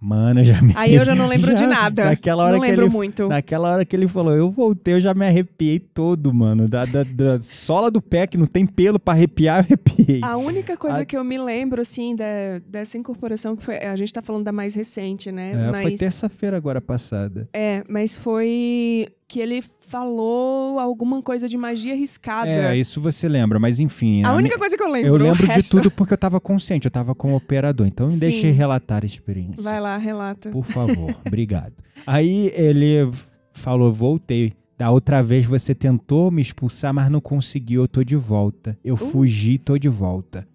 Mano, 0.00 0.40
eu 0.40 0.44
já 0.44 0.62
me 0.62 0.72
Aí 0.76 0.94
eu 0.94 1.04
já 1.04 1.12
não 1.14 1.26
lembro 1.26 1.52
de 1.54 1.60
Já, 1.62 1.66
nada. 1.66 2.04
naquela 2.04 2.44
hora 2.44 2.52
não 2.52 2.60
que 2.62 2.68
lembro 2.70 2.84
ele- 2.84 2.92
muito. 2.92 3.26
Naquela 3.28 3.68
hora 3.72 3.84
que 3.84 3.96
ele 3.96 4.06
falou, 4.06 4.32
eu 4.32 4.48
voltei, 4.48 4.94
eu 4.94 5.00
já 5.00 5.12
me 5.12 5.26
arrepiei 5.26 5.80
todo, 5.80 6.32
mano. 6.32 6.68
Da, 6.68 6.84
da, 6.84 7.02
da 7.02 7.42
sola 7.42 7.90
do 7.90 8.00
pé, 8.00 8.24
que 8.26 8.38
não 8.38 8.46
tem 8.46 8.64
pelo 8.64 9.00
pra 9.00 9.14
arrepiar, 9.14 9.56
eu 9.56 9.60
arrepiei. 9.64 10.20
A 10.22 10.36
única 10.36 10.76
coisa 10.76 11.00
A- 11.00 11.04
que 11.04 11.16
eu 11.16 11.24
me 11.24 11.36
lembro, 11.36 11.82
assim, 11.82 12.14
da, 12.14 12.24
dessa 12.64 12.96
incorporação, 12.96 13.56
que 13.56 13.64
foi. 13.64 13.78
A 13.78 13.96
gente 13.96 14.12
tá 14.12 14.22
falando 14.22 14.44
da 14.44 14.52
mais 14.52 14.74
recente, 14.76 15.32
né? 15.32 15.50
É, 15.52 15.70
mas, 15.72 15.82
Foi 15.82 15.96
terça-feira 15.96 16.56
agora 16.56 16.80
passada. 16.80 17.48
É, 17.52 17.82
mas 17.88 18.14
foi 18.14 19.08
que 19.26 19.40
ele 19.40 19.62
falou 19.88 20.78
alguma 20.78 21.22
coisa 21.22 21.48
de 21.48 21.56
magia 21.56 21.94
riscada. 21.94 22.48
É, 22.50 22.76
isso 22.76 23.00
você 23.00 23.28
lembra, 23.28 23.58
mas 23.58 23.80
enfim. 23.80 24.22
a 24.24 24.30
a 24.30 24.34
única 24.34 24.54
mi- 24.54 24.58
coisa 24.60 24.76
que 24.76 24.82
eu 24.82 24.90
lembro. 24.90 25.08
Eu 25.08 25.14
o 25.14 25.18
lembro 25.18 25.46
de 25.46 25.52
resto- 25.52 25.76
tudo 25.76 25.90
porque 25.90 26.12
eu 26.14 26.18
tava 26.18 26.40
consciente, 26.40 26.86
eu 26.86 26.90
tava 26.90 27.14
como 27.14 27.34
operador. 27.34 27.86
Então 27.86 28.06
me 28.06 28.12
Sim. 28.12 28.20
deixe 28.20 28.50
relatar 28.50 29.02
a 29.02 29.06
experiência. 29.06 29.62
Vai 29.62 29.80
lá, 29.80 29.96
relata. 29.96 30.50
Por 30.50 30.64
favor, 30.64 31.14
obrigado. 31.26 31.72
Aí 32.06 32.52
ele 32.54 33.10
falou: 33.52 33.92
voltei. 33.92 34.52
Da 34.76 34.92
outra 34.92 35.20
vez 35.24 35.44
você 35.44 35.74
tentou 35.74 36.30
me 36.30 36.40
expulsar, 36.40 36.94
mas 36.94 37.10
não 37.10 37.20
conseguiu, 37.20 37.82
eu 37.82 37.88
tô 37.88 38.04
de 38.04 38.14
volta. 38.14 38.78
Eu 38.84 38.94
Uh. 38.94 38.98
fugi, 38.98 39.58
tô 39.58 39.76
de 39.76 39.88
volta. 39.88 40.46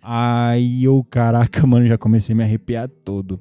Aí 0.00 0.84
eu, 0.84 1.04
caraca, 1.10 1.64
mano, 1.66 1.84
já 1.86 1.98
comecei 1.98 2.32
a 2.32 2.36
me 2.36 2.44
arrepiar 2.44 2.88
todo. 2.88 3.40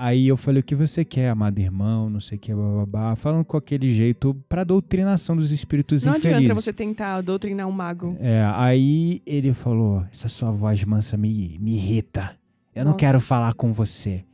Aí 0.00 0.28
eu 0.28 0.36
falei: 0.36 0.60
o 0.60 0.62
que 0.62 0.76
você 0.76 1.04
quer, 1.04 1.28
amado 1.30 1.58
irmão? 1.58 2.08
Não 2.08 2.20
sei 2.20 2.38
o 2.38 2.40
que, 2.40 2.54
babá. 2.54 3.16
Falando 3.16 3.44
com 3.44 3.56
aquele 3.56 3.92
jeito 3.92 4.32
pra 4.48 4.62
doutrinação 4.62 5.34
dos 5.36 5.50
espíritos 5.50 6.04
Não 6.04 6.12
infelizes. 6.16 6.36
adianta 6.44 6.54
você 6.54 6.72
tentar 6.72 7.20
doutrinar 7.20 7.66
um 7.66 7.72
mago. 7.72 8.16
É, 8.20 8.48
aí 8.54 9.20
ele 9.26 9.52
falou: 9.52 10.04
Essa 10.12 10.28
sua 10.28 10.52
voz 10.52 10.84
mansa 10.84 11.16
me, 11.16 11.58
me 11.60 11.74
irrita. 11.74 12.36
Eu 12.72 12.84
não 12.84 12.92
Nossa. 12.92 12.98
quero 12.98 13.20
falar 13.20 13.54
com 13.54 13.72
você. 13.72 14.24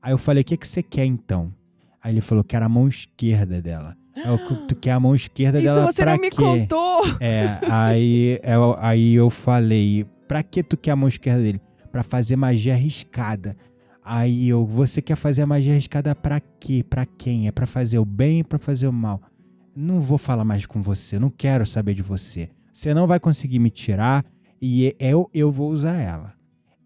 Aí 0.00 0.12
eu 0.12 0.18
falei: 0.18 0.42
O 0.42 0.44
que, 0.44 0.56
que 0.56 0.68
você 0.68 0.84
quer 0.84 1.04
então? 1.04 1.52
Aí 2.00 2.12
ele 2.14 2.20
falou: 2.20 2.44
Quero 2.44 2.64
a 2.64 2.68
mão 2.68 2.86
esquerda 2.86 3.60
dela. 3.60 3.96
Aí 4.14 4.22
eu, 4.24 4.38
tu 4.68 4.76
quer 4.76 4.92
a 4.92 5.00
mão 5.00 5.16
esquerda 5.16 5.58
Isso 5.58 5.74
dela 5.74 5.90
você 5.90 6.02
pra 6.02 6.12
não 6.14 6.20
me 6.20 6.30
quê? 6.30 6.36
contou! 6.36 7.02
É, 7.20 7.58
aí, 7.68 8.38
eu, 8.44 8.76
aí 8.78 9.14
eu 9.14 9.30
falei: 9.30 10.06
Pra 10.28 10.44
que 10.44 10.62
tu 10.62 10.76
quer 10.76 10.92
a 10.92 10.96
mão 10.96 11.08
esquerda 11.08 11.42
dele? 11.42 11.60
Pra 11.90 12.04
fazer 12.04 12.36
magia 12.36 12.74
arriscada. 12.74 13.56
Aí 14.10 14.48
eu: 14.48 14.64
Você 14.64 15.02
quer 15.02 15.16
fazer 15.16 15.42
a 15.42 15.46
magia 15.46 15.72
arriscada 15.72 16.14
pra 16.14 16.40
quê? 16.40 16.82
Pra 16.82 17.04
quem? 17.04 17.46
É 17.46 17.52
pra 17.52 17.66
fazer 17.66 17.98
o 17.98 18.06
bem 18.06 18.38
ou 18.38 18.44
pra 18.44 18.58
fazer 18.58 18.86
o 18.86 18.92
mal? 18.92 19.20
Não 19.76 20.00
vou 20.00 20.16
falar 20.16 20.44
mais 20.44 20.64
com 20.64 20.80
você, 20.80 21.18
não 21.18 21.28
quero 21.28 21.66
saber 21.66 21.92
de 21.92 22.02
você. 22.02 22.48
Você 22.72 22.94
não 22.94 23.06
vai 23.06 23.20
conseguir 23.20 23.58
me 23.58 23.70
tirar 23.70 24.24
e 24.62 24.96
eu, 24.98 25.28
eu 25.34 25.52
vou 25.52 25.70
usar 25.70 25.96
ela. 25.96 26.32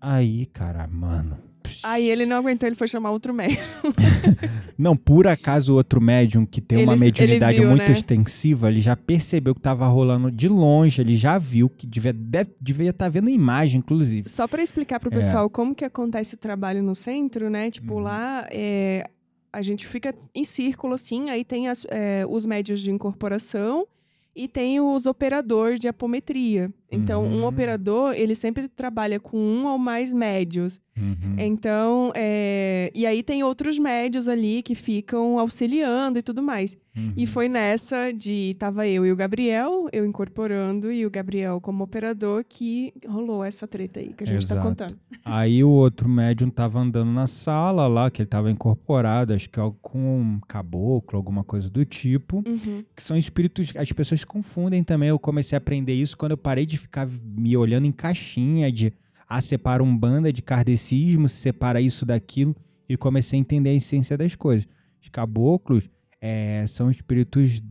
Aí, 0.01 0.47
cara, 0.47 0.89
mano, 0.89 1.39
Aí 1.83 2.09
ele 2.09 2.25
não 2.27 2.37
aguentou, 2.39 2.67
ele 2.69 2.77
foi 2.77 2.89
chamar 2.89 3.11
outro 3.11 3.33
médico. 3.35 3.63
Não, 4.79 4.97
por 4.97 5.27
acaso 5.27 5.73
o 5.73 5.77
outro 5.77 6.01
médium 6.01 6.45
que 6.45 6.61
tem 6.61 6.83
uma 6.85 6.95
Ele- 6.95 7.01
mediunidade 7.05 7.53
ele 7.59 7.61
viu, 7.61 7.69
muito 7.71 7.85
né? 7.87 7.93
extensiva, 7.93 8.69
ele 8.69 8.81
já 8.81 8.97
percebeu 8.97 9.55
que 9.55 9.61
tava 9.61 9.87
rolando 9.87 10.31
de 10.31 10.49
longe, 10.49 11.01
ele 11.01 11.15
já 11.15 11.39
viu 11.39 11.69
que 11.69 11.87
devia 11.87 12.91
estar 12.91 13.09
vendo 13.09 13.29
a 13.29 13.31
imagem, 13.31 13.79
inclusive. 13.79 14.29
Só 14.29 14.49
pra 14.49 14.63
explicar 14.63 14.99
pro 14.99 15.13
É. 15.13 15.17
pessoal 15.17 15.49
como 15.51 15.75
que 15.75 15.85
acontece 15.85 16.35
o 16.35 16.39
trabalho 16.39 16.83
no 16.83 16.95
centro, 16.95 17.49
né? 17.51 17.71
Tipo, 17.71 17.95
Uhum. 17.95 18.01
lá 18.01 18.47
é, 18.51 19.05
a 19.53 19.63
gente 19.63 19.87
fica 19.87 20.15
em 20.35 20.43
círculo, 20.45 20.95
assim, 20.95 21.31
aí 21.31 21.45
tem 21.45 21.69
as- 21.69 21.87
é, 21.91 22.25
os 22.29 22.45
médios 22.47 22.81
de 22.81 22.91
incorporação 22.91 23.87
e 24.35 24.49
tem 24.49 24.81
os 24.81 25.07
operadores 25.07 25.79
de 25.79 25.87
apometria. 25.89 26.71
Então, 26.93 27.25
um 27.25 27.39
Uhum. 27.41 27.47
operador, 27.47 28.13
ele 28.15 28.35
sempre 28.35 28.69
trabalha 28.69 29.19
com 29.19 29.37
um 29.39 29.67
ou 29.67 29.79
mais 29.79 30.13
médios. 30.13 30.81
Uhum. 30.95 31.37
Então, 31.39 32.13
é, 32.15 32.91
e 32.95 33.07
aí 33.07 33.23
tem 33.23 33.43
outros 33.43 33.79
médios 33.79 34.29
ali 34.29 34.63
que 34.63 34.75
ficam 34.75 35.39
auxiliando 35.39 36.19
e 36.19 36.23
tudo 36.23 36.43
mais. 36.43 36.77
Uhum. 36.95 37.15
E 37.17 37.27
foi 37.27 37.49
nessa 37.49 38.13
de 38.13 38.55
tava 38.59 38.87
eu 38.87 39.07
e 39.07 39.11
o 39.11 39.17
Gabriel, 39.17 39.89
eu 39.91 40.05
incorporando 40.05 40.93
e 40.93 41.07
o 41.07 41.11
Gabriel 41.11 41.59
como 41.63 41.83
operador 41.83 42.45
que 42.47 42.93
rolou 43.09 43.43
essa 43.43 43.67
treta 43.67 44.01
aí 44.01 44.13
que 44.13 44.25
a 44.25 44.27
gente 44.27 44.47
tá 44.47 44.55
Exato. 44.55 44.69
contando. 44.69 44.99
Aí 45.25 45.63
o 45.65 45.71
outro 45.71 46.09
médium 46.09 46.51
tava 46.51 46.81
andando 46.81 47.11
na 47.11 47.27
sala 47.29 47.87
lá, 47.87 48.11
que 48.11 48.21
ele 48.23 48.29
tava 48.29 48.51
incorporado, 48.51 49.33
acho 49.33 49.49
que 49.49 49.59
é 49.59 49.73
com 49.81 49.99
um 50.21 50.41
caboclo, 50.49 51.17
alguma 51.17 51.45
coisa 51.45 51.71
do 51.71 51.85
tipo. 51.85 52.43
Uhum. 52.47 52.85
que 52.95 53.03
são 53.03 53.17
espíritos, 53.17 53.73
as 53.77 53.91
pessoas 53.93 54.25
confundem 54.25 54.83
também. 54.83 55.09
Eu 55.09 55.19
comecei 55.19 55.57
a 55.57 55.59
aprender 55.59 55.95
isso 55.95 56.17
quando 56.19 56.33
eu 56.33 56.37
parei 56.37 56.67
de 56.67 56.82
ficar 56.83 57.07
me 57.07 57.57
olhando 57.57 57.87
em 57.87 57.93
caixinha 57.93 58.71
de 58.71 58.93
ah, 59.29 59.41
separa 59.41 59.83
um 59.83 59.97
banda 59.97 60.33
de 60.33 60.43
kardecismo, 60.43 61.29
separa 61.29 61.81
isso 61.81 62.05
daquilo 62.05 62.55
e 62.89 62.97
comecei 62.97 63.39
a 63.39 63.41
entender 63.41 63.71
a 63.71 63.75
essência 63.75 64.17
das 64.17 64.35
coisas. 64.35 64.69
Os 65.01 65.09
caboclos 65.09 65.89
eh, 66.21 66.65
são 66.69 66.91
espíritos 66.91 67.63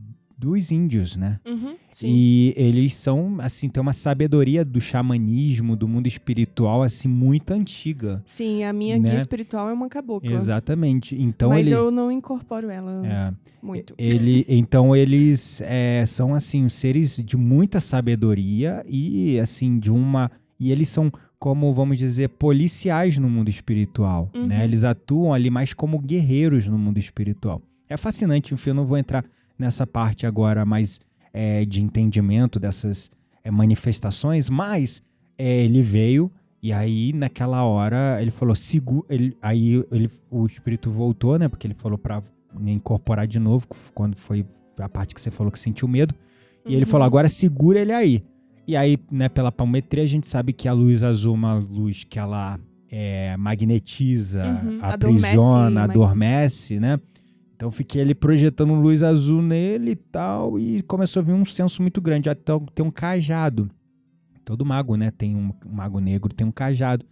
dos 0.42 0.72
índios, 0.72 1.14
né? 1.14 1.38
Uhum, 1.46 1.76
sim. 1.92 2.08
E 2.10 2.52
eles 2.56 2.96
são, 2.96 3.36
assim, 3.38 3.68
tem 3.68 3.80
uma 3.80 3.92
sabedoria 3.92 4.64
do 4.64 4.80
xamanismo, 4.80 5.76
do 5.76 5.86
mundo 5.86 6.08
espiritual, 6.08 6.82
assim, 6.82 7.06
muito 7.06 7.52
antiga. 7.52 8.20
Sim, 8.26 8.64
a 8.64 8.72
minha 8.72 8.98
né? 8.98 9.10
guia 9.10 9.18
espiritual 9.18 9.68
é 9.68 9.72
uma 9.72 9.88
cabocla. 9.88 10.32
Exatamente. 10.32 11.14
Então 11.20 11.50
mas 11.50 11.68
ele. 11.68 11.76
eu 11.76 11.92
não 11.92 12.10
incorporo 12.10 12.68
ela 12.70 13.06
é, 13.06 13.32
muito. 13.62 13.94
Ele, 13.96 14.44
então 14.50 14.96
eles 14.96 15.60
é, 15.64 16.04
são 16.06 16.34
assim 16.34 16.68
seres 16.68 17.16
de 17.24 17.36
muita 17.36 17.78
sabedoria 17.80 18.84
e 18.88 19.38
assim 19.38 19.78
de 19.78 19.92
uma 19.92 20.28
e 20.58 20.72
eles 20.72 20.88
são 20.88 21.10
como 21.38 21.72
vamos 21.72 21.98
dizer 21.98 22.30
policiais 22.30 23.16
no 23.18 23.28
mundo 23.28 23.48
espiritual, 23.48 24.28
Uhum. 24.34 24.46
né? 24.46 24.64
Eles 24.64 24.82
atuam 24.82 25.32
ali 25.32 25.50
mais 25.50 25.72
como 25.72 25.98
guerreiros 26.00 26.66
no 26.66 26.78
mundo 26.78 26.98
espiritual. 26.98 27.62
É 27.88 27.96
fascinante, 27.96 28.54
enfim, 28.54 28.70
eu 28.70 28.74
não 28.74 28.84
vou 28.86 28.96
entrar 28.98 29.24
nessa 29.58 29.86
parte 29.86 30.26
agora 30.26 30.64
mais 30.64 31.00
é, 31.32 31.64
de 31.64 31.82
entendimento 31.82 32.58
dessas 32.60 33.10
é, 33.44 33.50
manifestações, 33.50 34.48
mas 34.48 35.02
é, 35.38 35.64
ele 35.64 35.82
veio 35.82 36.30
e 36.62 36.72
aí 36.72 37.12
naquela 37.12 37.64
hora 37.64 38.18
ele 38.20 38.30
falou 38.30 38.54
segura, 38.54 39.04
ele, 39.08 39.36
aí 39.42 39.84
ele, 39.90 40.10
o 40.30 40.46
espírito 40.46 40.90
voltou, 40.90 41.38
né? 41.38 41.48
Porque 41.48 41.66
ele 41.66 41.74
falou 41.74 41.98
para 41.98 42.22
incorporar 42.66 43.26
de 43.26 43.38
novo, 43.38 43.66
quando 43.94 44.16
foi 44.16 44.44
a 44.78 44.88
parte 44.88 45.14
que 45.14 45.20
você 45.20 45.30
falou 45.30 45.50
que 45.50 45.58
sentiu 45.58 45.88
medo. 45.88 46.14
E 46.64 46.74
ele 46.74 46.84
Uhum. 46.84 46.90
falou, 46.90 47.04
agora 47.04 47.28
segura 47.28 47.80
ele 47.80 47.92
aí. 47.92 48.22
E 48.66 48.76
aí, 48.76 48.96
né, 49.10 49.28
pela 49.28 49.50
palmetria, 49.50 50.04
a 50.04 50.06
gente 50.06 50.28
sabe 50.28 50.52
que 50.52 50.68
a 50.68 50.72
luz 50.72 51.02
azul 51.02 51.34
é 51.34 51.36
uma 51.36 51.54
luz 51.54 52.04
que 52.04 52.16
ela 52.18 52.60
é, 52.88 53.36
magnetiza, 53.36 54.44
Uhum, 54.62 54.78
aprisiona, 54.82 55.82
adormece, 55.82 55.90
adormece, 55.90 56.80
né? 56.80 57.00
Então 57.62 57.70
fiquei 57.70 58.02
ali 58.02 58.12
projetando 58.12 58.74
luz 58.74 59.04
azul 59.04 59.40
nele 59.40 59.92
e 59.92 59.94
tal, 59.94 60.58
e 60.58 60.82
começou 60.82 61.20
a 61.20 61.22
vir 61.22 61.32
um 61.32 61.44
senso 61.44 61.80
muito 61.80 62.00
grande. 62.00 62.28
Até 62.28 62.52
tem 62.74 62.84
um 62.84 62.90
cajado. 62.90 63.70
Todo 64.44 64.66
mago, 64.66 64.96
né? 64.96 65.12
Tem 65.12 65.36
um, 65.36 65.52
um 65.64 65.72
mago 65.72 66.00
negro, 66.00 66.34
tem 66.34 66.44
um 66.44 66.50
cajado. 66.50 67.06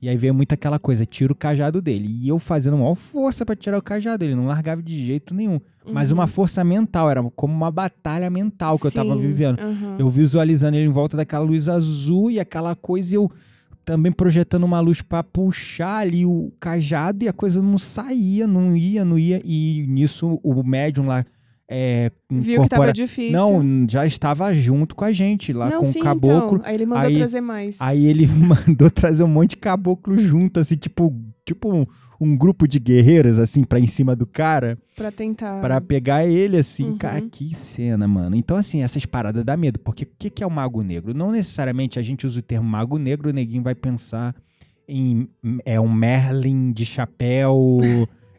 E 0.00 0.08
aí 0.08 0.16
veio 0.16 0.32
muito 0.32 0.52
aquela 0.52 0.78
coisa, 0.78 1.04
tira 1.04 1.32
o 1.32 1.34
cajado 1.34 1.82
dele. 1.82 2.06
E 2.08 2.28
eu 2.28 2.38
fazendo 2.38 2.76
maior 2.76 2.94
força 2.94 3.44
pra 3.44 3.56
tirar 3.56 3.78
o 3.78 3.82
cajado, 3.82 4.22
ele 4.22 4.36
não 4.36 4.46
largava 4.46 4.80
de 4.80 5.04
jeito 5.04 5.34
nenhum. 5.34 5.58
Mas 5.92 6.12
Uhum. 6.12 6.18
uma 6.18 6.28
força 6.28 6.62
mental, 6.62 7.10
era 7.10 7.20
como 7.34 7.52
uma 7.52 7.72
batalha 7.72 8.30
mental 8.30 8.78
que 8.78 8.86
eu 8.86 8.92
tava 8.92 9.16
Sim, 9.16 9.20
vivendo. 9.20 9.58
aham. 9.58 9.96
Eu 9.98 10.08
visualizando 10.08 10.76
ele 10.76 10.86
em 10.86 10.92
volta 10.92 11.16
daquela 11.16 11.44
luz 11.44 11.68
azul 11.68 12.30
e 12.30 12.38
aquela 12.38 12.76
coisa, 12.76 13.12
e 13.12 13.16
eu 13.16 13.28
também 13.86 14.10
projetando 14.10 14.64
uma 14.64 14.80
luz 14.80 15.00
pra 15.00 15.22
puxar 15.22 15.98
ali 15.98 16.26
o 16.26 16.52
cajado 16.58 17.24
e 17.24 17.28
a 17.28 17.32
coisa 17.32 17.62
não 17.62 17.78
saía, 17.78 18.44
não 18.44 18.76
ia, 18.76 19.04
não 19.04 19.16
ia. 19.16 19.40
E 19.44 19.86
nisso 19.88 20.40
o 20.42 20.62
médium 20.64 21.06
lá 21.06 21.24
é, 21.68 22.10
Viu 22.30 22.62
que 22.62 22.68
tava 22.68 22.92
difícil. 22.92 23.32
Não, 23.36 23.86
já 23.88 24.06
estava 24.06 24.54
junto 24.54 24.94
com 24.94 25.04
a 25.04 25.12
gente 25.12 25.52
lá 25.52 25.68
Não, 25.68 25.78
com 25.80 25.84
sim, 25.84 26.00
o 26.00 26.02
caboclo. 26.02 26.58
Então. 26.58 26.68
Aí 26.68 26.74
ele 26.74 26.86
mandou 26.86 27.06
Aí- 27.08 27.16
trazer 27.16 27.40
mais. 27.40 27.80
Aí 27.80 28.06
ele 28.06 28.26
mandou 28.30 28.90
trazer 28.90 29.22
um 29.22 29.28
monte 29.28 29.50
de 29.50 29.56
caboclo 29.56 30.16
junto, 30.18 30.60
assim, 30.60 30.76
tipo, 30.76 31.12
tipo 31.44 31.72
um, 31.74 31.84
um 32.20 32.36
grupo 32.36 32.68
de 32.68 32.78
guerreiros, 32.78 33.38
assim, 33.38 33.64
pra 33.64 33.80
em 33.80 33.86
cima 33.86 34.14
do 34.14 34.26
cara, 34.26 34.78
Pra 34.94 35.10
tentar. 35.10 35.60
pra 35.60 35.80
pegar 35.80 36.24
ele, 36.24 36.56
assim. 36.56 36.90
Uhum. 36.90 36.98
Cara, 36.98 37.20
que 37.20 37.52
cena, 37.54 38.06
mano. 38.06 38.36
Então, 38.36 38.56
assim, 38.56 38.82
essas 38.82 39.04
paradas 39.04 39.44
dá 39.44 39.56
medo, 39.56 39.78
porque 39.80 40.04
o 40.04 40.08
que, 40.18 40.30
que 40.30 40.42
é 40.44 40.46
o 40.46 40.50
mago 40.50 40.82
negro? 40.82 41.12
Não 41.12 41.32
necessariamente 41.32 41.98
a 41.98 42.02
gente 42.02 42.26
usa 42.26 42.38
o 42.38 42.42
termo 42.42 42.68
mago 42.68 42.96
negro, 42.96 43.28
o 43.30 43.32
neguinho 43.32 43.62
vai 43.62 43.74
pensar 43.74 44.34
em 44.88 45.28
é 45.64 45.80
um 45.80 45.92
Merlin 45.92 46.70
de 46.72 46.86
chapéu, 46.86 47.80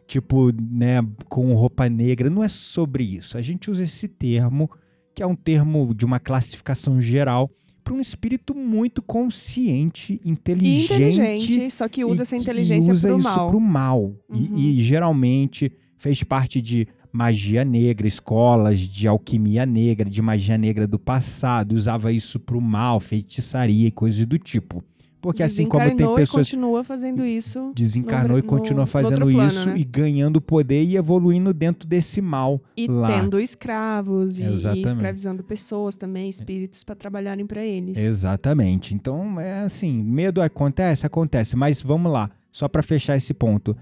tipo, 0.08 0.50
né, 0.50 1.06
com 1.28 1.54
roupa 1.54 1.88
negra. 1.88 2.30
Não 2.30 2.42
é 2.42 2.48
sobre 2.48 3.04
isso. 3.04 3.36
A 3.36 3.42
gente 3.42 3.70
usa 3.70 3.84
esse 3.84 4.08
termo, 4.08 4.68
que 5.14 5.22
é 5.22 5.26
um 5.26 5.36
termo 5.36 5.94
de 5.94 6.04
uma 6.04 6.18
classificação 6.18 7.00
geral, 7.00 7.50
para 7.84 7.94
um 7.94 8.00
espírito 8.00 8.54
muito 8.54 9.00
consciente, 9.00 10.20
inteligente. 10.24 10.92
inteligente, 10.92 11.70
só 11.70 11.88
que 11.88 12.04
usa 12.04 12.22
essa 12.22 12.36
inteligência 12.36 12.92
usa 12.92 13.08
pro 13.08 13.18
isso 13.18 13.28
mal. 13.28 13.48
pro 13.48 13.60
mal. 13.60 14.02
Uhum. 14.28 14.56
E, 14.56 14.78
e 14.78 14.82
geralmente 14.82 15.70
fez 15.96 16.22
parte 16.22 16.60
de 16.60 16.88
magia 17.12 17.64
negra, 17.64 18.06
escolas 18.06 18.80
de 18.80 19.08
alquimia 19.08 19.64
negra, 19.64 20.08
de 20.08 20.20
magia 20.20 20.58
negra 20.58 20.86
do 20.86 20.98
passado, 20.98 21.72
usava 21.72 22.12
isso 22.12 22.38
pro 22.38 22.60
mal, 22.60 23.00
feitiçaria 23.00 23.88
e 23.88 23.90
coisas 23.90 24.24
do 24.26 24.38
tipo. 24.38 24.84
Porque 25.20 25.42
assim 25.42 25.66
como 25.66 25.80
tem 25.82 25.90
Desencarnou 25.96 26.16
pessoas 26.16 26.46
e 26.46 26.50
continua 26.52 26.84
fazendo 26.84 27.24
isso. 27.26 27.72
desencarnou 27.74 28.32
no- 28.34 28.38
e 28.38 28.42
continua 28.42 28.86
fazendo 28.86 29.22
plano, 29.26 29.48
isso 29.48 29.68
né? 29.68 29.78
e 29.78 29.84
ganhando 29.84 30.40
poder 30.40 30.84
e 30.84 30.96
evoluindo 30.96 31.52
dentro 31.52 31.88
desse 31.88 32.20
mal. 32.20 32.62
E 32.76 32.86
lá. 32.86 33.08
tendo 33.20 33.40
escravos 33.40 34.38
e, 34.38 34.44
e 34.44 34.82
escravizando 34.84 35.42
pessoas 35.42 35.96
também, 35.96 36.28
espíritos, 36.28 36.84
pra 36.84 36.94
trabalharem 36.94 37.44
pra 37.46 37.64
eles. 37.64 37.98
Exatamente. 37.98 38.94
Então, 38.94 39.40
é 39.40 39.62
assim, 39.62 40.02
medo 40.04 40.40
acontece, 40.40 41.04
acontece, 41.04 41.56
mas 41.56 41.82
vamos 41.82 42.12
lá, 42.12 42.30
só 42.52 42.68
pra 42.68 42.82
fechar 42.82 43.16
esse 43.16 43.34
ponto. 43.34 43.76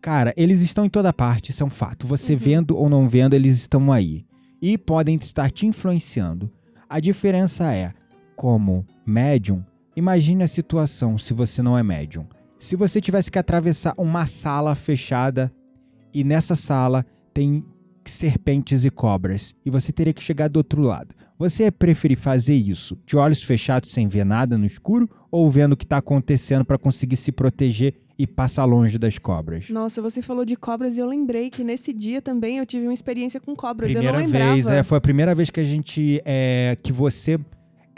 Cara, 0.00 0.32
eles 0.36 0.60
estão 0.62 0.84
em 0.86 0.88
toda 0.90 1.12
parte, 1.12 1.50
isso 1.50 1.62
é 1.62 1.66
um 1.66 1.70
fato. 1.70 2.06
Você 2.06 2.32
Uhum. 2.32 2.38
vendo 2.38 2.76
ou 2.78 2.88
não 2.88 3.06
vendo, 3.08 3.34
eles 3.34 3.56
estão 3.58 3.92
aí 3.92 4.24
e 4.62 4.78
podem 4.78 5.16
estar 5.16 5.50
te 5.50 5.66
influenciando. 5.66 6.50
A 6.88 6.98
diferença 7.00 7.72
é, 7.74 7.92
como 8.34 8.86
médium, 9.04 9.62
imagine 9.98 10.44
a 10.44 10.46
situação 10.46 11.18
se 11.18 11.34
você 11.34 11.60
não 11.60 11.76
é 11.76 11.82
médium. 11.82 12.26
Se 12.58 12.76
você 12.76 13.00
tivesse 13.00 13.30
que 13.30 13.38
atravessar 13.38 13.94
uma 13.98 14.26
sala 14.26 14.74
fechada 14.74 15.52
e 16.14 16.24
nessa 16.24 16.56
sala 16.56 17.04
tem 17.34 17.64
serpentes 18.04 18.84
e 18.84 18.90
cobras 18.90 19.54
e 19.66 19.70
você 19.70 19.92
teria 19.92 20.12
que 20.12 20.22
chegar 20.22 20.48
do 20.48 20.56
outro 20.56 20.80
lado. 20.80 21.14
Você 21.38 21.64
ia 21.64 21.72
preferir 21.72 22.18
fazer 22.18 22.56
isso 22.56 22.98
de 23.06 23.16
olhos 23.16 23.42
fechados 23.42 23.90
sem 23.90 24.08
ver 24.08 24.24
nada 24.24 24.56
no 24.58 24.66
escuro 24.66 25.08
ou 25.30 25.48
vendo 25.50 25.74
o 25.74 25.76
que 25.76 25.84
está 25.84 25.98
acontecendo 25.98 26.64
para 26.64 26.78
conseguir 26.78 27.16
se 27.16 27.30
proteger 27.30 27.94
e 28.18 28.26
passar 28.26 28.64
longe 28.64 28.98
das 28.98 29.18
cobras? 29.18 29.70
Nossa, 29.70 30.02
você 30.02 30.20
falou 30.20 30.44
de 30.44 30.56
cobras 30.56 30.96
e 30.96 31.00
eu 31.00 31.06
lembrei 31.06 31.50
que 31.50 31.62
nesse 31.62 31.92
dia 31.92 32.20
também 32.20 32.58
eu 32.58 32.66
tive 32.66 32.86
uma 32.86 32.92
experiência 32.92 33.40
com 33.40 33.54
cobras. 33.54 33.92
Primeira 33.92 34.16
eu 34.16 34.20
não 34.20 34.26
lembrava. 34.26 34.54
vez, 34.54 34.68
é, 34.68 34.82
foi 34.82 34.98
a 34.98 35.00
primeira 35.00 35.34
vez 35.34 35.50
que 35.50 35.60
a 35.60 35.64
gente 35.64 36.20
é, 36.24 36.76
que 36.82 36.92
você 36.92 37.38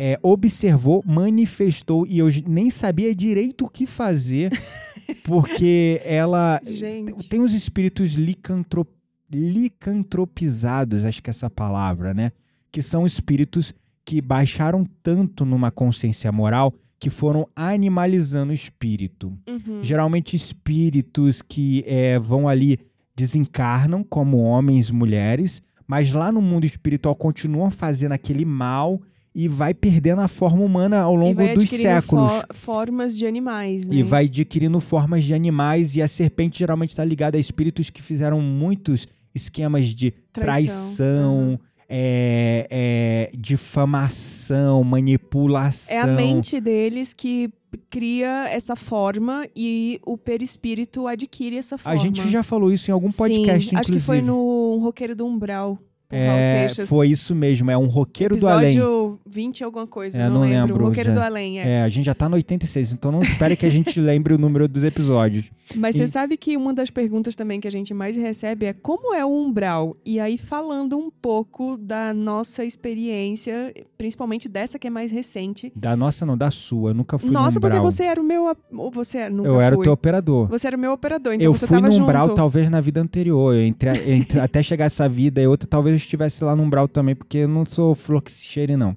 é, 0.03 0.19
observou, 0.23 1.05
manifestou 1.07 2.07
e 2.07 2.21
eu 2.21 2.29
nem 2.47 2.71
sabia 2.71 3.15
direito 3.15 3.67
o 3.67 3.69
que 3.69 3.85
fazer 3.85 4.51
porque 5.25 6.01
ela 6.03 6.59
Gente. 6.65 7.29
tem 7.29 7.43
os 7.43 7.53
espíritos 7.53 8.13
licantro, 8.13 8.87
licantropizados, 9.31 11.05
acho 11.05 11.23
que 11.23 11.29
é 11.29 11.33
essa 11.33 11.51
palavra, 11.51 12.15
né? 12.15 12.33
Que 12.73 12.81
são 12.81 13.05
espíritos 13.05 13.75
que 14.03 14.23
baixaram 14.23 14.87
tanto 15.03 15.45
numa 15.45 15.71
consciência 15.71 16.33
moral 16.33 16.73
que 16.99 17.11
foram 17.11 17.47
animalizando 17.55 18.53
o 18.53 18.55
espírito. 18.55 19.37
Uhum. 19.47 19.83
Geralmente 19.83 20.35
espíritos 20.35 21.43
que 21.43 21.85
é, 21.87 22.19
vão 22.19 22.49
ali 22.49 22.79
desencarnam 23.15 24.03
como 24.03 24.39
homens, 24.39 24.91
mulheres, 24.91 25.63
mas 25.87 26.11
lá 26.11 26.33
no 26.33 26.41
mundo 26.41 26.65
espiritual 26.65 27.15
continuam 27.15 27.71
fazendo 27.71 28.13
aquele 28.13 28.47
mal 28.47 28.99
e 29.35 29.47
vai 29.47 29.73
perdendo 29.73 30.21
a 30.21 30.29
forma 30.29 30.65
humana 30.65 30.99
ao 31.01 31.15
longo 31.15 31.41
dos 31.55 31.71
séculos. 31.71 32.33
fo- 32.33 32.45
formas 32.55 33.17
de 33.17 33.27
animais, 33.27 33.89
né? 33.89 33.97
E 33.97 34.03
vai 34.03 34.25
adquirindo 34.25 34.81
formas 34.81 35.23
de 35.25 35.33
animais, 35.35 35.95
e 35.97 36.03
a 36.03 36.09
serpente 36.09 36.59
geralmente 36.59 36.91
está 36.91 37.05
ligada 37.05 37.37
a 37.37 37.41
espíritos 37.41 37.91
que 37.91 38.03
fizeram 38.03 38.41
muitos 38.41 39.07
esquemas 39.35 39.87
de 39.87 40.11
traição, 40.33 41.51
Aham. 41.53 41.59
é, 41.89 42.67
é, 42.71 43.31
difamação, 43.39 44.83
manipulação. 44.85 45.97
É 45.97 46.01
a 46.01 46.07
mente 46.07 46.61
deles 46.61 47.15
que 47.15 47.51
cria 47.89 48.49
essa 48.49 48.75
forma 48.75 49.47
e 49.55 50.01
o 50.05 50.19
perispírito 50.19 51.07
adquire 51.07 51.57
essa 51.57 51.77
A 51.77 51.79
forma. 51.79 51.99
gente 52.01 52.29
já 52.31 52.43
falou 52.43 52.73
isso 52.73 52.91
em 52.91 52.93
algum 52.93 53.09
podcast, 53.11 53.69
Sim, 53.71 53.77
acho 53.77 53.91
inclusive. 53.91 53.99
que 54.01 54.07
foi 54.07 54.21
no 54.21 54.79
Roqueiro 54.83 55.15
do 55.15 55.25
Umbral, 55.25 55.79
É, 56.11 56.69
foi 56.87 57.09
isso 57.09 57.35
mesmo, 57.35 57.71
é 57.71 57.79
um 57.79 57.87
roqueiro 57.87 58.37
do 58.37 58.49
além. 58.49 58.69
Episódio 58.71 59.19
20 59.27 59.63
alguma 59.65 59.87
coisa, 59.87 60.21
É, 60.21 60.25
não, 60.27 60.35
não 60.35 60.41
lembro. 60.43 60.75
lembro, 60.75 60.85
Roqueiro 60.87 61.11
já. 61.11 61.15
do 61.15 61.21
Além, 61.21 61.61
é. 61.61 61.69
É, 61.69 61.83
a 61.83 61.89
gente 61.89 62.05
já 62.07 62.15
tá 62.15 62.29
no 62.29 62.35
86, 62.37 62.93
então 62.93 63.13
não 63.13 63.23
espere 63.23 63.57
que 63.57 63.65
a 63.65 63.71
gente 63.71 63.99
lembre 64.01 64.35
o 64.35 64.39
número 64.39 64.67
dos 64.67 64.83
episódios. 64.83 65.51
Mas 65.77 65.95
E- 65.95 65.99
você 65.99 66.07
sabe 66.09 66.37
que 66.37 66.57
uma 66.57 66.75
das 66.75 66.91
perguntas 66.91 67.35
também 67.37 67.61
que 67.61 67.69
a 67.69 67.71
gente 67.71 67.95
mais 67.95 68.17
recebe 68.17 68.67
é 68.67 68.73
como 68.73 69.15
é 69.15 69.25
o 69.25 69.31
umbral? 69.31 69.97
E 70.05 70.19
aí 70.19 70.37
falando 70.37 70.99
um 70.99 71.11
pouco 71.11 71.77
da 71.77 72.13
nossa 72.13 72.65
experiência, 72.65 73.73
principalmente 73.97 74.49
dessa 74.49 74.79
que 74.79 74.87
é 74.87 74.91
mais 74.91 75.11
recente. 75.13 75.73
Da 75.77 75.97
nossa, 75.97 76.27
não, 76.27 76.37
da 76.37 76.51
sua. 76.51 76.91
Eu 76.91 76.95
nunca 76.95 77.19
fui 77.19 77.31
nossa, 77.31 77.59
no 77.59 77.67
umbral. 77.67 77.83
porque 77.83 77.93
você 77.97 78.03
era 78.05 78.21
o 78.21 78.25
meu... 78.25 78.57
Você 78.93 79.29
nunca 79.29 79.49
Eu 79.49 79.61
era 79.61 79.79
o 79.79 79.83
teu 79.83 79.93
operador. 79.93 80.49
Você 80.49 80.67
era 80.67 80.77
o 80.77 80.81
meu 80.81 80.93
operador, 80.93 81.35
então 81.35 81.45
eu 81.45 81.53
você 81.53 81.67
fui 81.67 81.77
tava 81.77 81.87
no 81.89 81.93
junto. 81.93 82.05
umbral 82.05 82.35
talvez 82.35 82.69
na 82.69 82.81
vida 82.81 83.01
anterior. 83.01 83.55
Entre, 83.55 83.91
entre- 84.13 84.41
até 84.41 84.63
chegar 84.63 84.87
essa 84.87 85.09
vida 85.09 85.41
e 85.41 85.47
outra, 85.47 85.69
talvez 85.69 85.95
eu 85.95 86.00
estivesse 86.03 86.43
lá 86.45 86.55
no 86.57 86.63
umbral 86.63 86.87
também, 86.89 87.15
porque 87.15 87.39
eu 87.39 87.49
não 87.49 87.65
sou 87.67 87.95
flor 87.95 88.23
que 88.23 88.31
se 88.33 88.45
cheire, 88.45 88.77
não. 88.77 88.97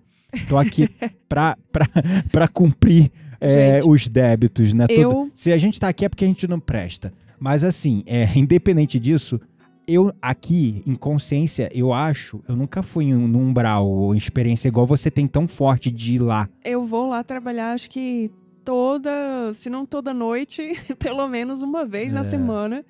Tô 0.49 0.57
aqui 0.57 0.87
pra, 1.29 1.57
pra, 1.71 1.87
pra 2.31 2.47
cumprir 2.47 3.11
é, 3.39 3.75
Gente, 3.81 3.87
os 3.89 4.07
débitos, 4.07 4.73
né? 4.73 4.87
Tudo- 4.87 5.01
eu- 5.01 5.31
Se 5.33 5.51
a 5.51 5.57
gente 5.57 5.79
tá 5.79 5.87
aqui 5.89 6.05
é 6.05 6.09
porque 6.09 6.25
a 6.25 6.27
gente 6.27 6.47
não 6.47 6.59
presta. 6.59 7.13
Mas 7.39 7.63
assim, 7.63 8.03
é, 8.05 8.27
independente 8.37 8.97
disso, 8.99 9.39
eu 9.85 10.13
aqui, 10.21 10.81
em 10.87 10.95
consciência, 10.95 11.69
eu 11.73 11.91
acho, 11.93 12.41
eu 12.47 12.55
nunca 12.55 12.81
fui 12.81 13.05
em 13.05 13.15
um- 13.15 13.27
no 13.27 13.39
umbral, 13.39 13.85
ou 13.87 14.15
experiência 14.15 14.67
igual 14.69 14.87
você 14.87 15.11
tem 15.11 15.27
tão 15.27 15.47
forte 15.47 15.91
de 15.91 16.15
ir 16.15 16.19
lá. 16.19 16.47
Eu 16.63 16.83
vou 16.85 17.09
lá 17.09 17.21
trabalhar, 17.23 17.73
acho 17.73 17.89
que 17.89 18.31
toda, 18.63 19.51
se 19.53 19.69
não 19.69 19.85
toda 19.85 20.13
noite, 20.13 20.61
pelo 20.97 21.27
menos 21.27 21.61
uma 21.61 21.85
vez 21.85 22.11
É. 22.13 22.15
na 22.15 22.23
semana. 22.23 22.83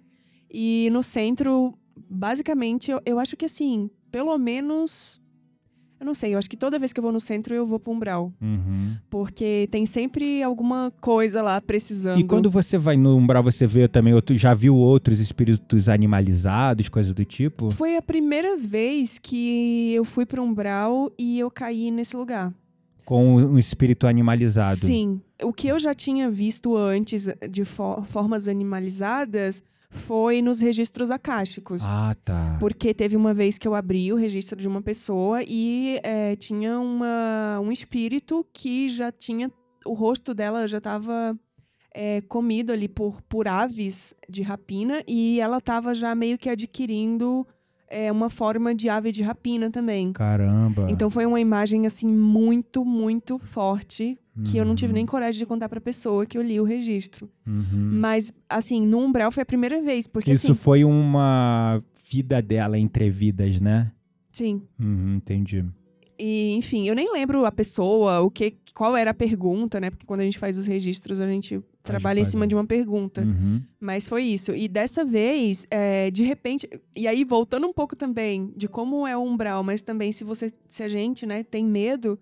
E 0.55 0.87
no 0.91 1.01
centro, 1.01 1.73
basicamente, 2.09 2.91
eu, 2.91 3.01
eu 3.07 3.17
acho 3.19 3.35
que 3.35 3.45
assim, 3.45 3.89
pelo 4.13 4.37
menos. 4.37 5.19
Eu 5.99 6.05
não 6.05 6.13
sei, 6.13 6.33
eu 6.33 6.37
acho 6.37 6.49
que 6.49 6.57
toda 6.57 6.77
vez 6.77 6.91
que 6.91 6.99
eu 6.99 7.01
vou 7.01 7.13
no 7.13 7.19
centro 7.19 7.55
eu 7.55 7.65
vou 7.65 7.79
pro 7.79 7.91
Umbral. 7.93 8.31
Uhum. 8.41 8.95
Porque 9.09 9.69
tem 9.71 9.85
sempre 9.85 10.43
alguma 10.43 10.91
coisa 11.01 11.41
lá 11.41 11.59
precisando. 11.61 12.19
E 12.19 12.25
quando 12.25 12.49
você 12.49 12.77
vai 12.77 12.97
no 12.97 13.15
umbral, 13.15 13.41
você 13.41 13.65
vê 13.65 13.87
também, 13.87 14.13
outro, 14.13 14.35
já 14.35 14.53
viu 14.53 14.75
outros 14.75 15.19
espíritos 15.21 15.87
animalizados, 15.87 16.89
coisas 16.89 17.13
do 17.13 17.23
tipo? 17.23 17.71
Foi 17.71 17.95
a 17.95 18.01
primeira 18.01 18.57
vez 18.57 19.17
que 19.17 19.93
eu 19.93 20.03
fui 20.03 20.25
pro 20.25 20.43
Umbral 20.43 21.09
e 21.17 21.39
eu 21.39 21.49
caí 21.49 21.89
nesse 21.89 22.17
lugar. 22.17 22.53
Com 23.05 23.35
um 23.35 23.57
espírito 23.57 24.05
animalizado. 24.05 24.77
Sim. 24.79 25.21
O 25.41 25.53
que 25.53 25.67
eu 25.69 25.79
já 25.79 25.93
tinha 25.95 26.29
visto 26.29 26.75
antes 26.75 27.29
de 27.49 27.63
fo- 27.63 28.03
formas 28.03 28.47
animalizadas 28.49 29.63
foi 29.93 30.41
nos 30.41 30.59
registros 30.59 31.09
acásticos. 31.11 31.81
Ah, 31.83 32.15
tá. 32.25 32.57
Porque 32.59 32.93
teve 32.93 33.15
uma 33.15 33.33
vez 33.33 33.57
que 33.57 33.67
eu 33.67 33.75
abri 33.75 34.11
o 34.11 34.15
registro 34.15 34.59
de 34.59 34.67
uma 34.67 34.81
pessoa 34.81 35.41
e 35.47 35.99
eh, 36.03 36.35
tinha 36.35 36.79
uma, 36.79 37.59
um 37.61 37.71
espírito 37.71 38.45
que 38.51 38.89
já 38.89 39.11
tinha. 39.11 39.51
O 39.85 39.93
rosto 39.93 40.33
dela 40.33 40.67
já 40.67 40.79
estava 40.79 41.37
comido 42.27 42.73
ali 42.73 42.87
por, 42.87 43.21
por 43.29 43.47
aves 43.47 44.15
de 44.27 44.41
rapina 44.41 45.03
e 45.07 45.39
ela 45.39 45.59
estava 45.59 45.93
já 45.93 46.15
meio 46.15 46.39
que 46.39 46.49
adquirindo 46.49 47.45
eh, 47.87 48.11
uma 48.11 48.29
forma 48.29 48.73
de 48.73 48.89
ave 48.89 49.11
de 49.11 49.21
rapina 49.21 49.69
também. 49.69 50.11
Caramba. 50.11 50.87
Então 50.89 51.09
foi 51.09 51.25
uma 51.27 51.39
imagem 51.39 51.85
assim 51.85 52.07
muito, 52.07 52.83
muito 52.83 53.37
forte 53.37 54.17
que 54.45 54.57
eu 54.57 54.65
não 54.65 54.75
tive 54.75 54.91
Uhum. 54.91 54.95
nem 54.95 55.05
coragem 55.05 55.37
de 55.39 55.45
contar 55.45 55.69
pra 55.69 55.79
pessoa 55.81 56.25
que 56.25 56.37
eu 56.37 56.41
li 56.41 56.59
o 56.59 56.63
registro. 56.63 57.29
Uhum. 57.45 57.63
Mas 57.99 58.33
assim, 58.49 58.85
no 58.85 58.99
umbral 58.99 59.31
foi 59.31 59.43
a 59.43 59.45
primeira 59.45 59.81
vez, 59.81 60.07
porque 60.07 60.31
Isso 60.31 60.51
assim, 60.51 60.59
foi 60.59 60.83
uma 60.83 61.83
vida 62.09 62.41
dela 62.41 62.77
entre 62.79 63.09
vidas, 63.09 63.59
né? 63.59 63.91
sim. 64.31 64.61
Uhum, 64.79 65.15
entendi. 65.17 65.63
E 66.17 66.53
enfim, 66.55 66.87
eu 66.87 66.95
nem 66.95 67.11
lembro 67.11 67.45
a 67.45 67.51
pessoa, 67.51 68.21
o 68.21 68.29
que, 68.31 68.55
qual 68.73 68.95
era 68.95 69.11
a 69.11 69.13
pergunta, 69.13 69.79
né? 69.79 69.89
Porque 69.89 70.05
quando 70.05 70.21
a 70.21 70.23
gente 70.23 70.37
faz 70.39 70.57
os 70.57 70.65
registros, 70.67 71.19
a 71.19 71.27
gente 71.27 71.59
trabalha 71.83 72.19
em 72.19 72.23
faz, 72.23 72.31
cima 72.31 72.47
de 72.47 72.55
uma 72.55 72.65
pergunta. 72.65 73.21
Uhum. 73.21 73.61
Mas 73.79 74.07
foi 74.07 74.23
isso. 74.23 74.51
E 74.55 74.67
dessa 74.67 75.03
vez, 75.03 75.65
é, 75.69 76.09
de 76.11 76.23
repente. 76.23 76.69
E 76.95 77.07
aí, 77.07 77.23
voltando 77.23 77.67
um 77.67 77.73
pouco 77.73 77.95
também 77.95 78.53
de 78.55 78.67
como 78.67 79.05
é 79.07 79.17
o 79.17 79.21
umbral, 79.21 79.63
mas 79.63 79.81
também 79.81 80.11
se 80.11 80.23
você, 80.23 80.51
se 80.67 80.81
a 80.83 80.87
gente, 80.87 81.25
né, 81.25 81.43
tem 81.43 81.65
medo. 81.65 82.17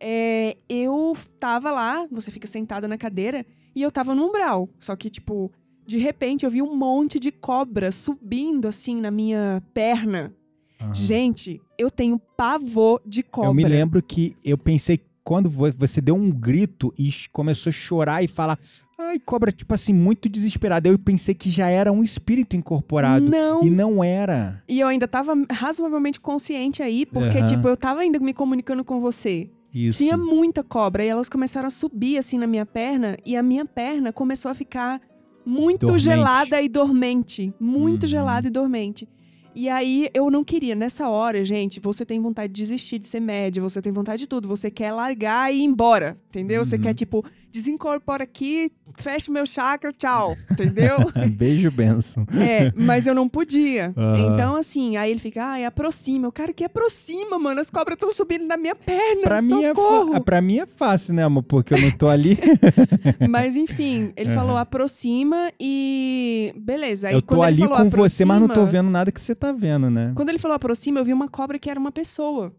É, 0.00 0.56
eu 0.68 1.14
tava 1.38 1.70
lá, 1.70 2.06
você 2.10 2.30
fica 2.30 2.46
sentada 2.48 2.88
na 2.88 2.96
cadeira, 2.96 3.44
e 3.74 3.82
eu 3.82 3.90
tava 3.90 4.14
no 4.14 4.26
umbral. 4.26 4.68
Só 4.78 4.96
que, 4.96 5.10
tipo, 5.10 5.52
de 5.86 5.98
repente 5.98 6.44
eu 6.44 6.50
vi 6.50 6.62
um 6.62 6.74
monte 6.74 7.18
de 7.18 7.30
cobra 7.30 7.92
subindo 7.92 8.66
assim 8.66 8.96
na 9.00 9.10
minha 9.10 9.62
perna. 9.74 10.34
Aham. 10.80 10.94
Gente, 10.94 11.60
eu 11.78 11.90
tenho 11.90 12.18
pavor 12.18 13.00
de 13.06 13.22
cobra. 13.22 13.50
Eu 13.50 13.54
me 13.54 13.64
lembro 13.64 14.02
que 14.02 14.34
eu 14.42 14.56
pensei, 14.56 15.00
quando 15.22 15.48
vo- 15.48 15.72
você 15.76 16.00
deu 16.00 16.14
um 16.16 16.30
grito 16.30 16.92
e 16.98 17.10
começou 17.32 17.68
a 17.68 17.72
chorar 17.72 18.24
e 18.24 18.28
falar, 18.28 18.58
ai, 18.98 19.18
cobra, 19.18 19.52
tipo 19.52 19.74
assim, 19.74 19.92
muito 19.92 20.28
desesperada. 20.28 20.88
Eu 20.88 20.98
pensei 20.98 21.34
que 21.34 21.50
já 21.50 21.68
era 21.68 21.92
um 21.92 22.02
espírito 22.02 22.56
incorporado. 22.56 23.30
Não. 23.30 23.62
E 23.62 23.68
não 23.70 24.02
era. 24.02 24.62
E 24.66 24.80
eu 24.80 24.88
ainda 24.88 25.06
tava 25.06 25.34
razoavelmente 25.50 26.18
consciente 26.18 26.82
aí, 26.82 27.04
porque, 27.04 27.38
Aham. 27.38 27.46
tipo, 27.46 27.68
eu 27.68 27.76
tava 27.76 28.00
ainda 28.00 28.18
me 28.18 28.32
comunicando 28.32 28.82
com 28.82 28.98
você. 29.00 29.50
Isso. 29.72 29.98
Tinha 29.98 30.16
muita 30.16 30.62
cobra 30.64 31.04
e 31.04 31.08
elas 31.08 31.28
começaram 31.28 31.66
a 31.68 31.70
subir 31.70 32.18
assim 32.18 32.38
na 32.38 32.46
minha 32.46 32.66
perna 32.66 33.16
e 33.24 33.36
a 33.36 33.42
minha 33.42 33.64
perna 33.64 34.12
começou 34.12 34.50
a 34.50 34.54
ficar 34.54 35.00
muito 35.46 35.80
Dormente. 35.86 36.02
gelada 36.02 36.60
e 36.60 36.68
dormente, 36.68 37.54
muito 37.58 38.02
Uhum. 38.04 38.08
gelada 38.08 38.48
e 38.48 38.50
dormente. 38.50 39.08
E 39.54 39.68
aí 39.68 40.08
eu 40.14 40.30
não 40.30 40.44
queria 40.44 40.74
nessa 40.76 41.08
hora, 41.08 41.44
gente, 41.44 41.80
você 41.80 42.06
tem 42.06 42.20
vontade 42.20 42.52
de 42.52 42.62
desistir 42.62 42.98
de 43.00 43.06
ser 43.06 43.18
média, 43.20 43.60
você 43.60 43.82
tem 43.82 43.90
vontade 43.92 44.20
de 44.20 44.26
tudo, 44.28 44.46
você 44.46 44.70
quer 44.70 44.92
largar 44.92 45.52
e 45.52 45.58
ir 45.58 45.64
embora, 45.64 46.16
entendeu? 46.28 46.64
Você 46.64 46.76
Uhum. 46.76 46.82
quer 46.82 46.94
tipo 46.94 47.24
desincorpora 47.50 48.24
aqui, 48.24 48.70
fecha 48.96 49.30
o 49.30 49.34
meu 49.34 49.44
chakra, 49.46 49.92
tchau, 49.92 50.36
entendeu? 50.50 50.98
Beijo, 51.36 51.70
benção. 51.70 52.26
É, 52.38 52.72
mas 52.74 53.06
eu 53.06 53.14
não 53.14 53.28
podia. 53.28 53.92
Aham. 53.96 54.18
Então, 54.34 54.56
assim, 54.56 54.96
aí 54.96 55.10
ele 55.10 55.20
fica, 55.20 55.44
ai, 55.44 55.64
aproxima. 55.64 56.26
Eu, 56.26 56.32
cara, 56.32 56.52
que 56.52 56.64
aproxima, 56.64 57.38
mano? 57.38 57.60
As 57.60 57.70
cobras 57.70 57.96
estão 57.96 58.10
subindo 58.12 58.46
na 58.46 58.56
minha 58.56 58.74
perna. 58.74 59.22
Pra 59.22 59.42
mim, 59.42 59.64
é 59.64 59.74
fa- 59.74 60.20
pra 60.20 60.40
mim 60.40 60.58
é 60.58 60.66
fácil, 60.66 61.14
né, 61.14 61.24
amor? 61.24 61.42
Porque 61.42 61.74
eu 61.74 61.80
não 61.80 61.90
tô 61.90 62.08
ali. 62.08 62.38
Mas, 63.28 63.56
enfim, 63.56 64.12
ele 64.16 64.28
Aham. 64.30 64.36
falou 64.38 64.56
aproxima 64.56 65.52
e. 65.58 66.52
Beleza. 66.56 67.08
Aí, 67.08 67.14
eu 67.14 67.22
tô 67.22 67.42
ali 67.42 67.58
falou 67.62 67.78
com 67.78 67.90
você, 67.90 68.24
mas 68.24 68.40
não 68.40 68.48
tô 68.48 68.64
vendo 68.66 68.90
nada 68.90 69.10
que 69.12 69.20
você 69.20 69.34
tá 69.34 69.52
vendo, 69.52 69.90
né? 69.90 70.12
Quando 70.14 70.28
ele 70.28 70.38
falou 70.38 70.54
aproxima, 70.54 70.98
eu 71.00 71.04
vi 71.04 71.12
uma 71.12 71.28
cobra 71.28 71.58
que 71.58 71.70
era 71.70 71.78
uma 71.78 71.92
pessoa. 71.92 72.52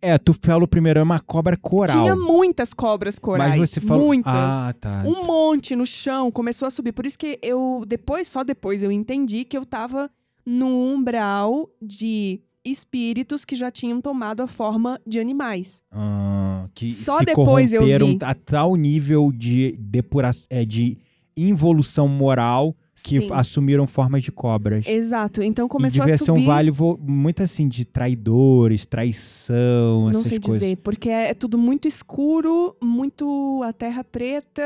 É, 0.00 0.16
tu 0.16 0.32
falou 0.32 0.68
primeiro, 0.68 1.00
é 1.00 1.02
uma 1.02 1.18
cobra 1.20 1.56
coral. 1.56 1.96
Tinha 1.96 2.14
muitas 2.14 2.72
cobras 2.72 3.18
corais. 3.18 3.58
mas 3.58 3.70
você 3.70 3.80
falou. 3.80 4.06
Muitas. 4.06 4.32
Ah, 4.32 4.74
tá. 4.78 5.02
Um 5.04 5.24
monte 5.24 5.74
no 5.74 5.84
chão, 5.84 6.30
começou 6.30 6.66
a 6.66 6.70
subir. 6.70 6.92
Por 6.92 7.04
isso 7.04 7.18
que 7.18 7.38
eu, 7.42 7.84
depois, 7.86 8.28
só 8.28 8.44
depois, 8.44 8.82
eu 8.82 8.92
entendi 8.92 9.44
que 9.44 9.56
eu 9.58 9.66
tava 9.66 10.10
no 10.46 10.68
umbral 10.68 11.68
de 11.82 12.40
espíritos 12.64 13.44
que 13.44 13.56
já 13.56 13.70
tinham 13.70 14.00
tomado 14.00 14.42
a 14.42 14.46
forma 14.46 15.00
de 15.06 15.18
animais. 15.18 15.82
Ah, 15.90 16.68
que 16.74 16.90
Só 16.92 17.18
se 17.18 17.24
depois 17.24 17.72
eu 17.72 17.80
corromperam 17.80 18.06
vi. 18.06 18.18
a 18.22 18.34
tal 18.34 18.76
nível 18.76 19.32
de 19.32 19.74
depuração, 19.78 20.46
é, 20.50 20.64
de 20.64 20.98
involução 21.36 22.08
moral 22.08 22.74
que 23.04 23.20
Sim. 23.20 23.28
assumiram 23.32 23.86
formas 23.86 24.22
de 24.22 24.32
cobras. 24.32 24.86
Exato. 24.86 25.42
Então 25.42 25.66
e 25.66 25.68
começou 25.68 26.00
devia 26.00 26.14
a 26.14 26.18
ser 26.18 26.30
um 26.32 26.34
subir. 26.36 26.46
vale 26.46 26.72
muito 27.00 27.42
assim 27.42 27.68
de 27.68 27.84
traidores, 27.84 28.84
traição, 28.86 30.02
Não 30.04 30.10
essas 30.10 30.26
sei 30.26 30.40
coisas. 30.40 30.60
dizer, 30.60 30.76
porque 30.78 31.08
é 31.08 31.34
tudo 31.34 31.56
muito 31.58 31.86
escuro, 31.86 32.76
muito 32.82 33.62
a 33.64 33.72
terra 33.72 34.02
preta, 34.02 34.62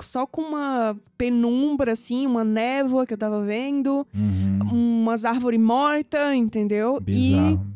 só 0.00 0.26
com 0.26 0.42
uma 0.42 0.96
penumbra, 1.16 1.92
assim, 1.92 2.26
uma 2.26 2.42
névoa 2.44 3.06
que 3.06 3.14
eu 3.14 3.18
tava 3.18 3.44
vendo, 3.44 4.06
Uhum. 4.14 5.00
umas 5.02 5.24
árvores 5.24 5.60
mortas, 5.60 6.34
entendeu? 6.34 6.98
E, 7.00 7.02
Bizarro. 7.02 7.66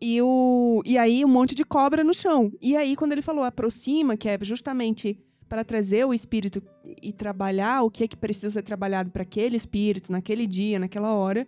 e, 0.00 0.22
o, 0.22 0.82
e 0.84 0.96
aí 0.98 1.24
um 1.24 1.28
monte 1.28 1.54
de 1.54 1.64
cobra 1.64 2.04
no 2.04 2.14
chão. 2.14 2.52
E 2.60 2.76
aí, 2.76 2.94
quando 2.94 3.12
ele 3.12 3.22
falou 3.22 3.42
aproxima, 3.44 4.16
que 4.16 4.28
é 4.28 4.38
justamente 4.42 5.18
para 5.50 5.64
trazer 5.64 6.06
o 6.06 6.14
espírito 6.14 6.62
e 7.02 7.12
trabalhar 7.12 7.82
o 7.82 7.90
que 7.90 8.04
é 8.04 8.08
que 8.08 8.16
precisa 8.16 8.48
ser 8.50 8.62
trabalhado 8.62 9.10
para 9.10 9.22
aquele 9.22 9.56
espírito, 9.56 10.12
naquele 10.12 10.46
dia, 10.46 10.78
naquela 10.78 11.12
hora, 11.12 11.46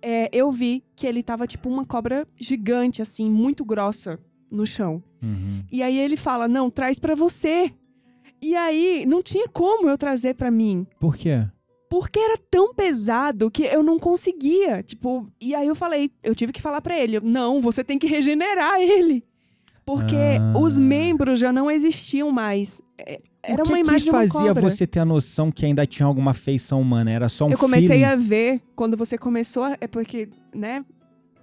é, 0.00 0.30
eu 0.32 0.50
vi 0.50 0.82
que 0.96 1.06
ele 1.06 1.22
tava 1.24 1.46
tipo 1.46 1.68
uma 1.68 1.84
cobra 1.84 2.26
gigante, 2.40 3.02
assim, 3.02 3.28
muito 3.28 3.64
grossa. 3.64 4.18
no 4.50 4.66
chão. 4.66 5.02
Uhum. 5.22 5.64
E 5.72 5.82
aí 5.82 5.98
ele 5.98 6.14
fala: 6.14 6.46
"Não, 6.46 6.70
traz 6.70 6.98
pra 6.98 7.14
você". 7.14 7.72
E 8.40 8.54
aí 8.54 9.06
não 9.06 9.22
tinha 9.22 9.48
como 9.48 9.88
eu 9.88 9.96
trazer 9.96 10.34
pra 10.34 10.50
mim, 10.50 10.86
Por 11.00 11.16
quê? 11.16 11.46
porque 11.88 12.18
era 12.18 12.36
tão 12.50 12.74
pesado 12.74 13.50
que 13.50 13.62
eu 13.64 13.82
não 13.82 13.98
conseguia, 13.98 14.82
tipo, 14.82 15.26
e 15.40 15.54
aí 15.54 15.66
eu 15.66 15.74
falei, 15.74 16.10
eu 16.22 16.34
tive 16.34 16.52
que 16.52 16.60
falar 16.60 16.82
pra 16.82 16.98
ele: 16.98 17.18
"Não, 17.20 17.62
você 17.62 17.82
tem 17.82 17.98
que 17.98 18.06
regenerar 18.06 18.78
ele". 18.78 19.24
Porque 19.86 20.14
Ah. 20.38 20.58
os 20.58 20.76
membros 20.78 21.40
já 21.40 21.50
não 21.50 21.70
existiam 21.70 22.30
mais. 22.30 22.82
Era 23.44 23.62
o 23.62 23.64
que 23.64 23.72
uma 23.72 23.80
imagem 23.80 24.04
que 24.04 24.10
fazia 24.10 24.54
você 24.54 24.86
ter 24.86 25.00
a 25.00 25.04
noção 25.04 25.50
que 25.50 25.66
ainda 25.66 25.84
tinha 25.86 26.06
alguma 26.06 26.32
feição 26.32 26.80
humana? 26.80 27.10
Era 27.10 27.28
só 27.28 27.46
um 27.46 27.50
eu 27.50 27.58
comecei 27.58 27.98
feeling? 27.98 28.04
a 28.04 28.16
ver 28.16 28.60
quando 28.76 28.96
você 28.96 29.18
começou 29.18 29.64
a, 29.64 29.76
é 29.80 29.86
porque 29.88 30.28
né 30.54 30.84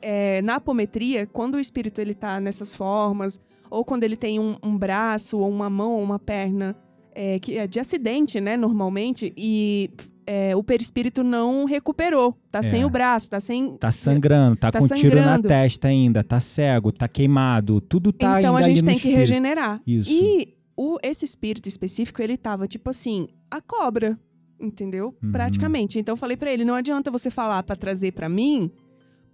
é, 0.02 0.42
na 0.42 0.56
apometria 0.56 1.26
quando 1.28 1.56
o 1.56 1.60
espírito 1.60 2.00
ele 2.00 2.14
tá 2.14 2.40
nessas 2.40 2.74
formas 2.74 3.38
ou 3.70 3.84
quando 3.84 4.04
ele 4.06 4.16
tem 4.16 4.40
um, 4.40 4.56
um 4.64 4.78
braço 4.78 5.38
ou 5.40 5.50
uma 5.50 5.70
mão 5.70 5.92
ou 5.94 6.02
uma 6.02 6.18
perna 6.18 6.74
é, 7.14 7.38
que 7.38 7.58
é 7.58 7.68
de 7.68 7.80
acidente 7.82 8.40
né 8.40 8.56
normalmente 8.56 9.34
e 9.36 9.90
é, 10.26 10.56
o 10.56 10.64
perispírito 10.64 11.22
não 11.22 11.66
recuperou 11.66 12.38
tá 12.50 12.62
sem 12.62 12.84
É. 12.84 12.86
o 12.86 12.90
braço 12.90 13.30
tá 13.30 13.40
sem 13.42 13.76
Tá 13.78 13.92
sangrando, 13.92 14.56
tá, 14.56 14.72
Tá 14.72 14.80
com 14.80 14.88
tiro 14.88 15.18
na 15.18 15.24
sangrando. 15.36 15.48
testa 15.50 15.88
ainda, 15.90 16.24
tá 16.24 16.40
cego, 16.40 16.94
tá 16.94 17.08
queimado, 17.10 17.82
tudo 17.82 18.14
tá 18.14 18.40
então 18.40 18.56
ainda 18.56 18.60
a 18.60 18.62
gente 18.62 18.86
tem 18.86 18.98
que 18.98 19.10
regenerar 19.10 19.82
Isso. 19.86 20.10
e 20.12 20.54
o, 20.82 20.98
esse 21.04 21.26
espírito 21.26 21.68
específico 21.68 22.22
ele 22.22 22.38
tava 22.38 22.68
tipo 22.68 22.90
assim 22.90 23.28
a 23.52 23.60
cobra 23.62 24.18
entendeu 24.60 25.16
Uhum. 25.24 25.32
praticamente 25.32 25.98
então 26.00 26.14
eu 26.14 26.18
falei 26.18 26.38
pra 26.38 26.52
ele 26.54 26.64
não 26.64 26.76
adianta 26.76 27.10
você 27.12 27.30
falar 27.30 27.64
pra 27.64 27.76
trazer 27.76 28.12
pra 28.14 28.30
mim 28.30 28.72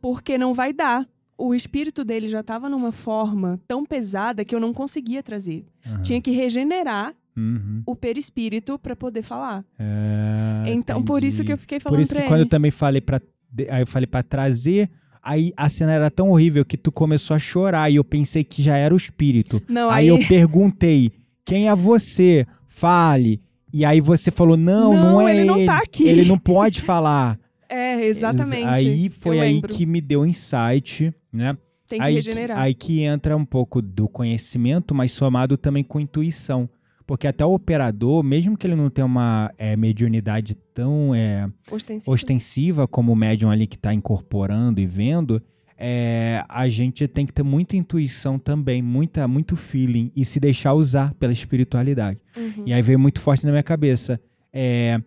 porque 0.02 0.38
não 0.38 0.54
vai 0.54 0.72
dar 0.74 1.08
o 1.38 1.54
espírito 1.54 2.04
dele 2.06 2.28
já 2.28 2.42
tava 2.42 2.70
numa 2.70 2.92
forma 2.92 3.60
tão 3.68 3.86
pesada 3.86 4.46
que 4.46 4.56
eu 4.56 4.60
não 4.60 4.74
conseguia 4.74 5.22
trazer 5.22 5.66
Aham. 5.86 6.02
tinha 6.02 6.22
que 6.22 6.32
regenerar 6.32 7.14
Uhum. 7.38 7.82
o 7.86 7.96
perispírito 7.98 8.80
pra 8.80 8.96
poder 8.96 9.22
falar 9.22 9.66
É, 9.78 10.72
então 10.72 11.04
por 11.04 11.22
isso 11.24 11.44
que 11.44 11.52
eu 11.52 11.56
entendi. 11.56 11.62
fiquei 11.62 11.80
falando 11.82 11.98
Por 11.98 12.02
isso 12.02 12.16
que 12.16 12.22
quando 12.22 12.40
eu 12.40 12.44
ele 12.44 12.50
também 12.50 12.72
falei 12.72 13.02
pra. 13.02 13.20
de- 13.52 13.70
Aí 13.70 13.82
eu 13.82 13.88
falei 13.88 14.08
pra 14.08 14.24
trazer. 14.24 14.90
Aí 15.22 15.52
a 15.58 15.68
cena 15.68 15.92
era 15.92 16.10
tão 16.10 16.30
horrível 16.30 16.64
que 16.64 16.78
tu 16.78 16.92
começou 16.94 17.36
a 17.36 17.40
chorar 17.40 17.90
e 17.92 17.96
eu 17.98 18.04
pensei 18.06 18.42
que 18.44 18.62
já 18.64 18.78
era 18.78 18.94
o 18.94 18.98
espírito. 18.98 19.62
não 19.68 19.90
Aí, 19.90 20.04
aí, 20.04 20.08
eu 20.08 20.20
perguntei: 20.30 21.12
quem 21.46 21.70
é 21.70 21.76
você? 21.76 22.46
Fale. 22.68 23.42
E 23.72 23.86
aí 23.86 24.02
você 24.02 24.32
falou: 24.32 24.58
não, 24.58 24.94
não, 24.94 25.04
Não, 25.12 25.28
é 25.28 25.36
ele 25.36 25.46
não 25.46 25.66
tá 25.66 25.78
aqui. 25.78 26.08
Ele 26.08 26.26
não 26.26 26.38
pode 26.38 26.82
falar. 26.82 27.40
é 27.70 28.06
exatamente 28.06 28.68
Aí 28.68 29.10
foi 29.10 29.40
aí 29.40 29.62
que 29.62 29.86
me 29.86 30.02
deu 30.02 30.26
insight, 30.26 31.14
né? 31.32 31.58
tem 31.88 32.00
que 32.00 32.06
aí, 32.06 32.16
regenerar 32.16 32.60
aí 32.60 32.74
que 32.74 33.02
entra 33.02 33.36
um 33.38 33.46
pouco 33.46 33.82
do 33.82 34.08
conhecimento, 34.08 34.94
mas 34.96 35.12
somado 35.12 35.58
também 35.58 35.84
com 35.84 36.00
intuição. 36.00 36.70
Porque 37.06 37.28
até 37.28 37.46
o 37.46 37.54
operador, 37.54 38.24
mesmo 38.24 38.58
que 38.58 38.66
ele 38.66 38.76
não 38.76 38.90
tenha 38.90 39.06
uma 39.06 39.54
é, 39.60 39.76
mediunidade 39.76 40.56
tão 40.74 41.14
é, 41.14 41.48
Ostensivo. 41.72 42.12
ostensiva 42.12 42.88
como 42.88 43.12
o 43.12 43.16
médium 43.16 43.52
ali 43.52 43.68
que 43.68 43.76
está 43.76 43.94
incorporando 43.94 44.82
e 44.82 44.88
vendo, 44.88 45.40
é, 45.78 46.44
a 46.48 46.68
gente 46.70 47.08
tem 47.08 47.26
que 47.26 47.34
ter 47.34 47.44
muita 47.44 47.76
intuição 47.76 48.40
também, 48.40 48.82
muita, 48.82 49.28
muito 49.28 49.56
feeling 49.56 50.12
e 50.16 50.24
se 50.24 50.40
deixar 50.40 50.74
usar 50.74 51.14
pela 51.16 51.34
espiritualidade. 51.34 52.20
Uhum. 52.38 52.64
E 52.66 52.74
aí 52.74 52.82
veio 52.82 52.98
muito 53.00 53.20
forte 53.20 53.46
na 53.46 53.52
minha 53.52 53.64
cabeça. 53.64 54.20
É, 54.54 55.00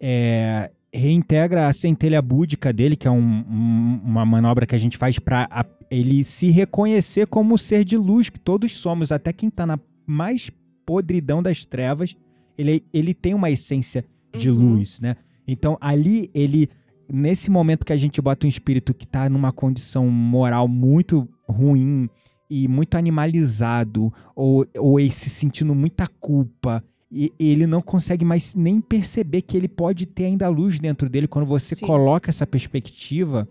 é, 0.00 0.70
reintegra 0.92 1.66
a 1.68 1.72
centelha 1.72 2.20
búdica 2.20 2.72
dele, 2.72 2.96
que 2.96 3.06
é 3.06 3.10
um- 3.10 3.16
um- 3.48 4.00
uma 4.04 4.24
manobra 4.26 4.66
que 4.66 4.74
a 4.74 4.78
gente 4.78 4.96
faz 4.98 5.18
para 5.18 5.48
ele 5.90 6.22
se 6.24 6.50
reconhecer 6.50 7.26
como 7.26 7.54
o 7.54 7.58
ser 7.58 7.84
de 7.84 7.96
luz 7.96 8.28
que 8.28 8.38
todos 8.38 8.76
somos, 8.76 9.10
até 9.12 9.32
quem 9.32 9.50
tá 9.50 9.66
na 9.66 9.78
mais 10.06 10.50
podridão 10.84 11.42
das 11.42 11.64
trevas, 11.64 12.16
ele, 12.58 12.84
ele 12.92 13.14
tem 13.14 13.34
uma 13.34 13.50
essência 13.50 14.04
de 14.36 14.50
Uhum. 14.50 14.74
luz, 14.76 15.00
né? 15.00 15.16
Então 15.46 15.76
ali 15.80 16.30
ele 16.34 16.68
nesse 17.12 17.50
momento 17.50 17.84
que 17.84 17.92
a 17.92 17.96
gente 17.96 18.20
bota 18.20 18.46
um 18.46 18.48
espírito 18.48 18.94
que 18.94 19.06
tá 19.06 19.28
numa 19.28 19.52
condição 19.52 20.08
moral 20.08 20.68
muito 20.68 21.28
ruim 21.48 22.08
e 22.48 22.66
muito 22.68 22.96
animalizado 22.96 24.12
ou, 24.34 24.66
ou 24.76 24.98
ele 24.98 25.10
se 25.10 25.30
sentindo 25.30 25.74
muita 25.74 26.06
culpa 26.06 26.82
e 27.12 27.32
ele 27.38 27.66
não 27.66 27.80
consegue 27.80 28.24
mais 28.24 28.54
nem 28.54 28.80
perceber 28.80 29.42
que 29.42 29.56
ele 29.56 29.68
pode 29.68 30.06
ter 30.06 30.26
ainda 30.26 30.48
luz 30.48 30.78
dentro 30.78 31.08
dele 31.08 31.26
quando 31.26 31.46
você 31.46 31.74
Sim. 31.74 31.86
coloca 31.86 32.30
essa 32.30 32.46
perspectiva 32.46 33.48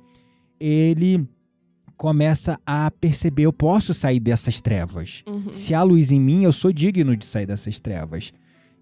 ele 0.60 1.28
começa 1.98 2.58
a 2.66 2.90
perceber 2.92 3.44
eu 3.44 3.54
posso 3.54 3.94
sair 3.94 4.20
dessas 4.20 4.62
trevas 4.62 5.24
Uhum. 5.28 5.52
se 5.52 5.74
há 5.74 5.84
luz 5.84 6.12
em 6.12 6.20
mim, 6.20 6.44
eu 6.44 6.54
sou 6.54 6.72
digno 6.72 7.16
de 7.16 7.26
sair 7.26 7.46
dessas 7.46 7.80
trevas. 7.80 8.32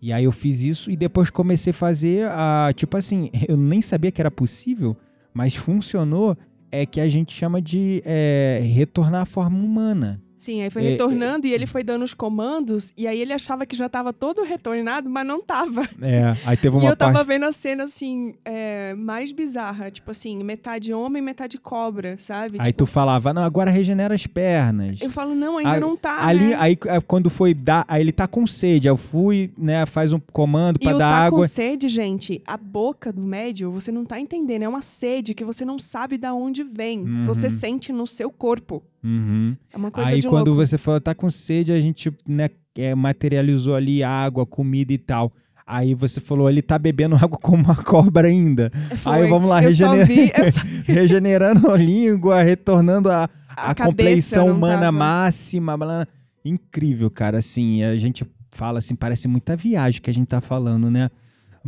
E 0.01 0.13
aí 0.13 0.25
eu 0.25 0.31
fiz 0.31 0.61
isso 0.61 0.91
e 0.91 0.95
depois 0.95 1.29
comecei 1.29 1.71
a 1.71 1.73
fazer 1.73 2.27
a. 2.29 2.71
Tipo 2.75 2.97
assim, 2.97 3.29
eu 3.47 3.57
nem 3.57 3.81
sabia 3.81 4.11
que 4.11 4.21
era 4.21 4.31
possível, 4.31 4.95
mas 5.33 5.55
funcionou. 5.55 6.37
É 6.69 6.85
que 6.85 6.99
a 6.99 7.07
gente 7.07 7.33
chama 7.33 7.61
de 7.61 8.01
é, 8.05 8.59
retornar 8.61 9.21
à 9.21 9.25
forma 9.25 9.57
humana. 9.57 10.21
Sim, 10.37 10.61
aí 10.61 10.69
foi 10.69 10.85
É, 10.85 10.89
retornando 10.91 11.47
e 11.47 11.51
ele 11.53 11.65
foi 11.65 11.83
dando 11.83 12.03
os 12.03 12.13
comandos, 12.13 12.93
e 12.95 13.07
aí 13.07 13.19
ele 13.19 13.33
achava 13.33 13.65
que 13.65 13.75
já 13.75 13.89
tava 13.89 14.13
todo 14.13 14.43
retornado, 14.43 15.09
mas 15.09 15.25
não 15.25 15.41
tava. 15.41 15.81
É, 16.01 16.35
aí 16.45 16.55
teve 16.55 16.77
E 16.77 16.79
uma 16.79 16.89
eu 16.89 16.95
tava 16.95 17.13
parte. 17.13 17.27
vendo 17.27 17.45
a 17.45 17.51
cena, 17.51 17.83
assim, 17.85 18.35
é, 18.45 18.93
mais 18.93 19.31
bizarra. 19.31 19.89
Tipo 19.89 20.11
assim, 20.11 20.43
metade 20.43 20.93
homem, 20.93 21.21
metade 21.21 21.57
cobra, 21.57 22.15
sabe? 22.19 22.57
Aí 22.59 22.67
Tipo, 22.67 22.77
tu 22.79 22.85
falava, 22.85 23.33
não, 23.33 23.41
agora 23.43 23.71
regenera 23.71 24.13
as 24.13 24.27
pernas. 24.27 25.01
Eu 25.01 25.09
falo, 25.09 25.33
não, 25.35 25.57
ainda 25.57 25.71
Aí- 25.73 25.79
não 25.79 25.95
tá, 25.97 26.25
Ali, 26.25 26.47
né? 26.49 26.55
aí 26.59 26.77
é, 26.85 26.99
quando 27.01 27.29
foi 27.29 27.53
dar, 27.53 27.83
aí 27.87 28.01
ele 28.01 28.11
tá 28.11 28.27
com 28.27 28.45
sede. 28.45 28.87
Aí 28.87 28.91
eu 28.91 28.97
fui, 28.97 29.51
né, 29.57 29.85
faz 29.85 30.13
um 30.13 30.19
comando 30.31 30.77
E 30.79 30.83
pra 30.85 30.95
o 30.95 30.99
dar 30.99 31.09
tá 31.09 31.17
água. 31.25 31.39
com 31.41 31.47
sede, 31.47 31.87
gente, 31.87 32.41
a 32.45 32.57
boca 32.57 33.11
do 33.11 33.21
médio, 33.21 33.71
você 33.71 33.91
não 33.91 34.05
tá 34.05 34.19
entendendo. 34.19 34.63
É 34.63 34.69
uma 34.69 34.81
sede 34.81 35.33
que 35.33 35.43
você 35.43 35.65
não 35.65 35.79
sabe 35.79 36.17
da 36.17 36.33
onde 36.33 36.63
vem. 36.63 36.99
Uhum. 36.99 37.25
Você 37.25 37.49
sente 37.49 37.91
no 37.91 38.05
seu 38.05 38.29
corpo. 38.29 38.83
Uhum. 39.07 39.55
É 39.71 39.77
uma 39.77 39.89
coisa 39.89 40.11
Aí 40.11 40.19
de 40.19 40.27
quando 40.27 40.47
louco. 40.47 40.65
você 40.67 40.77
falou, 40.77 40.99
tá 40.99 41.15
com 41.15 41.29
sede, 41.29 41.71
a 41.71 41.79
gente 41.79 42.11
né, 42.27 42.49
é, 42.75 42.93
materializou 42.93 43.73
ali 43.73 44.03
água, 44.03 44.45
comida 44.45 44.91
e 44.91 44.97
tal. 44.97 45.31
Aí 45.65 45.93
você 45.93 46.19
falou, 46.19 46.49
ele 46.49 46.61
tá 46.61 46.77
bebendo 46.77 47.15
água 47.23 47.37
como 47.41 47.63
uma 47.63 47.75
cobra 47.75 48.27
ainda. 48.27 48.69
Foi. 48.97 49.13
Aí 49.13 49.29
vamos 49.29 49.49
lá, 49.49 49.61
regenera- 49.61 50.05
vi 50.05 50.31
regenerando 50.85 51.71
a 51.71 51.77
língua, 51.77 52.41
retornando 52.41 53.09
a, 53.09 53.29
a, 53.47 53.71
a, 53.71 53.75
compleição 53.75 54.51
humana 54.51 54.79
tava. 54.79 54.91
máxima. 54.91 56.07
Incrível, 56.43 57.09
cara. 57.09 57.37
Assim, 57.37 57.83
a 57.83 57.95
gente 57.95 58.25
fala 58.51 58.79
assim, 58.79 58.95
parece 58.95 59.27
muita 59.27 59.55
viagem 59.55 60.01
que 60.01 60.09
a 60.09 60.13
gente 60.13 60.27
tá 60.27 60.41
falando, 60.41 60.91
né? 60.91 61.09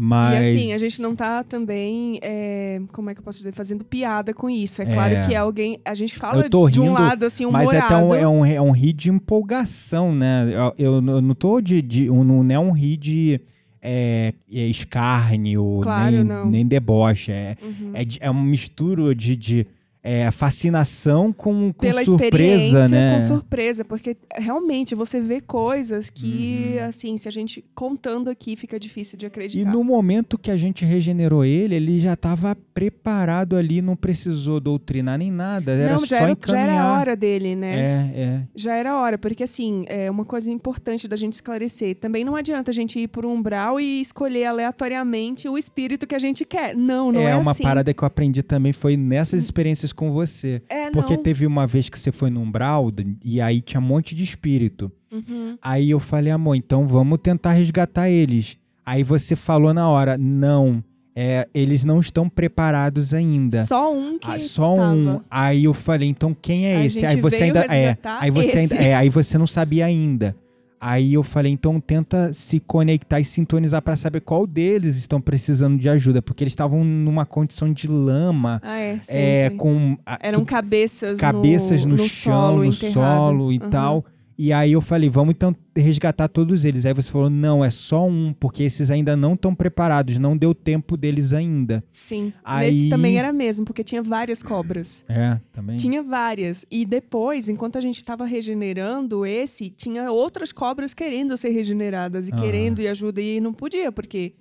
Mas. 0.01 0.47
E 0.47 0.49
assim, 0.49 0.73
a 0.73 0.77
gente 0.77 1.01
não 1.01 1.13
tá 1.13 1.43
também, 1.43 2.19
é, 2.21 2.79
como 2.93 3.09
é 3.09 3.13
que 3.13 3.19
eu 3.19 3.23
posso 3.23 3.39
dizer, 3.39 3.51
fazendo 3.53 3.83
piada 3.83 4.33
com 4.33 4.49
isso. 4.49 4.81
É 4.81 4.85
claro 4.85 5.13
É. 5.15 5.27
que 5.27 5.35
alguém, 5.35 5.77
a 5.83 5.93
gente 5.93 6.15
fala 6.15 6.49
tô 6.49 6.69
de 6.69 6.79
um 6.79 6.83
rindo, 6.85 6.93
lado, 6.93 7.25
assim, 7.25 7.45
Mas 7.47 7.69
humorado. 7.69 7.93
é, 7.93 7.97
tão, 7.97 8.15
é, 8.15 8.27
um, 8.27 8.45
é 8.45 8.61
um 8.61 8.71
ri 8.71 8.93
de 8.93 9.09
empolgação, 9.11 10.15
né? 10.15 10.47
Eu, 10.77 10.93
eu 10.95 11.01
não- 11.01 11.35
tô 11.35 11.59
de. 11.59 11.81
de 11.81 12.09
um- 12.09 12.23
não 12.23 12.49
é 12.49 12.59
um 12.59 12.71
ri 12.71 12.95
de 12.95 13.41
é, 13.81 14.33
é 14.51 14.65
escárnio, 14.67 15.79
Claro, 15.81 16.11
nem, 16.17 16.23
não. 16.23 16.45
nem 16.49 16.65
deboche. 16.65 17.31
É, 17.31 17.55
Uhum. 17.61 17.91
é, 17.93 18.05
é 18.19 18.29
uma 18.29 18.43
mistura 18.43 19.13
de, 19.15 19.35
de 19.35 19.67
é, 20.01 20.31
fascinação 20.31 21.33
com, 21.33 21.73
com 21.73 21.79
Pela 21.81 22.03
surpresa, 22.03 22.63
experiência, 22.63 22.87
né? 22.87 23.13
com 23.15 23.21
surpresa, 23.21 23.83
porque 23.85 24.15
realmente 24.37 24.95
você 24.95 25.19
vê 25.19 25.41
coisas 25.41 26.09
que, 26.09 26.75
Uhum. 26.79 26.85
assim, 26.87 27.17
se 27.17 27.27
a 27.27 27.31
gente 27.31 27.63
contando 27.75 28.29
aqui, 28.29 28.55
fica 28.55 28.79
difícil 28.79 29.17
de 29.17 29.25
E 29.25 29.27
acreditar. 29.27 29.69
no 29.71 29.83
momento 29.83 30.37
que 30.37 30.49
a 30.51 30.55
gente 30.57 30.85
regenerou 30.85 31.43
ele, 31.43 31.75
ele 31.75 31.99
já 31.99 32.13
estava 32.13 32.55
preparado 32.73 33.55
ali, 33.57 33.81
não 33.81 33.95
precisou 33.95 34.59
doutrinar 34.59 35.17
nem 35.17 35.29
nada. 35.31 35.73
Era 35.73 35.93
Não, 35.93 35.99
só 35.99 36.05
já 36.05 36.15
era, 36.17 36.25
já 36.27 36.31
encaminhar. 36.31 36.69
era 36.69 36.81
a 36.81 36.93
hora 36.99 37.15
dele, 37.15 37.55
né? 37.55 37.75
É, 37.75 38.19
é. 38.21 38.41
Já 38.55 38.75
era 38.75 38.91
a 38.91 39.01
hora, 39.01 39.17
porque 39.17 39.43
assim, 39.43 39.83
é 39.87 40.09
uma 40.09 40.23
coisa 40.25 40.49
importante 40.49 41.07
da 41.07 41.15
gente 41.17 41.33
esclarecer. 41.33 41.95
Também 41.95 42.23
não 42.23 42.35
adianta 42.35 42.71
a 42.71 42.73
gente 42.73 42.99
ir 42.99 43.07
por 43.09 43.25
um 43.25 43.33
umbral 43.33 43.79
e 43.79 43.99
escolher 44.01 44.45
aleatoriamente 44.45 45.47
o 45.49 45.57
espírito 45.57 46.07
que 46.07 46.15
a 46.15 46.19
gente 46.19 46.45
quer. 46.45 46.75
Não, 46.75 47.11
não 47.11 47.21
é, 47.21 47.31
é 47.31 47.35
uma 47.35 47.51
assim. 47.51 47.63
parada 47.63 47.93
que 47.93 48.01
eu 48.03 48.07
aprendi 48.07 48.41
também, 48.41 48.71
foi 48.73 48.95
nessas 48.95 49.43
experiências 49.43 49.88
com 49.93 50.11
você. 50.11 50.61
É, 50.69 50.89
Porque 50.91 51.15
não. 51.15 51.23
teve 51.23 51.45
uma 51.45 51.65
vez 51.67 51.89
que 51.89 51.99
você 51.99 52.11
foi 52.11 52.29
num 52.29 52.43
umbral 52.43 52.91
e 53.23 53.39
aí 53.41 53.61
tinha 53.61 53.79
um 53.79 53.83
monte 53.83 54.13
de 54.15 54.23
espírito. 54.23 54.91
Uhum. 55.11 55.57
Aí 55.61 55.89
eu 55.89 55.99
falei, 55.99 56.31
amor, 56.31 56.55
então 56.55 56.85
vamos 56.87 57.19
tentar 57.21 57.53
resgatar 57.53 58.09
eles. 58.09 58.57
Aí 58.85 59.03
você 59.03 59.35
falou 59.35 59.73
na 59.73 59.87
hora, 59.89 60.17
não, 60.17 60.83
é, 61.15 61.47
eles 61.53 61.83
não 61.83 61.99
estão 61.99 62.29
preparados 62.29 63.13
ainda. 63.13 63.63
Só 63.65 63.93
um 63.93 64.17
que 64.17 64.29
Ah, 64.29 64.39
só 64.39 64.73
um. 64.75 65.05
tava. 65.05 65.25
Aí 65.29 65.63
eu 65.65 65.73
falei, 65.73 66.07
então 66.09 66.35
quem 66.39 66.65
é 66.67 66.77
A 66.77 66.85
esse? 66.85 67.05
Aí 67.05 67.19
você 67.19 67.37
veio 67.37 67.47
ainda 67.57 67.75
é, 67.75 67.97
aí 68.19 68.31
você 68.31 68.47
esse. 68.49 68.57
ainda 68.75 68.75
é, 68.87 68.95
aí 68.95 69.09
você 69.09 69.37
não 69.37 69.47
sabia 69.47 69.85
ainda. 69.85 70.35
Aí 70.81 71.13
eu 71.13 71.23
falei, 71.23 71.51
então 71.51 71.79
tenta 71.81 72.31
se 72.31 72.59
conectar 72.59 73.19
e 73.19 73.25
sintonizar 73.25 73.81
para 73.81 73.97
saber 73.97 74.21
qual 74.21 74.47
deles 74.47 74.95
estão 74.95 75.19
precisando 75.19 75.77
de 75.77 75.89
ajuda, 75.89 76.21
porque 76.21 76.43
eles 76.43 76.53
estavam 76.53 76.83
numa 76.85 77.25
condição 77.25 77.71
de 77.73 77.87
lama, 77.87 78.61
Ah, 78.63 78.79
é, 78.79 78.99
é, 79.09 79.49
com 79.51 79.97
a- 80.05 80.17
Eram 80.21 80.39
tu- 80.39 80.45
cabeças, 80.45 81.19
cabeças 81.19 81.83
no, 81.83 81.97
no, 81.97 82.07
chão, 82.07 82.33
solo, 82.33 82.57
no 82.59 82.65
enterrado. 82.65 82.93
solo 83.25 83.51
e 83.51 83.57
Aham. 83.57 83.69
tal. 83.69 84.05
E 84.41 84.53
aí 84.53 84.71
eu 84.71 84.79
falei, 84.79 85.09
vamos 85.09 85.33
então 85.35 85.53
resgatar 85.75 86.29
todos 86.29 86.63
eles. 86.63 86.85
Aí 86.85 86.93
você 86.93 87.11
falou, 87.11 87.29
não, 87.29 87.63
é 87.63 87.69
só 87.69 88.07
um, 88.07 88.31
porque 88.31 88.63
esses 88.63 88.89
ainda 88.89 89.13
não 89.17 89.33
estão 89.33 89.53
preparados, 89.53 90.17
não 90.17 90.37
deu 90.37 90.55
tempo 90.55 90.95
deles 90.95 91.33
ainda. 91.33 91.83
Sim. 91.91 92.31
Aí- 92.41 92.67
Nesse 92.67 92.89
também 92.89 93.17
era 93.17 93.33
mesmo, 93.33 93.65
porque 93.65 93.83
tinha 93.83 94.01
várias 94.01 94.41
cobras. 94.41 95.03
É, 95.09 95.41
também. 95.51 95.75
Tinha 95.75 96.01
várias. 96.01 96.65
E 96.71 96.85
depois, 96.85 97.49
enquanto 97.49 97.77
a 97.77 97.81
gente 97.81 97.97
estava 97.97 98.23
regenerando 98.23 99.25
esse, 99.25 99.69
tinha 99.69 100.09
outras 100.09 100.53
cobras 100.53 100.93
querendo 100.93 101.35
ser 101.35 101.49
regeneradas 101.49 102.29
e 102.29 102.31
Aham. 102.33 102.41
querendo 102.41 102.79
e 102.79 102.87
ajuda 102.87 103.19
e 103.21 103.41
não 103.41 103.53
podia, 103.53 103.91
porque. 103.91 104.35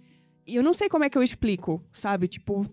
E 0.46 0.54
eu 0.54 0.62
não 0.62 0.72
sei 0.72 0.88
como 0.88 1.02
é 1.02 1.10
que 1.10 1.18
eu 1.18 1.22
explico, 1.24 1.82
sabe? 1.92 2.28
Tipo, 2.28 2.64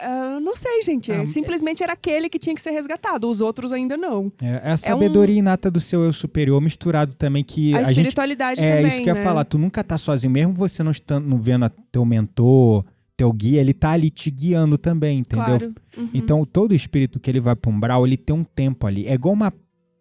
é, 0.00 0.04
é, 0.06 0.40
não 0.40 0.54
sei, 0.54 0.82
gente. 0.82 1.10
Ah, 1.12 1.24
Simplesmente 1.26 1.82
era 1.82 1.92
aquele 1.92 2.28
que 2.28 2.38
tinha 2.38 2.54
que 2.54 2.60
ser 2.60 2.70
resgatado, 2.70 3.28
os 3.28 3.40
outros 3.40 3.72
ainda 3.72 3.96
não. 3.96 4.32
É, 4.42 4.68
é 4.68 4.70
a 4.72 4.76
sabedoria 4.76 5.36
inata 5.38 5.70
do 5.70 5.80
seu 5.80 6.02
eu 6.04 6.12
superior 6.12 6.60
misturado 6.60 7.14
também 7.14 7.42
que 7.44 7.74
a, 7.74 7.78
a, 7.78 7.82
gente 7.84 7.92
espiritualidade 7.98 8.60
É 8.60 8.76
também. 8.76 8.86
isso 8.88 8.96
que 9.02 9.10
eu 9.10 9.14
ia 9.14 9.20
né? 9.20 9.24
falar. 9.26 9.44
Tu 9.44 9.58
nunca 9.58 9.82
tá 9.82 9.98
sozinho, 9.98 10.30
mesmo 10.32 10.52
você 10.54 10.82
não 10.82 10.90
estando 10.90 11.36
vendo 11.38 11.64
a- 11.64 11.72
teu 11.90 12.04
mentor, 12.04 12.84
teu 13.16 13.32
guia, 13.32 13.60
ele 13.60 13.74
tá 13.74 13.90
ali 13.90 14.10
te 14.10 14.30
guiando 14.30 14.78
também, 14.78 15.18
entendeu? 15.18 15.44
Claro. 15.58 15.74
Uhum. 15.96 16.08
Então, 16.14 16.44
todo 16.44 16.74
espírito 16.74 17.18
que 17.18 17.28
ele 17.30 17.40
vai 17.40 17.56
pra 17.56 17.70
umbral, 17.70 18.06
ele 18.06 18.16
tem 18.16 18.34
um 18.36 18.44
tempo 18.44 18.86
ali. 18.86 19.06
É 19.06 19.14
igual 19.14 19.34
uma 19.34 19.52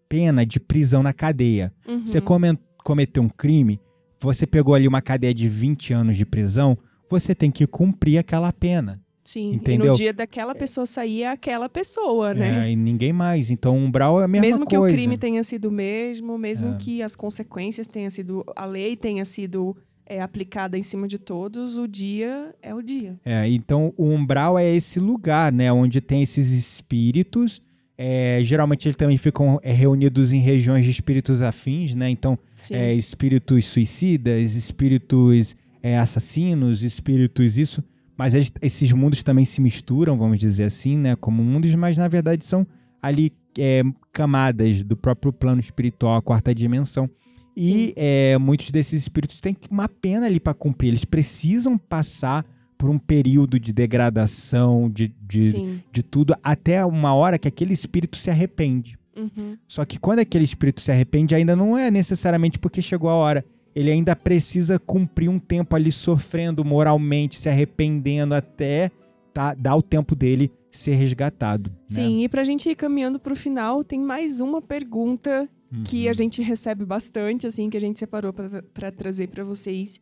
pena 0.08 0.45
de 0.45 0.60
prisão 0.60 1.02
na 1.04 1.12
cadeia. 1.14 1.74
Uhum. 1.88 2.06
Você 2.06 2.22
come- 2.22 2.58
cometeu 2.84 3.24
um 3.24 3.30
crime, 3.30 3.80
você 4.22 4.45
pegou 4.45 4.74
ali 4.76 4.88
uma 4.88 5.02
cadeia 5.02 5.34
de 5.34 5.50
20 5.50 5.93
anos 5.93 6.16
de 6.16 6.26
prisão, 6.26 6.78
você 7.10 7.34
tem 7.34 7.50
que 7.52 7.66
cumprir 7.68 8.18
aquela 8.20 8.54
pena. 8.54 9.02
Sim. 9.28 9.51
E 9.51 9.55
entendeu? 9.55 9.88
no 9.88 9.91
dia 9.91 10.13
daquela 10.13 10.55
pessoa 10.55 10.86
sair, 10.86 11.23
é 11.23 11.28
aquela 11.28 11.67
pessoa, 11.67 12.34
né? 12.34 12.67
É, 12.67 12.71
e 12.71 12.78
ninguém 12.78 13.11
mais. 13.11 13.51
Então, 13.51 13.75
o 13.75 13.78
umbral 13.78 14.21
é 14.21 14.23
a 14.23 14.28
mesma 14.28 14.47
mesmo 14.47 14.65
que 14.65 14.78
coisa. 14.78 14.95
o 14.95 14.97
crime 14.97 15.17
tenha 15.17 15.43
sido 15.43 15.67
o 15.67 15.71
mesmo, 15.71 16.38
mesmo 16.38 16.69
É. 16.69 16.75
que 16.78 17.01
as 17.01 17.13
consequências 17.13 17.88
tenham 17.88 18.09
sido, 18.09 18.45
a 18.55 18.63
lei 18.63 18.95
tenha 18.95 19.25
sido 19.25 19.75
é, 20.05 20.21
aplicada 20.21 20.78
em 20.78 20.82
cima 20.82 21.09
de 21.09 21.19
todos, 21.19 21.75
o 21.78 21.89
dia 21.89 22.55
é 22.61 22.73
o 22.73 22.82
dia. 22.82 23.19
É, 23.25 23.45
então, 23.49 23.93
o 23.97 24.05
umbral 24.05 24.57
é 24.57 24.73
esse 24.73 24.97
lugar, 24.97 25.51
né? 25.51 25.73
Onde 25.73 25.99
tem 25.99 26.21
esses 26.21 26.53
espíritos. 26.53 27.61
É, 27.97 28.39
geralmente, 28.43 28.88
eles 28.88 28.95
também 28.95 29.17
ficam 29.17 29.59
é, 29.61 29.73
reunidos 29.73 30.32
em 30.32 30.39
regiões 30.39 30.86
de 30.86 30.91
espíritos 30.91 31.41
afins, 31.41 31.93
né? 31.93 32.09
Então, 32.09 32.39
é, 32.71 32.93
espíritos 32.93 33.65
suicidas, 33.65 34.55
espíritos 34.55 35.53
é, 35.84 35.97
assassinos, 35.97 36.82
espíritos 36.82 37.57
isso. 37.57 37.84
Mas 38.18 38.34
eles- 38.34 38.51
esses 38.61 38.91
mundos 38.91 39.22
também 39.22 39.45
se 39.45 39.61
misturam, 39.61 40.18
vamos 40.18 40.39
dizer 40.39 40.63
assim, 40.63 40.97
né? 40.97 41.15
Como 41.15 41.43
mundos, 41.43 41.74
mas 41.76 41.97
na 41.97 42.07
verdade 42.07 42.45
são 42.45 42.65
ali 43.01 43.32
é, 43.59 43.82
camadas 44.11 44.84
do 44.84 44.95
próprio 44.97 45.32
plano 45.34 45.59
espiritual, 45.59 46.15
a 46.15 46.22
quarta 46.22 46.53
dimensão. 46.53 47.09
E 47.55 47.93
é, 47.95 48.38
muitos 48.38 48.70
desses 48.70 49.01
espíritos 49.01 49.39
têm 49.41 49.55
uma 49.72 49.88
pena 49.89 50.28
ali 50.28 50.39
para 50.39 50.53
cumprir. 50.53 50.89
Eles 50.89 51.05
precisam 51.05 51.76
passar 51.78 52.45
por 52.78 52.88
um 52.89 52.99
período 52.99 53.59
de 53.59 53.74
degradação, 53.74 54.89
de, 54.89 55.11
de, 55.28 55.51
de 55.91 56.03
tudo, 56.03 56.36
até 56.43 56.86
uma 56.86 57.13
hora 57.13 57.39
que 57.39 57.47
aquele 57.47 57.74
espírito 57.74 58.15
se 58.18 58.30
arrepende. 58.30 58.97
Uhum. 59.18 59.57
Só 59.68 59.84
que 59.86 59.99
quando 59.99 60.20
aquele 60.20 60.43
espírito 60.43 60.80
se 60.82 60.91
arrepende, 60.91 61.34
ainda 61.34 61.55
não 61.55 61.76
é 61.76 61.89
necessariamente 61.89 62.59
porque 62.59 62.82
chegou 62.82 63.09
a 63.09 63.15
hora. 63.15 63.43
Ele 63.78 63.91
ainda 63.91 64.15
precisa 64.15 64.80
cumprir 64.80 65.30
um 65.30 65.38
tempo 65.38 65.75
ali 65.75 65.91
sofrendo 65.91 66.65
moralmente, 66.65 67.38
se 67.39 67.47
arrependendo 67.47 68.34
até 68.34 68.89
tá, 69.32 69.53
dar 69.53 69.75
o 69.75 69.84
tempo 69.84 70.15
dele 70.15 70.51
ser 70.71 70.95
resgatado. 70.95 71.69
né? 71.69 71.75
Sim, 71.88 72.23
e 72.23 72.28
pra 72.30 72.43
gente 72.43 72.67
ir 72.69 72.75
caminhando 72.75 73.19
pro 73.19 73.36
final, 73.36 73.84
tem 73.84 73.99
mais 73.99 74.39
uma 74.41 74.61
pergunta 74.63 75.47
que 75.86 76.05
Uhum. 76.05 76.09
a 76.09 76.13
gente 76.13 76.41
recebe 76.41 76.86
bastante, 76.86 77.45
assim, 77.45 77.69
que 77.69 77.78
a 77.78 77.82
gente 77.82 77.99
separou 77.99 78.34
pra- 78.34 78.63
pra 78.73 78.91
trazer 78.91 79.28
pra 79.28 79.43
vocês, 79.43 80.01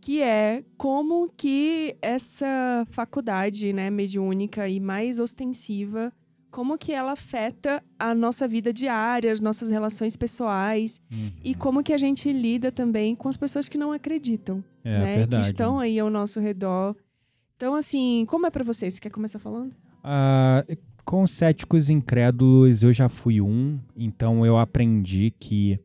que 0.00 0.22
é 0.22 0.64
como 0.78 1.28
que 1.36 1.96
essa 2.00 2.86
faculdade, 2.90 3.70
né, 3.72 3.90
mediúnica 3.90 4.66
e 4.68 4.80
mais 4.80 5.18
ostensiva, 5.18 6.10
como 6.50 6.76
que 6.76 6.92
ela 6.92 7.12
afeta 7.12 7.82
a 7.98 8.14
nossa 8.14 8.46
vida 8.48 8.72
diária, 8.72 9.32
as 9.32 9.40
nossas 9.40 9.70
relações 9.70 10.16
pessoais 10.16 11.00
Uhum. 11.10 11.30
e 11.44 11.54
como 11.54 11.82
que 11.82 11.92
a 11.92 11.98
gente 11.98 12.32
lida 12.32 12.72
também 12.72 13.14
com 13.14 13.28
as 13.28 13.36
pessoas 13.36 13.68
que 13.68 13.78
não 13.78 13.92
acreditam, 13.92 14.62
é 14.84 14.98
né, 14.98 15.16
verdade. 15.18 15.42
que 15.42 15.48
estão 15.48 15.78
aí 15.78 15.98
ao 15.98 16.10
nosso 16.10 16.40
redor. 16.40 16.96
Então, 17.56 17.74
assim, 17.74 18.24
como 18.26 18.46
é 18.46 18.50
pra 18.50 18.64
vocês? 18.64 18.94
Você 18.94 19.00
quer 19.00 19.10
começar 19.10 19.38
falando? 19.38 19.72
Ah, 20.02 20.64
com 21.04 21.26
céticos 21.26 21.88
incrédulos, 21.90 22.82
eu 22.82 22.92
já 22.92 23.08
fui 23.08 23.40
um, 23.40 23.78
então 23.96 24.44
eu 24.46 24.56
aprendi 24.58 25.32
que 25.38 25.78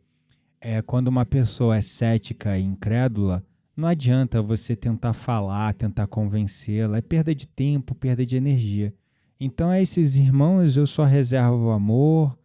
é, 0.62 0.82
quando 0.82 1.08
uma 1.10 1.26
pessoa 1.26 1.76
é 1.78 1.82
cética 1.82 2.58
e 2.58 2.64
incrédula, 2.64 3.44
não 3.76 3.88
adianta 3.88 4.42
você 4.42 4.76
tentar 4.76 5.14
falar, 5.14 5.74
tentar 5.74 6.08
convencê-la, 6.08 6.98
é 6.98 7.02
perda 7.02 7.36
de 7.36 7.46
tempo, 7.46 7.94
perda 7.94 8.26
de 8.26 8.38
energia. 8.38 8.94
Então, 9.40 9.70
a 9.70 9.82
esses 9.82 10.16
irmãos, 10.16 10.78
eu 10.78 10.88
só 10.88 11.04
reservo 11.04 11.72
amor, 11.72 12.38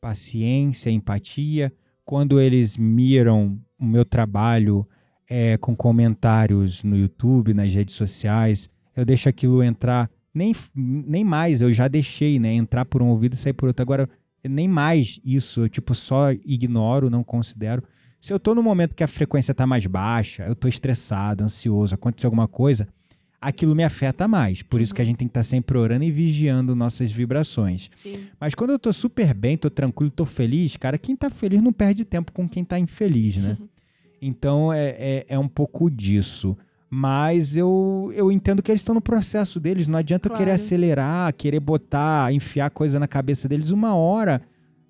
paciência, 0.00 0.90
empatia. 0.90 1.72
Quando 2.04 2.38
eles 2.38 2.76
miram 2.76 3.58
o 3.78 3.84
meu 3.84 4.04
trabalho 4.04 4.86
é, 5.28 5.56
com 5.56 5.74
comentários 5.74 6.82
no 6.82 6.96
YouTube, 6.96 7.54
nas 7.54 7.72
redes 7.72 7.94
sociais, 7.94 8.68
eu 8.94 9.04
deixo 9.04 9.28
aquilo 9.28 9.62
entrar 9.62 10.10
nem, 10.34 10.54
nem 10.74 11.24
mais, 11.24 11.60
eu 11.60 11.72
já 11.72 11.86
deixei, 11.86 12.38
né? 12.38 12.52
Entrar 12.52 12.84
por 12.84 13.00
um 13.00 13.08
ouvido 13.08 13.34
e 13.34 13.36
sair 13.36 13.52
por 13.52 13.68
outro. 13.68 13.82
Agora, 13.82 14.08
nem 14.42 14.68
mais 14.68 15.20
isso, 15.24 15.62
eu 15.62 15.68
tipo 15.68 15.94
só 15.94 16.32
ignoro, 16.32 17.08
não 17.08 17.22
considero. 17.22 17.82
Se 18.20 18.32
eu 18.32 18.40
tô 18.40 18.54
no 18.54 18.62
momento 18.62 18.94
que 18.94 19.04
a 19.04 19.08
frequência 19.08 19.54
tá 19.54 19.66
mais 19.66 19.86
baixa, 19.86 20.44
eu 20.44 20.54
tô 20.54 20.66
estressado, 20.66 21.44
ansioso, 21.44 21.94
aconteceu 21.94 22.28
alguma 22.28 22.48
coisa, 22.48 22.88
aquilo 23.44 23.74
me 23.74 23.84
afeta 23.84 24.26
mais. 24.26 24.62
Por 24.62 24.80
isso 24.80 24.94
que 24.94 25.02
a 25.02 25.04
gente 25.04 25.18
tem 25.18 25.28
que 25.28 25.30
estar 25.30 25.42
sempre 25.42 25.76
orando 25.76 26.02
e 26.04 26.10
vigiando 26.10 26.74
nossas 26.74 27.12
vibrações. 27.12 27.90
Sim. 27.92 28.26
Mas 28.40 28.54
quando 28.54 28.70
eu 28.70 28.78
tô 28.78 28.92
super 28.92 29.34
bem, 29.34 29.56
tô 29.56 29.68
tranquilo, 29.68 30.10
tô 30.10 30.24
feliz, 30.24 30.76
cara, 30.76 30.96
quem 30.96 31.14
tá 31.14 31.28
feliz 31.28 31.62
não 31.62 31.72
perde 31.72 32.04
tempo 32.04 32.32
com 32.32 32.48
quem 32.48 32.64
tá 32.64 32.78
infeliz, 32.78 33.36
né? 33.36 33.56
Então 34.26 34.72
é, 34.72 34.88
é, 34.98 35.26
é 35.28 35.38
um 35.38 35.46
pouco 35.48 35.90
disso. 35.90 36.56
Mas 36.88 37.58
eu, 37.58 38.10
eu 38.14 38.32
entendo 38.32 38.62
que 38.62 38.70
eles 38.70 38.80
estão 38.80 38.94
no 38.94 39.00
processo 39.02 39.60
deles. 39.60 39.86
Não 39.86 39.98
adianta 39.98 40.28
eu 40.28 40.32
querer 40.32 40.44
Claro. 40.44 40.54
acelerar, 40.62 41.34
querer 41.34 41.60
botar, 41.60 42.32
enfiar 42.32 42.70
coisa 42.70 42.98
na 42.98 43.06
cabeça 43.06 43.46
deles. 43.46 43.68
Uma 43.68 43.94
hora, 43.94 44.40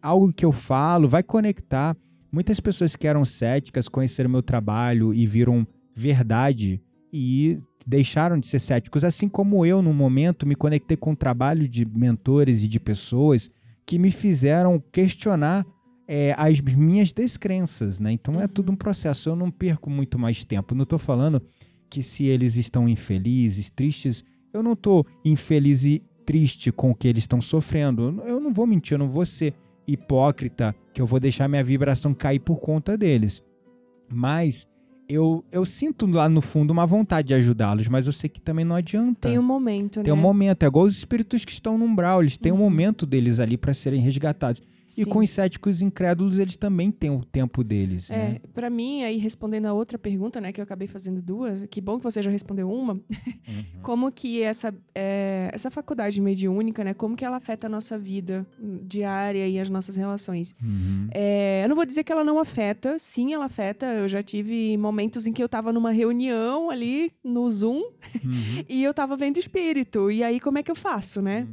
algo 0.01 0.33
que 0.33 0.45
eu 0.45 0.53
falo 0.53 1.09
vai 1.09 1.25
conectar. 1.25 1.97
Muitas 2.31 2.61
pessoas 2.61 2.95
que 2.95 3.09
eram 3.09 3.25
céticas 3.25 3.89
conheceram 3.89 4.31
meu 4.31 4.43
trabalho 4.43 5.13
e 5.13 5.27
viram 5.27 5.67
verdade 5.97 6.81
e 7.17 7.61
deixaram 7.87 8.41
de 8.41 8.49
ser 8.49 8.59
céticos. 8.59 9.05
Assim 9.05 9.29
como 9.29 9.65
eu, 9.65 9.81
no 9.81 9.95
momento, 9.95 10.45
me 10.45 10.57
conectei 10.57 10.97
com 10.97 11.13
o 11.13 11.17
trabalho 11.17 11.69
de 11.69 11.85
mentores 11.85 12.65
e 12.65 12.67
de 12.67 12.81
pessoas 12.81 13.49
que 13.87 14.01
me 14.01 14.11
fizeram 14.11 14.83
questionar 14.91 15.65
é, 16.09 16.35
as 16.37 16.61
minhas 16.61 17.13
descrenças, 17.13 18.01
né? 18.01 18.11
Então 18.11 18.41
é 18.41 18.43
Uhum. 18.43 18.49
tudo 18.49 18.73
um 18.73 18.77
processo. 18.77 19.29
Eu 19.29 19.37
não 19.37 19.49
perco 19.49 19.89
muito 19.89 20.19
mais 20.19 20.45
tempo. 20.45 20.75
Não 20.75 20.83
estou 20.83 20.99
falando 20.99 21.41
que 21.89 22.03
se 22.03 22.25
eles 22.25 22.57
estão 22.57 22.89
infelizes, 22.89 23.71
tristes, 23.71 24.25
eu 24.53 24.61
não 24.61 24.73
estou 24.73 25.07
infeliz 25.25 25.85
e 25.85 26.03
triste 26.27 26.73
com 26.73 26.91
o 26.91 26.95
que 26.97 27.07
eles 27.07 27.23
estão 27.23 27.41
sofrendo. 27.41 28.21
Eu 28.27 28.41
não 28.41 28.53
vou 28.53 28.67
mentir, 28.67 28.95
eu 28.95 28.99
não 28.99 29.09
vou 29.09 29.25
ser 29.25 29.55
hipócrita 29.87 30.75
que 30.93 31.01
eu 31.01 31.07
vou 31.07 31.21
deixar 31.21 31.47
minha 31.47 31.63
vibração 31.63 32.13
cair 32.13 32.41
por 32.41 32.59
conta 32.59 32.99
deles. 32.99 33.41
Mas 34.13 34.67
eu, 35.09 35.45
eu 35.53 35.65
sinto 35.65 36.07
lá 36.07 36.29
no 36.29 36.41
fundo 36.41 36.71
uma 36.71 36.87
vontade 36.87 37.29
de 37.29 37.35
ajudá-los, 37.35 37.89
mas 37.89 38.07
eu 38.07 38.13
sei 38.13 38.29
que 38.31 38.41
também 38.41 38.65
não 38.65 38.75
adianta. 38.77 39.29
Tem 39.29 39.39
um 39.39 39.43
momento, 39.43 40.03
Tem 40.03 40.13
um 40.13 40.17
né? 40.17 40.23
momento, 40.23 40.63
é 40.63 40.67
igual 40.67 40.85
os 40.87 40.97
espíritos 40.97 41.45
que 41.45 41.53
estão 41.53 41.77
no 41.79 41.85
umbral, 41.85 42.21
eles 42.23 42.37
têm 42.37 42.53
um 42.53 42.57
Uhum. 42.57 42.63
momento 42.63 43.05
deles 43.07 43.41
ali 43.41 43.57
para 43.57 43.75
serem 43.75 44.01
resgatados. 44.01 44.63
E 44.87 44.93
Sim. 44.93 45.05
com 45.07 45.19
os 45.21 45.31
céticos 45.31 45.81
incrédulos, 45.83 46.39
eles 46.39 46.57
também 46.57 46.91
têm 46.91 47.11
o 47.11 47.25
tempo 47.25 47.65
deles, 47.65 48.11
É, 48.11 48.17
né? 48.17 48.37
pra 48.53 48.69
mim, 48.69 49.03
aí 49.03 49.17
respondendo 49.17 49.67
a 49.67 49.73
outra 49.73 49.99
pergunta, 49.99 50.41
né, 50.41 50.53
que 50.53 50.61
eu 50.61 50.63
acabei 50.63 50.87
fazendo 50.87 51.23
duas, 51.23 51.67
que 51.71 51.81
bom 51.81 51.97
que 51.99 52.05
você 52.05 52.23
já 52.23 52.31
respondeu 52.31 52.71
uma, 52.71 52.95
Uhum. 53.49 53.65
como 53.83 54.13
que 54.13 54.43
essa, 54.43 54.75
é, 54.95 55.51
essa 55.53 55.71
faculdade 55.71 56.21
mediúnica, 56.21 56.85
né, 56.85 56.95
como 56.95 57.17
que 57.17 57.25
ela 57.25 57.39
afeta 57.39 57.67
a 57.67 57.71
nossa 57.71 57.99
vida 57.99 58.47
hum, 58.61 58.81
diária 58.83 59.49
e 59.49 59.59
as 59.59 59.69
nossas 59.71 59.97
relações? 59.97 60.55
Uhum. 60.63 61.09
É, 61.13 61.63
eu 61.65 61.69
não 61.69 61.77
vou 61.77 61.87
dizer 61.87 62.05
que 62.05 62.13
ela 62.13 62.23
não 62.25 62.39
afeta, 62.39 62.99
sim, 62.99 63.33
ela 63.33 63.47
afeta. 63.47 63.87
Eu 63.87 64.09
já 64.09 64.23
tive 64.23 64.77
momentos 64.77 65.27
em 65.27 65.33
que 65.33 65.43
eu 65.43 65.49
tava 65.49 65.73
numa 65.73 65.91
reunião 65.93 66.71
ali 66.71 67.11
no 67.25 67.49
Zoom 67.51 67.81
Uhum. 67.81 67.93
e 68.69 68.83
eu 68.85 68.93
tava 68.95 69.17
vendo 69.17 69.39
espírito. 69.39 70.11
E 70.11 70.23
aí, 70.23 70.39
como 70.41 70.59
é 70.59 70.63
que 70.63 70.71
eu 70.71 70.75
faço, 70.77 71.21
né? 71.23 71.47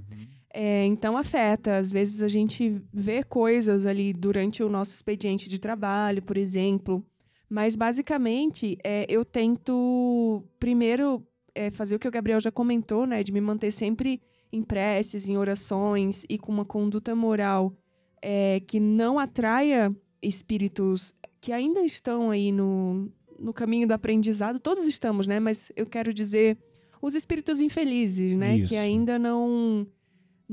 É, 0.54 0.86
então 0.86 1.18
afeta. 1.18 1.78
Às 1.78 1.92
vezes 1.92 2.22
a 2.22 2.28
gente 2.28 2.82
vê 2.94 3.24
coisas 3.24 3.86
ali 3.86 4.14
durante 4.14 4.64
o 4.64 4.70
nosso 4.70 4.94
expediente 4.94 5.50
de 5.50 5.60
trabalho, 5.60 6.22
por 6.22 6.38
exemplo. 6.38 7.04
Mas, 7.50 7.76
basicamente, 7.76 8.78
é, 8.84 9.06
eu 9.10 9.26
tento, 9.26 10.44
primeiro, 10.58 11.26
é, 11.54 11.70
fazer 11.70 11.96
o 11.96 12.00
que 12.00 12.08
o 12.08 12.12
Gabriel 12.12 12.40
já 12.40 12.52
comentou, 12.52 13.06
né? 13.06 13.24
De 13.24 13.32
me 13.32 13.42
manter 13.42 13.72
sempre 13.72 14.22
em 14.52 14.64
preces, 14.64 15.28
em 15.28 15.38
orações 15.38 16.24
e 16.30 16.38
com 16.38 16.52
uma 16.52 16.66
conduta 16.66 17.16
moral 17.16 17.74
é, 18.22 18.60
que 18.62 18.80
não 18.80 19.18
atraia 19.18 19.96
espíritos 20.22 21.16
que 21.40 21.52
ainda 21.52 21.82
estão 21.82 22.30
aí 22.30 22.52
no, 22.52 23.12
no 23.40 23.54
caminho 23.54 23.88
do 23.88 23.94
aprendizado. 23.94 24.60
Todos 24.60 24.86
estamos, 24.86 25.26
né? 25.26 25.40
Mas 25.40 25.72
eu 25.76 25.86
quero 25.86 26.14
dizer 26.14 26.58
os 27.02 27.16
espíritos 27.16 27.60
infelizes, 27.60 28.38
né? 28.38 28.58
Isso. 28.58 28.70
Que 28.70 28.76
ainda 28.76 29.18
não 29.18 29.88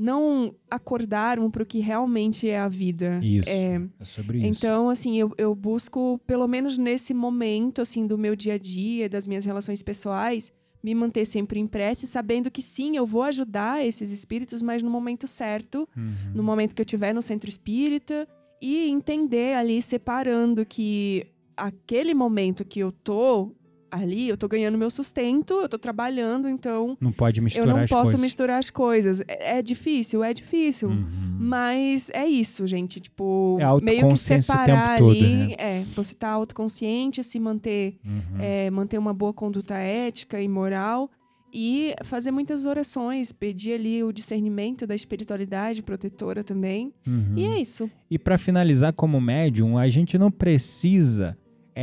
não 0.01 0.55
acordaram 0.71 1.51
para 1.51 1.61
o 1.63 1.65
que 1.65 1.79
realmente 1.79 2.47
é 2.47 2.57
a 2.57 2.69
vida. 2.69 3.19
Isso. 3.21 3.49
É, 3.49 3.81
É 3.99 4.05
sobre 4.05 4.37
isso. 4.39 4.47
então, 4.65 4.89
assim, 4.89 5.17
eu, 5.19 5.31
eu 5.37 5.53
busco, 5.53 6.19
pelo 6.25 6.47
menos 6.47 6.77
nesse 6.77 7.13
momento, 7.13 7.81
assim, 7.81 8.07
do 8.07 8.17
meu 8.17 8.33
dia 8.35 8.53
a 8.53 8.57
dia, 8.57 9.09
das 9.09 9.27
minhas 9.27 9.43
relações 9.43 9.83
pessoais, 9.83 10.53
me 10.81 10.95
manter 10.95 11.25
sempre 11.25 11.59
em 11.59 11.67
prece, 11.67 12.07
sabendo 12.07 12.49
que 12.49 12.61
sim, 12.61 12.95
eu 12.95 13.05
vou 13.05 13.23
ajudar 13.23 13.85
esses 13.85 14.11
espíritos, 14.11 14.61
mas 14.61 14.81
no 14.81 14.89
momento 14.89 15.27
certo, 15.27 15.87
Uhum. 15.97 16.13
no 16.33 16.41
momento 16.43 16.73
que 16.73 16.81
eu 16.81 16.85
estiver 16.85 17.13
no 17.13 17.21
centro 17.21 17.49
espírita, 17.49 18.25
e 18.61 18.87
entender 18.89 19.55
ali, 19.55 19.81
separando 19.81 20.65
que 20.65 21.27
aquele 21.57 22.13
momento 22.13 22.63
que 22.63 22.79
eu 22.79 22.91
tô 22.91 23.53
ali, 23.91 24.27
eu 24.29 24.37
tô 24.37 24.47
ganhando 24.47 24.77
meu 24.77 24.89
sustento, 24.89 25.53
eu 25.55 25.69
tô 25.69 25.77
trabalhando, 25.79 26.47
então 26.49 26.97
Não 26.99 27.11
pode 27.11 27.39
eu 27.39 27.43
misturar 27.43 27.67
não 27.67 27.77
as 27.83 27.89
posso 27.89 28.03
coisas. 28.03 28.21
misturar 28.21 28.59
as 28.59 28.69
coisas. 28.69 29.21
É, 29.27 29.57
é 29.59 29.61
difícil, 29.61 30.23
é 30.23 30.33
difícil. 30.33 30.89
Uhum. 30.89 31.37
Mas 31.39 32.09
é 32.13 32.27
isso, 32.27 32.67
gente. 32.67 32.99
Tipo, 32.99 33.57
É 33.59 33.81
meio 33.83 34.09
que 34.09 34.17
separar 34.17 34.97
tempo 34.97 35.07
todo, 35.09 35.11
ali. 35.17 35.35
né? 35.47 35.55
É, 35.57 35.83
você 35.95 36.13
tá 36.13 36.29
autoconsciente, 36.29 37.23
se 37.23 37.39
manter, 37.39 37.95
Uhum. 38.05 38.39
é, 38.39 38.69
manter 38.69 38.97
uma 38.97 39.13
boa 39.13 39.33
conduta 39.33 39.75
ética 39.75 40.41
e 40.41 40.47
moral. 40.47 41.09
E 41.51 41.95
fazer 42.03 42.29
muitas 42.29 42.67
orações, 42.67 43.31
pedir 43.31 43.73
ali 43.73 44.03
o 44.03 44.11
discernimento 44.11 44.85
da 44.85 44.93
espiritualidade 44.93 45.81
protetora 45.81 46.43
também. 46.43 46.93
Uhum. 47.07 47.33
E 47.35 47.43
é 47.47 47.59
isso. 47.59 47.89
E 48.11 48.19
para 48.19 48.37
finalizar 48.37 48.93
como 48.93 49.19
médium, 49.19 49.75
a 49.75 49.89
gente 49.89 50.15
não 50.15 50.29
precisa 50.29 51.35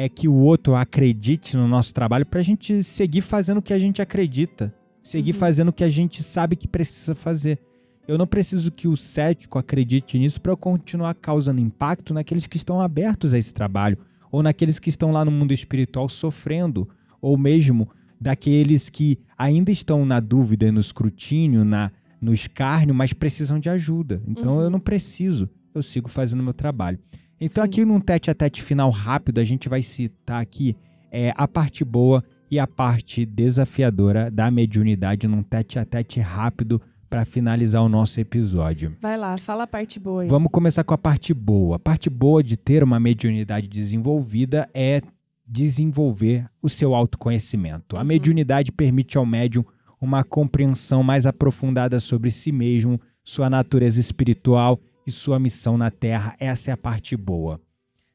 é 0.05 0.09
que 0.09 0.29
o 0.29 0.35
outro 0.35 0.75
acredite 0.75 1.57
no 1.57 1.67
nosso 1.67 1.95
trabalho 1.95 2.27
para 2.27 2.41
a 2.41 2.43
gente 2.43 2.83
seguir 2.83 3.23
fazendo 3.23 3.59
o 3.59 3.63
que 3.63 3.73
a 3.73 3.79
gente 3.79 4.03
acredita, 4.03 4.75
seguir 5.03 5.33
Uhum. 5.33 5.39
fazendo 5.39 5.69
o 5.69 5.73
que 5.73 5.85
a 5.85 5.89
gente 5.89 6.23
sabe 6.23 6.55
que 6.57 6.69
precisa 6.69 7.15
fazer. 7.15 7.59
Eu 8.07 8.19
não 8.19 8.27
preciso 8.27 8.71
que 8.71 8.87
o 8.87 8.97
cético 8.97 9.59
acredite 9.59 10.19
nisso 10.19 10.41
para 10.41 10.53
eu 10.53 10.57
continuar 10.57 11.15
causando 11.15 11.61
impacto 11.61 12.13
naqueles 12.15 12.47
que 12.47 12.57
estão 12.57 12.81
abertos 12.81 13.33
a 13.35 13.39
esse 13.39 13.53
trabalho, 13.55 13.99
ou 14.31 14.43
naqueles 14.43 14.79
que 14.79 14.91
estão 14.91 15.11
lá 15.13 15.25
no 15.25 15.31
mundo 15.31 15.53
espiritual 15.53 16.09
sofrendo, 16.09 16.89
ou 17.21 17.37
mesmo 17.39 17.89
daqueles 18.21 18.89
que 18.89 19.19
ainda 19.37 19.71
estão 19.71 20.05
na 20.07 20.21
dúvida, 20.21 20.71
no 20.71 20.81
escrutínio, 20.81 21.65
na, 21.65 21.91
no 22.21 22.33
escárnio, 22.33 22.95
mas 22.95 23.13
precisam 23.13 23.59
de 23.59 23.69
ajuda. 23.71 24.23
Então 24.27 24.57
Uhum. 24.57 24.63
eu 24.63 24.71
não 24.71 24.81
preciso, 24.81 25.49
eu 25.75 25.83
sigo 25.83 26.09
fazendo 26.09 26.43
meu 26.43 26.55
trabalho. 26.55 26.99
Então 27.41 27.63
Sim. 27.65 27.69
aqui 27.71 27.85
num 27.85 28.01
tete 28.01 28.31
a 28.31 28.35
tete 28.35 28.63
final 28.63 28.91
rápido, 28.91 29.39
a 29.41 29.45
gente 29.45 29.69
vai 29.69 29.83
citar 29.83 30.41
aqui 30.41 30.77
é, 31.11 31.33
a 31.37 31.47
parte 31.47 31.85
boa 31.85 32.25
e 32.51 32.59
a 32.59 32.67
parte 32.67 33.27
desafiadora 33.27 34.31
da 34.31 34.51
mediunidade 34.51 35.27
num 35.27 35.43
tete 35.43 35.79
a 35.79 35.85
tete 35.85 36.21
rápido 36.21 36.81
para 37.09 37.25
finalizar 37.25 37.83
o 37.83 37.89
nosso 37.89 38.21
episódio. 38.21 38.97
Vai 39.01 39.17
lá, 39.17 39.37
fala 39.39 39.65
a 39.65 39.67
parte 39.67 39.99
boa 40.01 40.23
aí. 40.23 40.29
Vamos 40.29 40.51
começar 40.51 40.83
com 40.83 40.95
a 40.95 40.99
parte 40.99 41.33
boa. 41.33 41.77
A 41.77 41.79
parte 41.79 42.11
boa 42.11 42.43
de 42.43 42.57
ter 42.57 42.83
uma 42.83 42.99
mediunidade 42.99 43.69
desenvolvida 43.69 44.69
é 44.75 45.01
desenvolver 45.47 46.47
o 46.61 46.69
seu 46.69 46.95
autoconhecimento. 46.95 47.97
A 47.97 48.01
Uhum. 48.01 48.07
mediunidade 48.07 48.73
permite 48.73 49.17
ao 49.17 49.25
médium 49.27 49.65
uma 50.01 50.25
compreensão 50.25 51.03
mais 51.03 51.27
aprofundada 51.27 52.01
sobre 52.01 52.31
si 52.31 52.51
mesmo, 52.53 53.01
sua 53.25 53.49
natureza 53.49 54.01
espiritual 54.01 54.79
e 55.07 55.13
sua 55.13 55.39
missão 55.39 55.79
na 55.79 55.91
Terra. 55.91 56.35
Essa 56.41 56.71
é 56.71 56.75
a 56.75 56.77
parte 56.77 57.17
boa. 57.17 57.61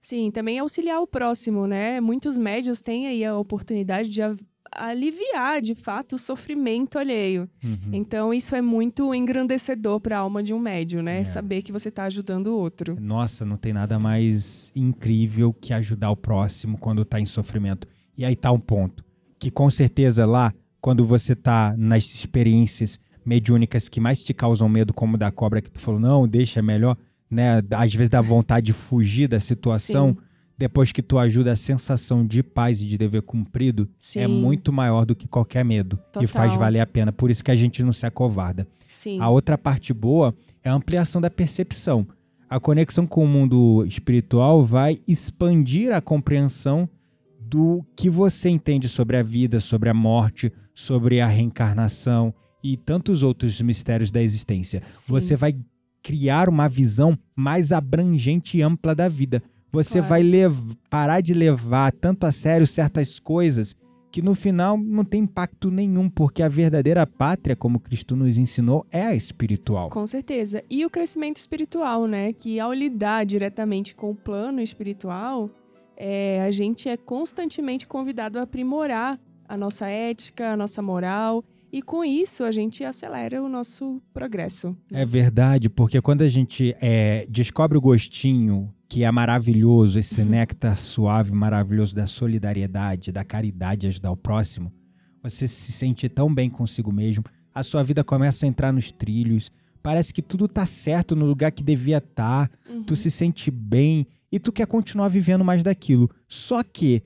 Sim, 0.02 0.32
também 0.32 0.58
auxiliar 0.60 1.00
o 1.00 1.08
próximo, 1.08 1.68
né? 1.68 2.02
Muitos 2.02 2.38
médios 2.38 2.82
têm 2.82 3.08
aí 3.08 3.24
a 3.24 3.38
oportunidade 3.38 4.10
de 4.10 4.22
aliviar, 4.72 5.62
de 5.62 5.76
fato, 5.76 6.16
o 6.16 6.20
sofrimento 6.20 6.98
alheio. 6.98 7.48
Uhum. 7.64 7.92
Então, 7.92 8.34
isso 8.34 8.56
é 8.56 8.62
muito 8.62 9.14
engrandecedor 9.14 10.00
para 10.00 10.18
a 10.18 10.22
alma 10.22 10.42
de 10.42 10.54
um 10.54 10.60
médio, 10.60 11.04
né? 11.04 11.20
É. 11.20 11.24
Saber 11.24 11.62
que 11.62 11.72
você 11.72 11.90
está 11.90 12.06
ajudando 12.06 12.48
o 12.48 12.58
outro. 12.58 12.98
Nossa, 13.00 13.46
não 13.46 13.58
tem 13.58 13.74
nada 13.74 14.00
mais 14.00 14.72
incrível 14.76 15.54
que 15.54 15.74
ajudar 15.74 16.10
o 16.10 16.18
próximo 16.18 16.78
quando 16.78 17.06
tá 17.06 17.20
em 17.20 17.26
sofrimento. 17.26 17.88
E 18.18 18.26
aí 18.26 18.36
tá 18.36 18.52
um 18.52 18.60
ponto. 18.60 19.04
Que 19.38 19.52
com 19.52 19.70
certeza 19.70 20.26
lá, 20.26 20.54
quando 20.80 21.06
você 21.06 21.36
tá 21.36 21.76
nas 21.78 22.06
experiências 22.06 23.00
mediúnicas 23.26 23.88
que 23.88 24.00
mais 24.00 24.22
te 24.24 24.34
causam 24.34 24.68
medo, 24.68 24.94
como 24.94 25.18
da 25.18 25.32
cobra 25.32 25.62
que 25.62 25.70
tu 25.70 25.80
falou, 25.80 26.00
não, 26.00 26.28
deixa 26.28 26.60
é 26.60 26.64
melhor, 26.64 26.98
né? 27.30 27.62
Às 27.72 27.94
vezes 27.94 28.10
dá 28.10 28.22
vontade 28.22 28.68
de 28.68 28.74
fugir 28.74 29.28
da 29.28 29.40
situação. 29.40 30.10
Sim. 30.10 30.26
Depois 30.58 30.92
que 30.92 31.02
tu 31.02 31.18
ajuda, 31.18 31.54
a 31.54 31.56
sensação 31.56 32.26
de 32.26 32.44
paz 32.44 32.82
e 32.82 32.86
de 32.86 32.96
dever 32.96 33.24
cumprido 33.24 33.90
Sim. 34.00 34.20
é 34.20 34.28
muito 34.28 34.72
maior 34.72 35.06
do 35.06 35.16
que 35.16 35.28
qualquer 35.28 35.66
medo. 35.66 35.98
E 36.10 36.14
Total. 36.14 36.28
faz 36.28 36.56
valer 36.56 36.82
a 36.82 36.86
pena. 36.86 37.12
Por 37.12 37.32
isso 37.32 37.44
que 37.44 37.50
a 37.50 37.56
gente 37.56 37.82
não 37.82 37.92
se 37.92 38.06
acovarda. 38.06 38.68
Sim. 38.88 39.20
A 39.20 39.28
outra 39.28 39.58
parte 39.58 39.92
boa 39.92 40.36
é 40.64 40.70
a 40.70 40.74
ampliação 40.74 41.20
da 41.20 41.32
percepção. 41.32 42.06
A 42.48 42.60
conexão 42.60 43.08
com 43.08 43.24
o 43.24 43.28
mundo 43.28 43.84
espiritual 43.88 44.64
vai 44.64 45.00
expandir 45.08 45.92
a 45.92 46.00
compreensão 46.00 46.88
do 47.40 47.84
que 47.96 48.10
você 48.10 48.50
entende 48.50 48.88
sobre 48.88 49.18
a 49.18 49.24
vida, 49.24 49.60
sobre 49.60 49.90
a 49.90 49.94
morte, 49.94 50.54
sobre 50.76 51.22
a 51.22 51.28
reencarnação 51.28 52.34
e 52.64 52.78
tantos 52.78 53.24
outros 53.24 53.62
mistérios 53.62 54.12
da 54.12 54.22
existência. 54.22 54.82
Sim. 54.90 55.12
Você 55.14 55.36
vai 55.36 55.56
criar 56.04 56.50
uma 56.50 56.68
visão 56.68 57.18
mais 57.36 57.72
abrangente 57.72 58.58
e 58.58 58.62
ampla 58.62 58.94
da 58.96 59.08
vida. 59.08 59.42
Você 59.72 60.00
Claro. 60.00 60.08
vai 60.10 60.24
lev- 60.24 60.74
parar 60.90 61.22
de 61.22 61.34
levar 61.34 61.92
tanto 61.92 62.26
a 62.26 62.32
sério 62.32 62.68
certas 62.68 63.20
coisas 63.20 63.76
que 64.12 64.22
no 64.22 64.36
final 64.36 64.78
não 64.78 65.06
tem 65.06 65.22
impacto 65.24 65.72
nenhum, 65.72 66.10
porque 66.10 66.44
a 66.44 66.50
verdadeira 66.50 67.08
pátria, 67.08 67.56
como 67.56 67.80
Cristo 67.80 68.14
nos 68.14 68.38
ensinou, 68.38 68.86
é 68.92 69.04
a 69.04 69.16
espiritual. 69.16 69.90
Com 69.90 70.06
certeza. 70.06 70.62
E 70.70 70.86
o 70.86 70.90
crescimento 70.90 71.38
espiritual, 71.38 72.06
né? 72.08 72.34
Que 72.34 72.60
ao 72.60 72.74
lidar 72.74 73.26
diretamente 73.26 73.96
com 73.96 74.12
o 74.12 74.16
plano 74.16 74.60
espiritual, 74.60 75.50
é, 75.96 76.42
a 76.42 76.52
gente 76.52 76.90
é 76.90 76.98
constantemente 76.98 77.88
convidado 77.88 78.38
a 78.38 78.42
aprimorar 78.42 79.18
a 79.48 79.56
nossa 79.56 79.88
ética, 79.88 80.52
a 80.52 80.58
nossa 80.58 80.82
moral. 80.82 81.42
E 81.72 81.82
com 81.82 82.04
isso, 82.04 82.44
a 82.44 82.52
gente 82.52 82.84
acelera 82.84 83.42
o 83.42 83.48
nosso 83.48 84.02
progresso. 84.14 84.76
É 84.92 85.06
verdade, 85.06 85.70
porque 85.70 86.02
quando 86.02 86.22
a 86.22 86.28
gente 86.28 86.76
é, 86.82 87.26
descobre 87.30 87.78
o 87.78 87.82
gostinho 87.82 88.74
que 88.90 89.06
é 89.06 89.12
maravilhoso, 89.12 89.98
esse 89.98 90.22
néctar 90.24 90.78
suave, 90.78 91.32
maravilhoso 91.32 91.96
da 91.96 92.06
solidariedade, 92.08 93.12
da 93.12 93.24
caridade, 93.24 93.88
ajudar 93.88 94.12
o 94.12 94.18
próximo, 94.18 94.72
você 95.24 95.48
se 95.48 95.72
sente 95.72 96.10
tão 96.10 96.34
bem 96.34 96.50
consigo 96.50 96.92
mesmo, 96.92 97.24
a 97.56 97.64
sua 97.64 97.84
vida 97.84 98.04
começa 98.04 98.46
a 98.46 98.50
entrar 98.50 98.74
nos 98.74 98.92
trilhos, 98.92 99.50
parece 99.82 100.14
que 100.14 100.22
tudo 100.22 100.48
tá 100.48 100.66
certo 100.66 101.16
no 101.16 101.26
lugar 101.26 101.52
que 101.52 101.64
devia 101.64 102.00
estar, 102.00 102.52
Uhum. 102.70 102.84
tu 102.84 102.96
se 102.98 103.10
sente 103.10 103.50
bem 103.50 104.06
e 104.30 104.40
tu 104.40 104.52
quer 104.52 104.68
continuar 104.68 105.08
vivendo 105.08 105.44
mais 105.46 105.64
daquilo. 105.64 106.10
Só 106.28 106.62
que 106.64 107.02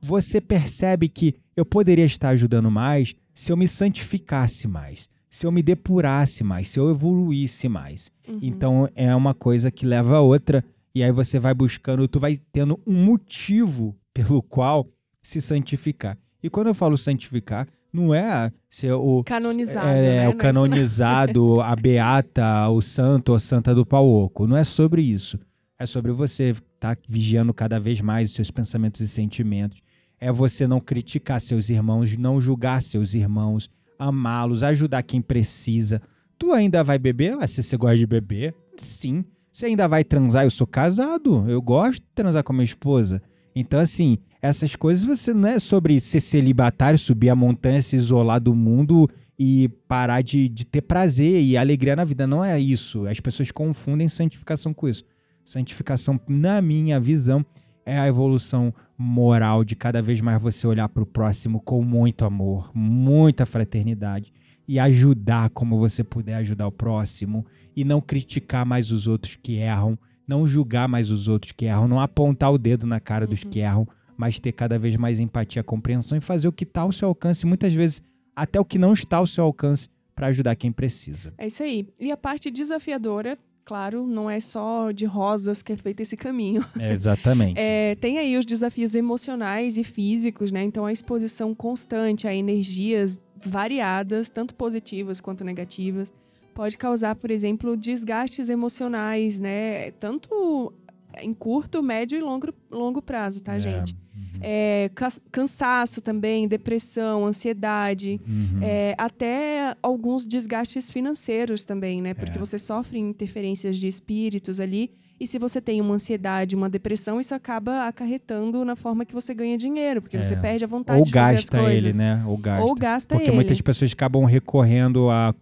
você 0.00 0.40
percebe 0.40 1.08
que 1.08 1.34
eu 1.56 1.64
poderia 1.64 2.04
estar 2.04 2.28
ajudando 2.30 2.70
mais 2.70 3.14
se 3.34 3.52
eu 3.52 3.56
me 3.56 3.66
santificasse 3.66 4.68
mais, 4.68 5.08
se 5.28 5.46
eu 5.46 5.52
me 5.52 5.62
depurasse 5.62 6.44
mais, 6.44 6.68
se 6.68 6.78
eu 6.78 6.90
evoluísse 6.90 7.68
mais. 7.68 8.10
Uhum. 8.28 8.38
Então 8.40 8.88
é 8.94 9.14
uma 9.14 9.34
coisa 9.34 9.70
que 9.70 9.84
leva 9.84 10.16
a 10.16 10.20
outra 10.20 10.64
e 10.94 11.02
aí 11.02 11.10
você 11.10 11.40
vai 11.40 11.52
buscando, 11.52 12.06
tu 12.06 12.20
vai 12.20 12.38
tendo 12.52 12.80
um 12.86 12.94
motivo 13.04 13.96
pelo 14.14 14.40
qual 14.40 14.88
se 15.20 15.40
santificar. 15.40 16.16
E 16.40 16.48
quando 16.48 16.68
eu 16.68 16.74
falo 16.74 16.96
santificar, 16.96 17.66
não 17.92 18.14
é 18.14 18.52
ser 18.70 18.92
o 18.92 19.24
Canonizado, 19.24 19.86
é, 19.88 20.02
né? 20.02 20.28
o 20.28 20.34
canonizado, 20.36 21.60
a 21.62 21.74
beata, 21.74 22.68
o 22.68 22.80
santo 22.80 23.32
ou 23.32 23.40
santa 23.40 23.74
do 23.74 23.86
pau 23.86 24.08
oco. 24.08 24.46
Não 24.46 24.56
é 24.56 24.64
sobre 24.64 25.02
isso. 25.02 25.38
É 25.78 25.86
sobre 25.86 26.12
você 26.12 26.50
estar 26.50 26.98
vigiando 27.08 27.54
cada 27.54 27.80
vez 27.80 28.00
mais 28.00 28.30
os 28.30 28.36
seus 28.36 28.50
pensamentos 28.50 29.00
e 29.00 29.08
sentimentos. 29.08 29.80
É 30.24 30.32
você 30.32 30.66
não 30.66 30.80
criticar 30.80 31.38
seus 31.38 31.68
irmãos, 31.68 32.16
não 32.16 32.40
julgar 32.40 32.82
seus 32.82 33.12
irmãos, 33.12 33.68
amá-los, 33.98 34.62
ajudar 34.62 35.02
quem 35.02 35.20
precisa. 35.20 36.00
Tu 36.38 36.50
ainda 36.50 36.82
vai 36.82 36.98
beber? 36.98 37.36
Ah, 37.38 37.46
se 37.46 37.62
você 37.62 37.76
gosta 37.76 37.98
de 37.98 38.06
beber, 38.06 38.54
sim. 38.78 39.22
Você 39.52 39.66
ainda 39.66 39.86
vai 39.86 40.02
transar? 40.02 40.44
Eu 40.44 40.50
sou 40.50 40.66
casado, 40.66 41.44
eu 41.46 41.60
gosto 41.60 42.00
de 42.00 42.08
transar 42.14 42.42
com 42.42 42.54
a 42.54 42.56
minha 42.56 42.64
esposa. 42.64 43.20
Então, 43.54 43.78
assim, 43.78 44.16
essas 44.40 44.74
coisas 44.74 45.04
você 45.04 45.34
não 45.34 45.46
é 45.46 45.58
sobre 45.58 46.00
ser 46.00 46.20
celibatário, 46.20 46.98
subir 46.98 47.28
a 47.28 47.36
montanha, 47.36 47.82
se 47.82 47.94
isolar 47.94 48.40
do 48.40 48.54
mundo 48.54 49.06
e 49.38 49.68
parar 49.86 50.22
de, 50.22 50.48
de 50.48 50.64
ter 50.64 50.80
prazer 50.80 51.42
e 51.42 51.54
alegria 51.54 51.94
na 51.94 52.04
vida. 52.04 52.26
Não 52.26 52.42
é 52.42 52.58
isso. 52.58 53.06
As 53.06 53.20
pessoas 53.20 53.50
confundem 53.50 54.08
santificação 54.08 54.72
com 54.72 54.88
isso. 54.88 55.04
Santificação, 55.44 56.18
na 56.26 56.62
minha 56.62 56.98
visão, 56.98 57.44
é 57.84 57.98
a 57.98 58.06
evolução 58.06 58.72
moral 58.96 59.64
de 59.64 59.74
cada 59.74 60.00
vez 60.00 60.20
mais 60.20 60.40
você 60.40 60.66
olhar 60.66 60.88
para 60.88 61.02
o 61.02 61.06
próximo 61.06 61.60
com 61.60 61.82
muito 61.82 62.24
amor, 62.24 62.70
muita 62.74 63.44
fraternidade 63.44 64.32
e 64.66 64.78
ajudar 64.78 65.50
como 65.50 65.78
você 65.78 66.02
puder 66.02 66.36
ajudar 66.36 66.66
o 66.66 66.72
próximo 66.72 67.44
e 67.76 67.84
não 67.84 68.00
criticar 68.00 68.64
mais 68.64 68.90
os 68.90 69.06
outros 69.06 69.36
que 69.36 69.56
erram, 69.56 69.98
não 70.26 70.46
julgar 70.46 70.88
mais 70.88 71.10
os 71.10 71.28
outros 71.28 71.52
que 71.52 71.66
erram, 71.66 71.88
não 71.88 72.00
apontar 72.00 72.52
o 72.52 72.58
dedo 72.58 72.86
na 72.86 73.00
cara 73.00 73.24
uhum. 73.24 73.30
dos 73.30 73.44
que 73.44 73.58
erram, 73.58 73.86
mas 74.16 74.38
ter 74.38 74.52
cada 74.52 74.78
vez 74.78 74.96
mais 74.96 75.20
empatia, 75.20 75.62
compreensão 75.62 76.16
e 76.16 76.20
fazer 76.20 76.48
o 76.48 76.52
que 76.52 76.64
está 76.64 76.82
ao 76.82 76.92
seu 76.92 77.08
alcance, 77.08 77.44
muitas 77.44 77.74
vezes 77.74 78.02
até 78.34 78.58
o 78.58 78.64
que 78.64 78.78
não 78.78 78.92
está 78.92 79.18
ao 79.18 79.26
seu 79.26 79.44
alcance 79.44 79.88
para 80.14 80.28
ajudar 80.28 80.54
quem 80.54 80.72
precisa. 80.72 81.34
É 81.36 81.46
isso 81.46 81.62
aí. 81.62 81.86
E 81.98 82.10
a 82.10 82.16
parte 82.16 82.50
desafiadora 82.50 83.36
claro, 83.64 84.06
não 84.06 84.28
é 84.28 84.40
só 84.40 84.90
de 84.90 85.04
rosas 85.04 85.62
que 85.62 85.72
é 85.72 85.76
feito 85.76 86.00
esse 86.00 86.16
caminho. 86.16 86.64
É, 86.78 86.92
exatamente. 86.92 87.54
É, 87.66 87.94
tem 87.94 88.18
aí 88.18 88.36
os 88.36 88.44
desafios 88.44 88.94
emocionais 88.94 89.78
e 89.78 89.84
físicos, 89.84 90.52
né? 90.52 90.62
Então 90.62 90.84
a 90.84 90.92
exposição 90.92 91.54
constante 91.54 92.26
a 92.26 92.34
energias 92.34 93.20
variadas, 93.36 94.28
tanto 94.28 94.54
positivas 94.54 95.20
quanto 95.20 95.44
negativas, 95.44 96.12
pode 96.54 96.76
causar, 96.76 97.14
por 97.14 97.30
exemplo, 97.30 97.76
desgastes 97.76 98.48
emocionais, 98.48 99.40
né? 99.40 99.92
Tanto 99.92 100.72
em 101.18 101.32
curto, 101.32 101.82
médio 101.82 102.18
e 102.18 102.20
longo, 102.20 102.48
longo 102.70 103.00
prazo, 103.00 103.42
tá, 103.42 103.56
é. 103.56 103.60
gente? 103.60 103.96
É, 104.40 104.90
cansaço 105.30 106.00
também, 106.00 106.46
depressão, 106.48 107.26
ansiedade, 107.26 108.20
uhum. 108.26 108.60
é, 108.62 108.94
até 108.98 109.76
alguns 109.82 110.26
desgastes 110.26 110.90
financeiros 110.90 111.64
também, 111.64 112.00
né? 112.02 112.14
Porque 112.14 112.36
é. 112.36 112.40
você 112.40 112.58
sofre 112.58 112.98
interferências 112.98 113.76
de 113.76 113.88
espíritos 113.88 114.60
ali. 114.60 114.90
E 115.18 115.26
se 115.26 115.38
você 115.38 115.60
tem 115.60 115.80
uma 115.80 115.94
ansiedade, 115.94 116.56
uma 116.56 116.68
depressão, 116.68 117.20
isso 117.20 117.34
acaba 117.34 117.86
acarretando 117.86 118.64
na 118.64 118.74
forma 118.74 119.04
que 119.04 119.14
você 119.14 119.32
ganha 119.32 119.56
dinheiro, 119.56 120.02
porque 120.02 120.20
você 120.20 120.34
é. 120.34 120.36
perde 120.36 120.64
a 120.64 120.66
vontade 120.66 120.98
Ou 120.98 121.04
de 121.04 121.12
fazer 121.12 121.38
as 121.38 121.48
coisas. 121.48 121.84
ele, 121.84 121.96
né? 121.96 122.24
Ou 122.26 122.36
gasta. 122.36 122.64
Ou 122.64 122.74
gasta 122.74 123.14
porque 123.14 123.30
ele. 123.30 123.36
muitas 123.36 123.60
pessoas 123.60 123.92
acabam 123.92 124.24
recorrendo 124.24 125.08
a, 125.10 125.32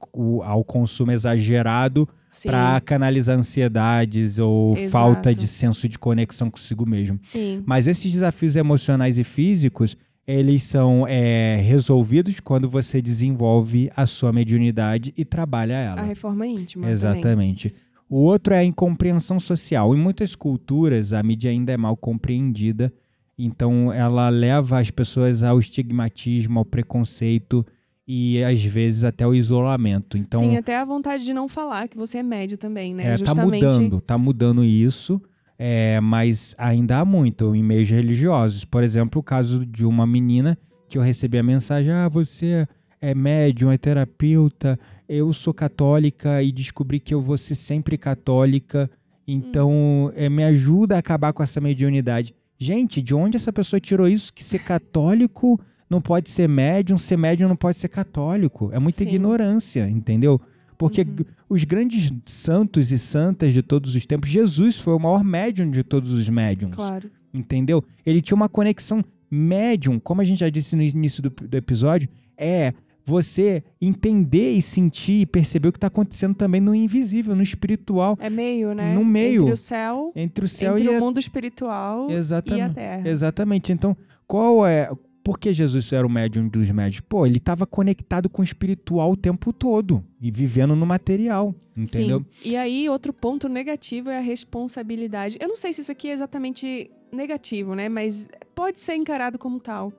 ao 0.44 0.62
consumo 0.62 1.10
exagerado 1.10 2.06
para 2.44 2.80
canalizar 2.80 3.38
ansiedades 3.38 4.38
ou 4.38 4.76
Exato. 4.76 4.90
falta 4.90 5.34
de 5.34 5.46
senso 5.46 5.88
de 5.88 5.98
conexão 5.98 6.50
consigo 6.50 6.88
mesmo. 6.88 7.18
Sim. 7.22 7.62
Mas 7.66 7.86
esses 7.86 8.10
desafios 8.10 8.56
emocionais 8.56 9.18
e 9.18 9.24
físicos, 9.24 9.96
eles 10.26 10.62
são 10.62 11.06
é, 11.06 11.56
resolvidos 11.56 12.40
quando 12.40 12.68
você 12.68 13.02
desenvolve 13.02 13.90
a 13.94 14.06
sua 14.06 14.32
mediunidade 14.32 15.12
e 15.16 15.24
trabalha 15.24 15.74
ela. 15.74 16.00
A 16.00 16.04
reforma 16.04 16.46
íntima. 16.46 16.90
Exatamente. 16.90 17.70
Também. 17.70 17.82
O 18.08 18.16
outro 18.16 18.52
é 18.52 18.58
a 18.58 18.64
incompreensão 18.64 19.40
social. 19.40 19.94
Em 19.94 19.98
muitas 19.98 20.34
culturas, 20.34 21.12
a 21.12 21.22
mídia 21.22 21.50
ainda 21.50 21.72
é 21.72 21.76
mal 21.76 21.96
compreendida, 21.96 22.92
então 23.38 23.92
ela 23.92 24.28
leva 24.28 24.78
as 24.78 24.90
pessoas 24.90 25.42
ao 25.42 25.58
estigmatismo, 25.58 26.58
ao 26.58 26.64
preconceito 26.64 27.64
e 28.06 28.42
às 28.42 28.62
vezes 28.64 29.04
até 29.04 29.26
o 29.26 29.34
isolamento. 29.34 30.18
Então, 30.18 30.40
Sim, 30.40 30.56
até 30.56 30.76
a 30.76 30.84
vontade 30.84 31.24
de 31.24 31.32
não 31.32 31.48
falar 31.48 31.88
que 31.88 31.96
você 31.96 32.18
é 32.18 32.22
médio 32.22 32.58
também, 32.58 32.94
né? 32.94 33.12
É, 33.12 33.16
Justamente... 33.16 33.60
Tá 33.60 33.66
mudando, 33.66 34.00
tá 34.00 34.18
mudando 34.18 34.64
isso, 34.64 35.22
é, 35.58 36.00
mas 36.00 36.54
ainda 36.58 36.98
há 36.98 37.04
muito 37.04 37.54
em 37.54 37.62
meios 37.62 37.88
religiosos. 37.88 38.64
Por 38.64 38.82
exemplo, 38.82 39.20
o 39.20 39.22
caso 39.22 39.64
de 39.64 39.86
uma 39.86 40.06
menina 40.06 40.58
que 40.88 40.98
eu 40.98 41.02
recebi 41.02 41.38
a 41.38 41.42
mensagem: 41.42 41.92
ah, 41.92 42.08
você 42.08 42.66
é 43.00 43.14
médium, 43.14 43.70
é 43.70 43.78
terapeuta, 43.78 44.78
eu 45.08 45.32
sou 45.32 45.54
católica 45.54 46.42
e 46.42 46.52
descobri 46.52 47.00
que 47.00 47.14
eu 47.14 47.20
vou 47.20 47.36
ser 47.38 47.54
sempre 47.54 47.96
católica, 47.96 48.90
então 49.26 49.70
hum. 49.72 50.12
é, 50.14 50.28
me 50.28 50.44
ajuda 50.44 50.96
a 50.96 50.98
acabar 50.98 51.32
com 51.32 51.42
essa 51.42 51.60
mediunidade. 51.60 52.34
Gente, 52.58 53.02
de 53.02 53.14
onde 53.14 53.36
essa 53.36 53.52
pessoa 53.52 53.80
tirou 53.80 54.06
isso? 54.06 54.32
Que 54.32 54.44
ser 54.44 54.60
católico 54.60 55.60
não 55.92 56.00
pode 56.00 56.30
ser 56.30 56.48
médium, 56.48 56.96
ser 56.96 57.18
médium 57.18 57.48
não 57.48 57.56
pode 57.56 57.76
ser 57.76 57.88
católico. 57.88 58.70
É 58.72 58.78
muita 58.78 59.04
Sim. 59.04 59.08
ignorância, 59.08 59.88
entendeu? 59.88 60.40
Porque 60.78 61.02
uhum. 61.02 61.24
os 61.48 61.64
grandes 61.64 62.10
santos 62.24 62.90
e 62.90 62.98
santas 62.98 63.52
de 63.52 63.62
todos 63.62 63.94
os 63.94 64.06
tempos, 64.06 64.30
Jesus 64.30 64.80
foi 64.80 64.94
o 64.94 64.98
maior 64.98 65.22
médium 65.22 65.70
de 65.70 65.84
todos 65.84 66.14
os 66.14 66.28
médiums. 66.28 66.74
Claro. 66.74 67.10
Entendeu? 67.32 67.84
Ele 68.04 68.20
tinha 68.20 68.34
uma 68.34 68.48
conexão 68.48 69.04
médium, 69.30 70.00
como 70.00 70.20
a 70.20 70.24
gente 70.24 70.40
já 70.40 70.48
disse 70.48 70.74
no 70.74 70.82
início 70.82 71.22
do, 71.22 71.30
do 71.30 71.56
episódio, 71.56 72.08
é 72.36 72.72
você 73.04 73.62
entender 73.80 74.52
e 74.52 74.62
sentir 74.62 75.20
e 75.20 75.26
perceber 75.26 75.68
o 75.68 75.72
que 75.72 75.78
está 75.78 75.88
acontecendo 75.88 76.34
também 76.34 76.60
no 76.60 76.74
invisível, 76.74 77.36
no 77.36 77.42
espiritual. 77.42 78.16
É 78.18 78.30
meio, 78.30 78.74
né? 78.74 78.94
No 78.94 79.04
meio. 79.04 79.42
Entre 79.42 79.52
o 79.52 79.56
céu, 79.56 80.12
entre 80.16 80.44
o 80.44 80.48
céu 80.48 80.72
entre 80.72 80.86
e 80.86 80.96
o 80.96 81.00
mundo 81.00 81.18
espiritual 81.18 82.10
Exatamente. 82.10 82.60
e 82.60 82.62
a 82.62 82.68
terra. 82.70 83.08
Exatamente. 83.08 83.72
Então, 83.72 83.96
qual 84.26 84.66
é 84.66 84.90
por 85.22 85.38
que 85.38 85.52
Jesus 85.52 85.92
era 85.92 86.06
o 86.06 86.10
médium 86.10 86.48
dos 86.48 86.70
médios? 86.70 87.00
Pô, 87.00 87.26
ele 87.26 87.38
estava 87.38 87.66
conectado 87.66 88.28
com 88.28 88.42
o 88.42 88.44
espiritual 88.44 89.12
o 89.12 89.16
tempo 89.16 89.52
todo 89.52 90.04
e 90.20 90.30
vivendo 90.30 90.74
no 90.74 90.84
material, 90.84 91.54
entendeu? 91.76 92.24
Sim. 92.30 92.50
E 92.50 92.56
aí, 92.56 92.88
outro 92.88 93.12
ponto 93.12 93.48
negativo 93.48 94.10
é 94.10 94.18
a 94.18 94.20
responsabilidade. 94.20 95.38
Eu 95.40 95.48
não 95.48 95.56
sei 95.56 95.72
se 95.72 95.80
isso 95.80 95.92
aqui 95.92 96.08
é 96.08 96.12
exatamente 96.12 96.90
negativo, 97.12 97.74
né? 97.74 97.88
Mas 97.88 98.28
pode 98.54 98.80
ser 98.80 98.94
encarado 98.94 99.38
como 99.38 99.60
tal. 99.60 99.92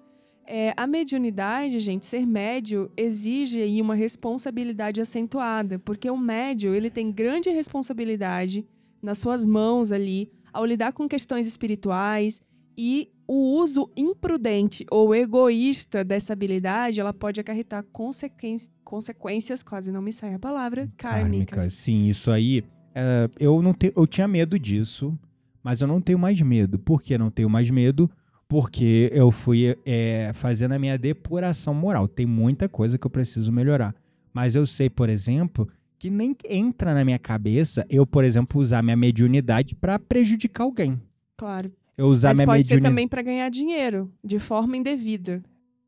É, 0.46 0.74
a 0.76 0.86
mediunidade, 0.86 1.80
gente, 1.80 2.06
ser 2.06 2.26
médio 2.26 2.92
exige 2.98 3.62
aí 3.62 3.82
uma 3.82 3.96
responsabilidade 3.96 5.00
acentuada, 5.00 5.80
porque 5.80 6.10
o 6.10 6.18
médio 6.18 6.76
ele 6.76 6.90
tem 6.90 7.12
grande 7.12 7.50
responsabilidade 7.50 8.66
nas 9.02 9.18
suas 9.18 9.46
mãos 9.46 9.92
ali 9.92 10.30
ao 10.52 10.66
lidar 10.66 10.92
com 10.92 11.08
questões 11.08 11.48
espirituais 11.48 12.42
e 12.78 13.10
o 13.28 13.58
uso 13.60 13.90
imprudente 13.96 14.86
ou 14.92 15.16
egoísta 15.16 16.04
dessa 16.04 16.34
habilidade, 16.34 17.00
ela 17.00 17.14
pode 17.14 17.40
acarretar 17.40 17.86
consequências, 17.92 19.64
quase 19.64 19.92
não 19.92 20.02
me 20.02 20.12
sai 20.12 20.34
a 20.34 20.40
palavra, 20.40 20.90
kármicas. 20.98 21.50
Kármica, 21.50 21.72
sim, 21.72 22.08
isso 22.08 22.32
aí, 22.32 22.64
é, 22.94 23.30
eu 23.40 23.62
não 23.62 23.74
te, 23.74 23.94
eu 23.96 24.06
tinha 24.06 24.28
medo 24.28 24.60
disso, 24.60 25.18
mas 25.64 25.82
eu 25.82 25.88
não 25.88 26.02
tenho 26.02 26.20
mais 26.20 26.40
medo. 26.42 26.78
Por 26.78 27.02
que 27.02 27.18
não 27.18 27.32
tenho 27.32 27.50
mais 27.50 27.70
medo? 27.70 28.10
Porque 28.48 29.10
eu 29.14 29.32
fui 29.32 29.78
é, 29.86 30.32
fazendo 30.34 30.74
a 30.74 30.80
minha 30.80 30.98
depuração 30.98 31.74
moral. 31.74 32.08
Tem 32.08 32.26
muita 32.26 32.68
coisa 32.68 32.98
que 32.98 33.08
eu 33.08 33.12
preciso 33.12 33.52
melhorar. 33.52 33.96
Mas 34.34 34.54
eu 34.56 34.68
sei, 34.68 34.90
por 34.90 35.10
exemplo, 35.10 35.68
que 35.98 36.10
nem 36.10 36.36
entra 36.48 36.94
na 36.94 37.06
minha 37.06 37.18
cabeça 37.18 37.86
eu, 37.90 38.06
por 38.06 38.24
exemplo, 38.24 38.62
usar 38.62 38.84
minha 38.84 38.98
mediunidade 38.98 39.74
para 39.74 39.98
prejudicar 39.98 40.66
alguém. 40.66 41.02
Claro 41.38 41.72
eu 41.98 42.08
usar 42.08 42.30
Mas 42.30 42.38
minha 42.38 42.48
pode 42.48 42.58
mediunidade. 42.60 42.84
ser 42.86 42.90
também 42.90 43.08
para 43.08 43.22
ganhar 43.22 43.50
dinheiro, 43.50 44.12
de 44.24 44.40
forma 44.40 44.76
indevida. 44.78 45.44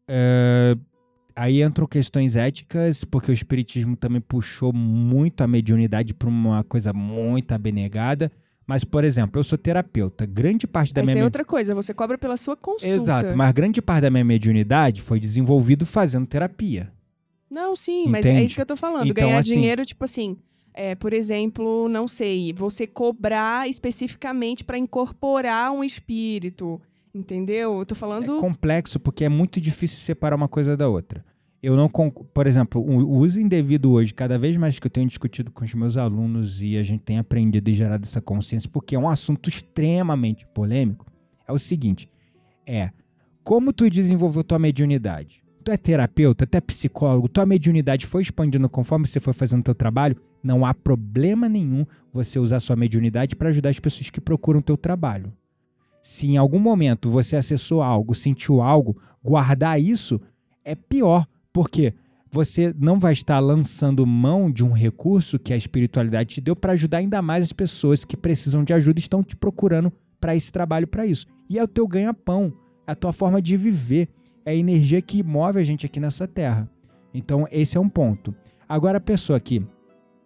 É, 0.07 0.75
aí 1.35 1.61
entram 1.63 1.87
questões 1.87 2.35
éticas, 2.35 3.03
porque 3.03 3.31
o 3.31 3.33
espiritismo 3.33 3.95
também 3.95 4.21
puxou 4.21 4.71
muito 4.71 5.41
a 5.41 5.47
mediunidade 5.47 6.13
para 6.13 6.29
uma 6.29 6.63
coisa 6.63 6.93
muito 6.93 7.51
abnegada. 7.51 8.31
Mas, 8.67 8.83
por 8.83 9.03
exemplo, 9.03 9.39
eu 9.39 9.43
sou 9.43 9.57
terapeuta. 9.59 10.25
Grande 10.25 10.65
parte 10.65 10.91
da 10.91 11.01
Essa 11.01 11.11
minha. 11.11 11.21
é 11.21 11.25
outra 11.25 11.45
coisa, 11.45 11.75
você 11.75 11.93
cobra 11.93 12.17
pela 12.17 12.35
sua 12.35 12.55
consulta. 12.57 12.87
Exato, 12.87 13.37
mas 13.37 13.51
grande 13.51 13.79
parte 13.81 14.01
da 14.01 14.09
minha 14.09 14.25
mediunidade 14.25 15.01
foi 15.03 15.19
desenvolvido 15.19 15.85
fazendo 15.85 16.25
terapia. 16.25 16.91
Não, 17.49 17.75
sim, 17.75 18.01
Entende? 18.01 18.11
mas 18.11 18.25
é 18.25 18.43
isso 18.43 18.55
que 18.55 18.61
eu 18.61 18.65
tô 18.65 18.75
falando. 18.75 19.07
Então, 19.07 19.23
Ganhar 19.27 19.37
assim, 19.37 19.53
dinheiro, 19.53 19.85
tipo 19.85 20.03
assim, 20.03 20.35
é, 20.75 20.93
por 20.93 21.13
exemplo, 21.13 21.87
não 21.87 22.05
sei, 22.05 22.51
você 22.51 22.85
cobrar 22.85 23.67
especificamente 23.69 24.63
para 24.63 24.77
incorporar 24.77 25.71
um 25.71 25.83
espírito, 25.83 26.81
entendeu? 27.13 27.79
Eu 27.79 27.85
tô 27.85 27.95
falando. 27.95 28.37
É 28.37 28.41
complexo 28.41 28.99
porque 28.99 29.23
é 29.23 29.29
muito 29.29 29.61
difícil 29.61 29.99
separar 29.99 30.35
uma 30.35 30.49
coisa 30.49 30.75
da 30.75 30.89
outra. 30.89 31.23
Eu 31.63 31.75
não, 31.77 31.89
por 31.89 32.45
exemplo, 32.45 32.79
o 32.79 33.17
uso 33.17 33.39
indevido 33.39 33.91
hoje, 33.91 34.13
cada 34.13 34.37
vez 34.37 34.55
mais 34.57 34.77
que 34.77 34.85
eu 34.85 34.91
tenho 34.91 35.07
discutido 35.07 35.49
com 35.49 35.63
os 35.63 35.73
meus 35.73 35.97
alunos 35.97 36.61
e 36.61 36.77
a 36.77 36.83
gente 36.83 37.01
tem 37.01 37.17
aprendido 37.17 37.67
e 37.69 37.73
gerado 37.73 38.03
essa 38.03 38.21
consciência, 38.21 38.69
porque 38.69 38.95
é 38.95 38.99
um 38.99 39.09
assunto 39.09 39.49
extremamente 39.49 40.45
polêmico, 40.47 41.07
é 41.47 41.53
o 41.53 41.57
seguinte: 41.57 42.07
é 42.67 42.91
como 43.43 43.71
tu 43.71 43.89
desenvolveu 43.89 44.43
tua 44.43 44.59
mediunidade? 44.59 45.41
Tu 45.63 45.71
é 45.71 45.77
terapeuta, 45.77 46.45
tu 46.45 46.55
é 46.55 46.61
psicólogo, 46.61 47.29
tua 47.29 47.45
mediunidade 47.45 48.05
foi 48.05 48.21
expandindo 48.21 48.69
conforme 48.69 49.07
você 49.07 49.19
foi 49.19 49.33
fazendo 49.33 49.63
teu 49.63 49.73
trabalho? 49.73 50.17
Não 50.45 50.63
há 50.63 50.75
problema 50.75 51.49
nenhum 51.49 51.87
você 52.13 52.37
usar 52.37 52.59
sua 52.59 52.75
mediunidade 52.75 53.35
para 53.35 53.49
ajudar 53.49 53.69
as 53.69 53.79
pessoas 53.79 54.11
que 54.11 54.21
procuram 54.21 54.61
teu 54.61 54.77
trabalho. 54.77 55.33
Se 56.03 56.27
em 56.27 56.37
algum 56.37 56.59
momento 56.59 57.09
você 57.09 57.35
acessou 57.35 57.81
algo, 57.81 58.13
sentiu 58.13 58.61
algo, 58.61 58.95
guardar 59.23 59.81
isso 59.81 60.21
é 60.63 60.75
pior, 60.75 61.25
porque 61.51 61.95
você 62.31 62.71
não 62.77 62.99
vai 62.99 63.13
estar 63.13 63.39
lançando 63.39 64.05
mão 64.05 64.51
de 64.51 64.63
um 64.63 64.71
recurso 64.71 65.39
que 65.39 65.51
a 65.51 65.57
espiritualidade 65.57 66.35
te 66.35 66.41
deu 66.41 66.55
para 66.55 66.73
ajudar 66.73 66.99
ainda 66.99 67.23
mais 67.23 67.43
as 67.43 67.51
pessoas 67.51 68.05
que 68.05 68.15
precisam 68.15 68.63
de 68.63 68.71
ajuda 68.71 68.99
e 68.99 69.01
estão 69.01 69.23
te 69.23 69.35
procurando 69.35 69.91
para 70.21 70.35
esse 70.35 70.51
trabalho, 70.51 70.85
para 70.85 71.07
isso. 71.07 71.25
E 71.49 71.57
é 71.57 71.63
o 71.63 71.67
teu 71.67 71.87
ganha-pão, 71.87 72.53
é 72.85 72.91
a 72.91 72.95
tua 72.95 73.11
forma 73.11 73.41
de 73.41 73.57
viver 73.57 74.09
é 74.45 74.51
a 74.51 74.55
energia 74.55 75.01
que 75.01 75.23
move 75.23 75.59
a 75.59 75.63
gente 75.63 75.87
aqui 75.87 75.99
nessa 75.99 76.27
terra. 76.27 76.69
Então, 77.11 77.47
esse 77.51 77.77
é 77.77 77.79
um 77.79 77.89
ponto. 77.89 78.35
Agora, 78.69 78.99
a 78.99 79.01
pessoa 79.01 79.39
que 79.39 79.65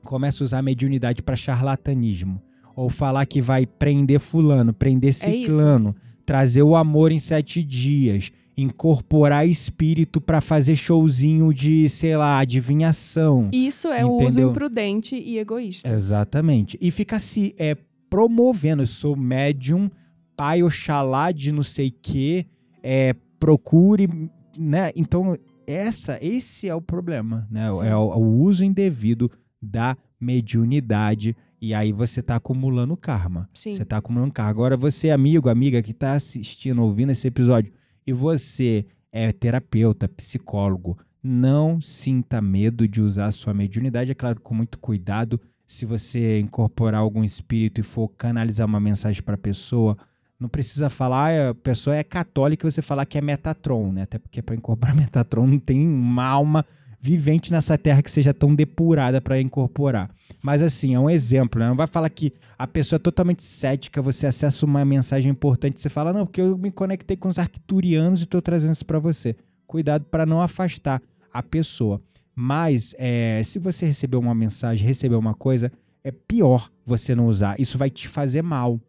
começa 0.04 0.44
a 0.44 0.46
usar 0.46 0.60
a 0.60 0.64
mediunidade 0.64 1.22
para 1.22 1.36
charlatanismo, 1.36 2.42
ou 2.76 2.90
falar 2.90 3.26
que 3.26 3.42
vai 3.42 3.66
prender 3.66 4.20
fulano, 4.20 4.74
prender 4.74 5.10
é 5.10 5.14
ciclano, 5.14 5.96
é 5.98 6.10
trazer 6.26 6.64
o 6.64 6.76
amor 6.76 7.12
em 7.12 7.20
sete 7.20 7.64
dias, 7.64 8.32
incorporar 8.56 9.48
espírito 9.48 10.20
para 10.20 10.42
fazer 10.42 10.76
showzinho 10.76 11.54
de, 11.54 11.88
sei 11.90 12.16
lá, 12.18 12.40
adivinhação. 12.40 13.50
Isso 13.52 13.88
é 13.88 14.06
o 14.06 14.12
uso 14.12 14.40
imprudente 14.40 15.16
e 15.16 15.38
egoísta. 15.38 15.90
Exatamente. 15.90 16.78
E 16.82 16.92
fica 16.92 17.20
se 17.20 17.56
é, 17.58 17.76
promovendo. 18.10 18.84
Eu 18.84 18.88
sou 18.88 19.16
médium, 19.16 19.90
pai 20.36 20.62
Oxalá 20.62 21.32
de 21.32 21.52
não 21.52 21.64
sei 21.64 21.90
que, 21.90 22.46
é, 22.84 23.16
procure, 23.40 24.10
né? 24.58 24.92
Então, 24.96 25.38
essa, 25.66 26.18
esse 26.22 26.68
é 26.68 26.76
o 26.76 26.82
problema, 26.82 27.48
né? 27.50 27.68
É 27.84 27.96
o, 27.96 28.18
o 28.18 28.42
uso 28.42 28.64
indevido 28.64 29.32
da 29.62 29.98
mediunidade 30.20 31.36
e 31.62 31.74
aí 31.74 31.92
você 31.92 32.22
está 32.22 32.36
acumulando 32.38 32.96
karma. 32.96 33.50
Sim. 33.54 33.74
Você 33.74 33.84
está 33.84 33.98
acumulando 33.98 34.34
karma. 34.34 34.50
Agora 34.50 34.78
você, 34.78 35.10
amigo, 35.10 35.50
amiga 35.50 35.82
que 35.82 35.92
está 35.92 36.14
assistindo, 36.14 36.82
ouvindo 36.82 37.12
esse 37.12 37.28
episódio, 37.28 37.74
e 38.08 38.14
você 38.14 38.86
é 39.12 39.32
terapeuta, 39.32 40.08
psicólogo, 40.08 40.98
não 41.22 41.82
sinta 41.82 42.42
medo 42.42 42.88
de 42.88 43.02
usar 43.02 43.26
a 43.26 43.32
sua 43.32 43.54
mediunidade, 43.54 44.12
é 44.12 44.16
claro, 44.16 44.40
com 44.40 44.54
muito 44.54 44.80
cuidado. 44.80 45.40
Se 45.68 45.86
você 45.86 46.40
incorporar 46.40 47.02
algum 47.02 47.24
espírito 47.24 47.82
e 47.82 47.84
for 47.84 48.08
canalizar 48.10 48.66
uma 48.66 48.80
mensagem 48.80 49.22
para 49.22 49.36
a 49.36 49.38
pessoa, 49.38 49.98
não 50.40 50.48
precisa 50.48 50.90
falar, 50.90 51.32
ah, 51.32 51.50
a 51.50 51.56
pessoa 51.56 51.96
é 51.96 52.04
católica 52.04 52.66
e 52.66 52.72
você 52.72 52.82
falar 52.82 53.06
que 53.06 53.18
é 53.18 53.22
Metatron, 53.22 53.92
né? 53.92 54.04
Até 54.04 54.18
porque 54.18 54.42
para 54.42 54.56
incorporar 54.56 54.96
Metatron 54.96 55.46
não 55.46 55.60
tem 55.60 55.86
uma 55.86 56.26
alma 56.26 56.66
vivente 57.02 57.52
nessa 57.52 57.78
terra 57.78 58.02
que 58.02 58.12
seja 58.12 58.34
tão 58.34 58.54
depurada 58.54 59.22
para 59.22 59.40
incorporar. 59.40 60.10
Mas 60.42 60.62
assim, 60.62 60.94
é 60.96 61.00
um 61.00 61.10
exemplo, 61.10 61.60
né? 61.60 61.68
Não 61.68 61.76
vai 61.76 61.88
falar 61.88 62.10
que 62.10 62.34
a 62.58 62.68
pessoa 62.68 62.98
é 62.98 63.00
totalmente 63.00 63.44
cética, 63.44 64.02
você 64.02 64.28
acessa 64.28 64.66
uma 64.66 64.84
mensagem 64.84 65.32
importante, 65.32 65.80
você 65.80 65.90
fala, 65.90 66.14
não, 66.14 66.26
porque 66.26 66.42
eu 66.42 66.58
me 66.58 66.72
conectei 66.72 67.16
com 67.16 67.30
os 67.30 67.40
arcturianos 67.40 68.22
e 68.22 68.24
estou 68.24 68.42
trazendo 68.42 68.74
isso 68.74 68.86
para 68.86 69.00
você. 69.00 69.36
Cuidado 69.66 70.06
para 70.06 70.26
não 70.26 70.42
afastar 70.42 71.02
a 71.32 71.44
pessoa. 71.44 72.02
Mas 72.36 72.96
é, 72.98 73.42
se 73.44 73.60
você 73.60 73.86
recebeu 73.86 74.20
uma 74.20 74.34
mensagem, 74.34 74.88
recebeu 74.88 75.20
uma 75.20 75.34
coisa, 75.34 75.72
é 76.04 76.12
pior 76.12 76.72
você 76.86 77.14
não 77.14 77.28
usar. 77.28 77.60
Isso 77.60 77.78
vai 77.78 77.90
te 77.90 78.08
fazer 78.08 78.42
mal. 78.42 78.80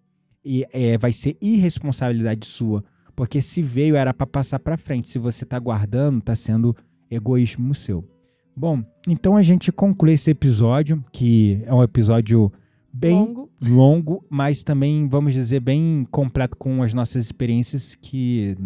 E 0.45 0.67
é, 0.73 0.97
vai 0.97 1.13
ser 1.13 1.37
irresponsabilidade 1.41 2.47
sua. 2.47 2.85
Porque 3.15 3.43
se 3.43 3.61
veio, 3.61 3.97
era 3.97 4.15
para 4.15 4.27
passar 4.27 4.59
para 4.59 4.79
frente. 4.79 5.09
Se 5.09 5.19
você 5.19 5.45
está 5.45 5.59
guardando, 5.59 6.19
está 6.19 6.35
sendo 6.35 6.75
egoísmo 7.11 7.75
seu. 7.75 8.05
Bom, 8.57 8.83
então 9.09 9.37
a 9.37 9.43
gente 9.43 9.73
conclui 9.73 10.13
esse 10.13 10.31
episódio, 10.31 11.03
que 11.13 11.63
é 11.65 11.73
um 11.73 11.83
episódio 11.83 12.53
bem 12.93 13.15
longo. 13.15 13.51
longo, 13.61 14.25
mas 14.29 14.63
também, 14.63 15.09
vamos 15.09 15.33
dizer, 15.33 15.61
bem 15.61 16.07
completo 16.11 16.57
com 16.57 16.83
as 16.83 16.93
nossas 16.93 17.25
experiências 17.25 17.95
que 17.95 18.57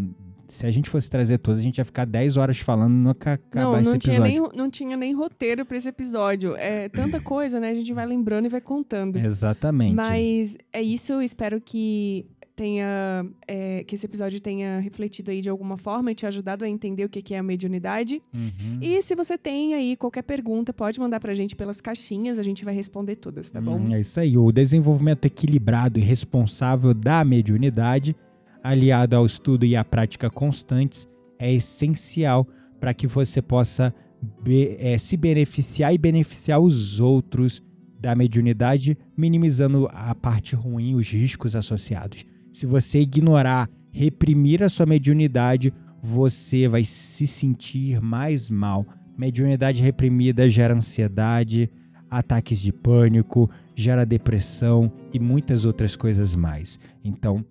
se 0.48 0.66
a 0.66 0.70
gente 0.70 0.88
fosse 0.90 1.08
trazer 1.08 1.38
todas, 1.38 1.60
a 1.60 1.64
gente 1.64 1.78
ia 1.78 1.84
ficar 1.84 2.04
10 2.06 2.36
horas 2.36 2.58
falando 2.58 2.92
nunca 2.92 3.34
acabar 3.34 3.64
não, 3.64 3.72
não 3.72 3.80
esse 3.80 3.98
tinha 3.98 4.16
episódio. 4.16 4.42
Nem, 4.42 4.56
não 4.56 4.70
tinha 4.70 4.96
nem 4.96 5.14
roteiro 5.14 5.64
para 5.64 5.76
esse 5.76 5.88
episódio. 5.88 6.54
É 6.56 6.88
tanta 6.88 7.20
coisa, 7.20 7.58
né? 7.58 7.70
A 7.70 7.74
gente 7.74 7.92
vai 7.92 8.06
lembrando 8.06 8.46
e 8.46 8.48
vai 8.48 8.60
contando. 8.60 9.16
Exatamente. 9.16 9.94
Mas 9.94 10.56
é 10.72 10.82
isso, 10.82 11.12
eu 11.12 11.22
espero 11.22 11.60
que 11.60 12.26
tenha 12.54 13.26
é, 13.46 13.82
que 13.84 13.94
esse 13.94 14.06
episódio 14.06 14.40
tenha 14.40 14.78
refletido 14.78 15.30
aí 15.30 15.40
de 15.40 15.48
alguma 15.48 15.76
forma 15.76 16.12
e 16.12 16.14
te 16.14 16.26
ajudado 16.26 16.64
a 16.64 16.68
entender 16.68 17.04
o 17.04 17.08
que 17.08 17.34
é 17.34 17.38
a 17.38 17.42
mediunidade. 17.42 18.22
Uhum. 18.34 18.78
E 18.80 19.00
se 19.02 19.14
você 19.14 19.36
tem 19.36 19.74
aí 19.74 19.96
qualquer 19.96 20.22
pergunta, 20.22 20.72
pode 20.72 21.00
mandar 21.00 21.20
pra 21.20 21.34
gente 21.34 21.56
pelas 21.56 21.80
caixinhas, 21.80 22.38
a 22.38 22.42
gente 22.42 22.64
vai 22.64 22.74
responder 22.74 23.16
todas, 23.16 23.50
tá 23.50 23.60
bom? 23.60 23.76
Hum, 23.76 23.94
é 23.94 24.00
isso 24.00 24.20
aí. 24.20 24.38
O 24.38 24.52
desenvolvimento 24.52 25.24
equilibrado 25.24 25.98
e 25.98 26.02
responsável 26.02 26.94
da 26.94 27.24
mediunidade, 27.24 28.14
aliado 28.62 29.16
ao 29.16 29.26
estudo 29.26 29.64
e 29.64 29.74
à 29.74 29.84
prática 29.84 30.30
constantes, 30.30 31.08
é 31.38 31.52
essencial 31.52 32.46
para 32.78 32.94
que 32.94 33.06
você 33.06 33.42
possa 33.42 33.94
be 34.42 34.76
é, 34.78 34.96
se 34.96 35.16
beneficiar 35.16 35.92
e 35.92 35.98
beneficiar 35.98 36.60
os 36.60 37.00
outros 37.00 37.62
da 38.00 38.14
mediunidade, 38.14 38.96
minimizando 39.16 39.88
a 39.90 40.14
parte 40.14 40.54
ruim, 40.54 40.94
os 40.94 41.10
riscos 41.10 41.56
associados. 41.56 42.24
Se 42.54 42.66
você 42.66 43.00
ignorar, 43.00 43.68
reprimir 43.90 44.62
a 44.62 44.68
sua 44.68 44.86
mediunidade, 44.86 45.74
você 46.00 46.68
vai 46.68 46.84
se 46.84 47.26
sentir 47.26 48.00
mais 48.00 48.48
mal. 48.48 48.86
Mediunidade 49.18 49.82
reprimida 49.82 50.48
gera 50.48 50.72
ansiedade, 50.72 51.68
ataques 52.08 52.60
de 52.60 52.72
pânico, 52.72 53.50
gera 53.74 54.06
depressão 54.06 54.92
e 55.12 55.18
muitas 55.18 55.64
outras 55.64 55.96
coisas 55.96 56.36
mais. 56.36 56.78
Então, 57.02 57.44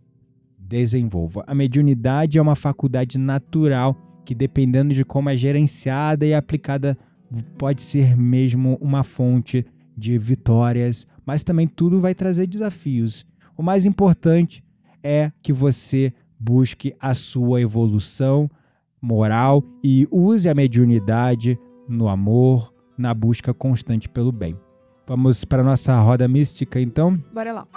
desenvolva. 0.58 1.44
A 1.48 1.54
mediunidade 1.54 2.38
é 2.38 2.42
uma 2.42 2.56
faculdade 2.56 3.18
natural 3.18 3.98
que, 4.24 4.34
dependendo 4.34 4.94
de 4.94 5.04
como 5.04 5.30
é 5.30 5.36
gerenciada 5.36 6.26
e 6.26 6.34
aplicada, 6.34 6.98
pode 7.58 7.82
ser 7.82 8.16
mesmo 8.16 8.78
uma 8.80 9.04
fonte 9.04 9.66
de 9.98 10.18
vitórias, 10.18 11.06
mas 11.26 11.44
também 11.44 11.68
tudo 11.68 12.00
vai 12.00 12.16
trazer 12.16 12.48
desafios. 12.48 13.26
O 13.58 13.62
mais 13.62 13.86
importante 13.86 14.64
é 15.04 15.32
que 15.42 15.52
você 15.52 16.14
busque 16.40 16.96
a 17.00 17.14
sua 17.14 17.62
evolução 17.62 18.50
moral 19.02 19.64
e 19.84 20.08
use 20.10 20.48
a 20.48 20.56
mediunidade 20.56 21.60
no 21.88 22.08
amor, 22.08 22.74
na 22.98 23.14
busca 23.14 23.54
constante 23.54 24.08
pelo 24.08 24.32
bem. 24.32 24.58
Vamos 25.06 25.44
para 25.44 25.62
a 25.62 25.66
nossa 25.66 26.00
roda 26.00 26.28
mística 26.28 26.80
então? 26.80 27.22
Bora 27.34 27.52
lá. 27.52 27.68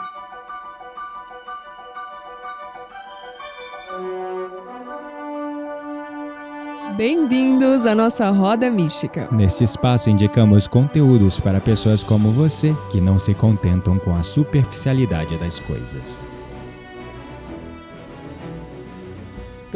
Bem-vindos 6.97 7.85
à 7.85 7.95
nossa 7.95 8.31
roda 8.31 8.71
mística. 8.71 9.29
Neste 9.31 9.65
espaço 9.65 10.09
indicamos 10.09 10.67
conteúdos 10.67 11.39
para 11.39 11.61
pessoas 11.61 12.03
como 12.03 12.31
você 12.31 12.75
que 12.91 13.03
não 13.03 13.19
se 13.19 13.35
contentam 13.35 13.99
com 13.99 14.15
a 14.15 14.23
superficialidade 14.23 15.37
das 15.37 15.59
coisas. 15.59 16.27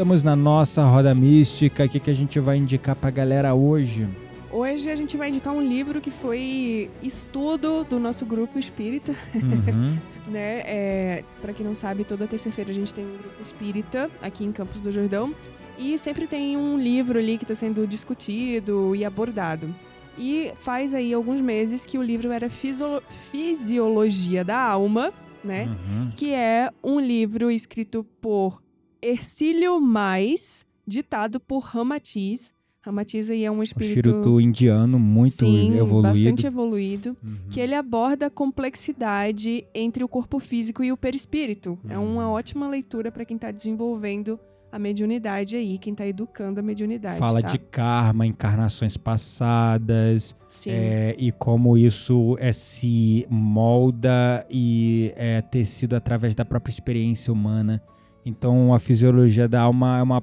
Estamos 0.01 0.23
na 0.23 0.35
nossa 0.35 0.83
roda 0.83 1.15
mística. 1.15 1.85
O 1.85 1.89
que, 1.89 2.01
que 2.01 2.09
a 2.09 2.15
gente 2.15 2.41
vai 2.41 2.57
indicar 2.57 2.97
pra 2.97 3.11
galera 3.11 3.53
hoje? 3.53 4.09
Hoje 4.51 4.91
a 4.91 4.97
gente 4.97 5.15
vai 5.15 5.29
indicar 5.29 5.53
um 5.53 5.61
livro 5.61 6.01
que 6.01 6.11
foi 6.11 6.91
estudo 7.03 7.85
do 7.85 7.99
nosso 7.99 8.25
grupo 8.25 8.59
espírita. 8.59 9.15
Uhum. 9.35 9.99
né? 10.27 10.63
É, 10.65 11.25
para 11.43 11.53
quem 11.53 11.67
não 11.67 11.75
sabe, 11.75 12.05
toda 12.05 12.27
terça-feira 12.27 12.71
a 12.71 12.75
gente 12.75 12.95
tem 12.95 13.05
um 13.05 13.13
grupo 13.13 13.43
espírita 13.43 14.11
aqui 14.23 14.43
em 14.43 14.53
Campos 14.53 14.81
do 14.81 14.91
Jordão. 14.91 15.35
E 15.77 15.99
sempre 15.99 16.27
tem 16.27 16.57
um 16.57 16.79
livro 16.79 17.19
ali 17.19 17.37
que 17.37 17.45
está 17.45 17.55
sendo 17.55 17.87
discutido 17.87 18.97
e 18.97 19.05
abordado. 19.05 19.69
E 20.17 20.51
faz 20.55 20.95
aí 20.95 21.13
alguns 21.13 21.43
meses 21.43 21.85
que 21.85 21.99
o 21.99 22.03
livro 22.03 22.33
era 22.33 22.49
Fisio 22.49 23.03
Fisiologia 23.31 24.43
da 24.43 24.59
Alma, 24.59 25.13
né? 25.45 25.67
Uhum. 25.67 26.11
Que 26.17 26.33
é 26.33 26.71
um 26.83 26.99
livro 26.99 27.51
escrito 27.51 28.03
por 28.19 28.63
Ercílio 29.03 29.81
Mais, 29.81 30.67
ditado 30.87 31.39
por 31.41 31.61
Ramatiz. 31.61 32.55
Ramatiz 32.83 33.29
aí 33.29 33.45
é 33.45 33.51
um 33.51 33.63
espírito... 33.63 34.09
Um 34.09 34.13
espírito 34.13 34.41
indiano 34.41 34.99
muito 34.99 35.33
Sim, 35.45 35.77
evoluído. 35.77 36.03
bastante 36.03 36.47
evoluído. 36.47 37.17
Uhum. 37.23 37.37
Que 37.51 37.61
ele 37.61 37.75
aborda 37.75 38.27
a 38.27 38.31
complexidade 38.31 39.67
entre 39.75 40.03
o 40.03 40.09
corpo 40.09 40.39
físico 40.39 40.83
e 40.83 40.91
o 40.91 40.97
perispírito. 40.97 41.79
É 41.89 41.99
Uhum. 41.99 42.15
uma 42.15 42.31
ótima 42.31 42.69
leitura 42.69 43.13
para 43.13 43.25
quem 43.25 43.35
está 43.37 43.51
desenvolvendo 43.51 44.41
a 44.73 44.79
mediunidade 44.79 45.57
aí, 45.57 45.79
quem 45.79 45.93
está 45.93 46.07
educando 46.07 46.61
a 46.61 46.63
mediunidade, 46.63 47.19
Fala 47.19 47.43
tá? 47.43 47.49
de 47.49 47.59
karma, 47.59 48.25
encarnações 48.25 48.97
passadas, 48.97 50.37
é, 50.65 51.17
e 51.19 51.33
como 51.33 51.77
isso 51.77 52.37
é, 52.39 52.53
se 52.53 53.27
molda 53.29 54.47
e 54.49 55.13
é 55.17 55.43
tecido 55.43 55.97
através 55.97 56.35
da 56.37 56.45
própria 56.45 56.71
experiência 56.71 57.33
humana. 57.33 57.83
Então, 58.25 58.75
a 58.75 58.79
Fisiologia 58.79 59.49
da 59.49 59.63
Alma 59.63 59.99
é 59.99 60.03
uma 60.03 60.23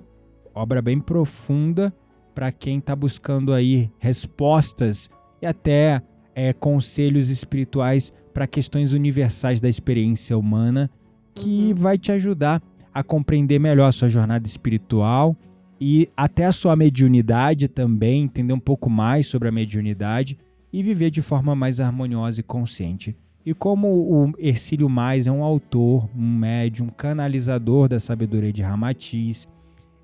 obra 0.53 0.81
bem 0.81 0.99
profunda 0.99 1.93
para 2.35 2.51
quem 2.51 2.77
está 2.79 2.95
buscando 2.95 3.53
aí 3.53 3.91
respostas 3.99 5.09
e 5.41 5.45
até 5.45 6.01
é, 6.35 6.53
conselhos 6.53 7.29
espirituais 7.29 8.13
para 8.33 8.45
questões 8.45 8.93
universais 8.93 9.59
da 9.59 9.67
experiência 9.67 10.37
humana, 10.37 10.89
que 11.33 11.69
Uhum. 11.69 11.75
vai 11.75 11.97
te 11.97 12.11
ajudar 12.11 12.61
a 12.93 13.03
compreender 13.03 13.59
melhor 13.59 13.87
a 13.87 13.91
sua 13.91 14.09
jornada 14.09 14.45
espiritual 14.47 15.35
e 15.79 16.09
até 16.15 16.45
a 16.45 16.51
sua 16.51 16.75
mediunidade 16.75 17.67
também, 17.67 18.23
entender 18.23 18.53
um 18.53 18.59
pouco 18.59 18.89
mais 18.89 19.27
sobre 19.27 19.47
a 19.47 19.51
mediunidade 19.51 20.37
e 20.73 20.81
viver 20.83 21.09
de 21.11 21.21
forma 21.21 21.55
mais 21.55 21.79
harmoniosa 21.79 22.39
e 22.39 22.43
consciente. 22.43 23.15
E 23.47 23.53
como 23.53 23.87
o 23.87 24.33
Ercílio 24.37 24.89
Mais 24.89 25.25
é 25.25 25.31
um 25.31 25.41
autor, 25.41 26.09
um 26.13 26.37
médium, 26.37 26.89
canalizador 26.89 27.87
da 27.87 27.97
sabedoria 27.97 28.51
de 28.51 28.61
Ramatiz, 28.61 29.47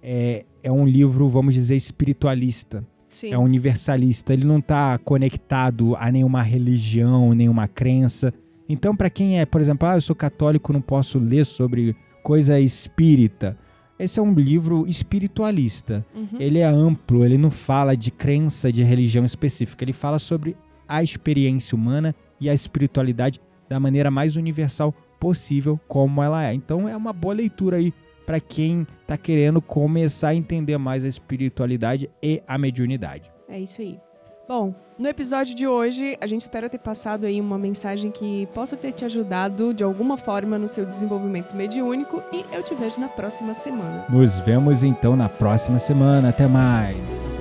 é, 0.02 0.46
é 0.64 0.72
um 0.72 0.88
livro, 0.88 1.28
vamos 1.28 1.54
dizer, 1.54 1.76
espiritualista, 1.76 2.88
Sim. 3.10 3.34
é 3.34 3.38
universalista. 3.38 4.32
Ele 4.32 4.46
não 4.46 4.60
está 4.60 4.98
conectado 4.98 5.94
a 5.98 6.10
nenhuma 6.10 6.42
religião, 6.42 7.34
nenhuma 7.34 7.68
crença. 7.68 8.34
Então, 8.70 8.96
para 8.96 9.10
quem 9.10 9.38
é, 9.38 9.46
por 9.46 9.60
exemplo, 9.60 9.90
ah, 9.90 9.96
eu 9.96 10.02
sou 10.02 10.16
católico, 10.16 10.72
não 10.72 10.80
posso 10.80 11.20
ler 11.20 11.46
sobre 11.46 11.94
coisa 12.24 12.58
espírita. 12.62 13.58
Esse 14.00 14.22
é 14.22 14.24
um 14.24 14.34
livro 14.34 14.88
espiritualista. 14.88 16.06
Uhum. 16.16 16.40
Ele 16.40 16.60
é 16.60 16.66
amplo, 16.66 17.26
ele 17.26 17.38
não 17.38 17.52
fala 17.52 17.94
de 17.94 18.10
crença 18.10 18.72
de 18.72 18.84
religião 18.84 19.26
específica, 19.26 19.84
ele 19.84 19.92
fala 19.92 20.18
sobre 20.18 20.56
a 20.88 21.04
experiência 21.04 21.76
humana 21.76 22.16
e 22.44 22.50
a 22.50 22.54
espiritualidade 22.54 23.40
da 23.68 23.80
maneira 23.80 24.12
mais 24.12 24.36
universal 24.36 24.94
possível, 25.20 25.80
como 25.88 26.22
ela 26.22 26.46
é. 26.46 26.54
Então 26.54 26.88
é 26.88 26.96
uma 26.96 27.14
boa 27.14 27.34
leitura 27.34 27.78
aí 27.78 27.94
para 28.26 28.40
quem 28.40 28.88
está 29.02 29.18
querendo 29.18 29.62
começar 29.62 30.30
a 30.30 30.36
entender 30.36 30.78
mais 30.78 31.04
a 31.04 31.08
espiritualidade 31.08 32.10
e 32.22 32.42
a 32.48 32.58
mediunidade. 32.58 33.32
É 33.48 33.60
isso 33.60 33.82
aí. 33.82 34.00
Bom, 34.48 34.76
no 35.00 35.08
episódio 35.08 35.56
de 35.56 35.66
hoje, 35.66 36.18
a 36.20 36.28
gente 36.28 36.42
espera 36.42 36.70
ter 36.70 36.78
passado 36.78 37.26
aí 37.26 37.40
uma 37.40 37.58
mensagem 37.58 38.12
que 38.12 38.46
possa 38.48 38.76
ter 38.76 38.92
te 38.92 39.06
ajudado 39.06 39.74
de 39.74 39.84
alguma 39.84 40.18
forma 40.18 40.58
no 40.58 40.68
seu 40.68 40.86
desenvolvimento 40.86 41.56
mediúnico 41.56 42.22
e 42.32 42.44
eu 42.52 42.62
te 42.62 42.76
vejo 42.76 43.00
na 43.00 43.08
próxima 43.08 43.54
semana. 43.54 44.06
Nos 44.10 44.40
vemos 44.40 44.84
então 44.84 45.16
na 45.16 45.30
próxima 45.30 45.80
semana. 45.80 46.30
Até 46.30 46.46
mais! 46.46 47.34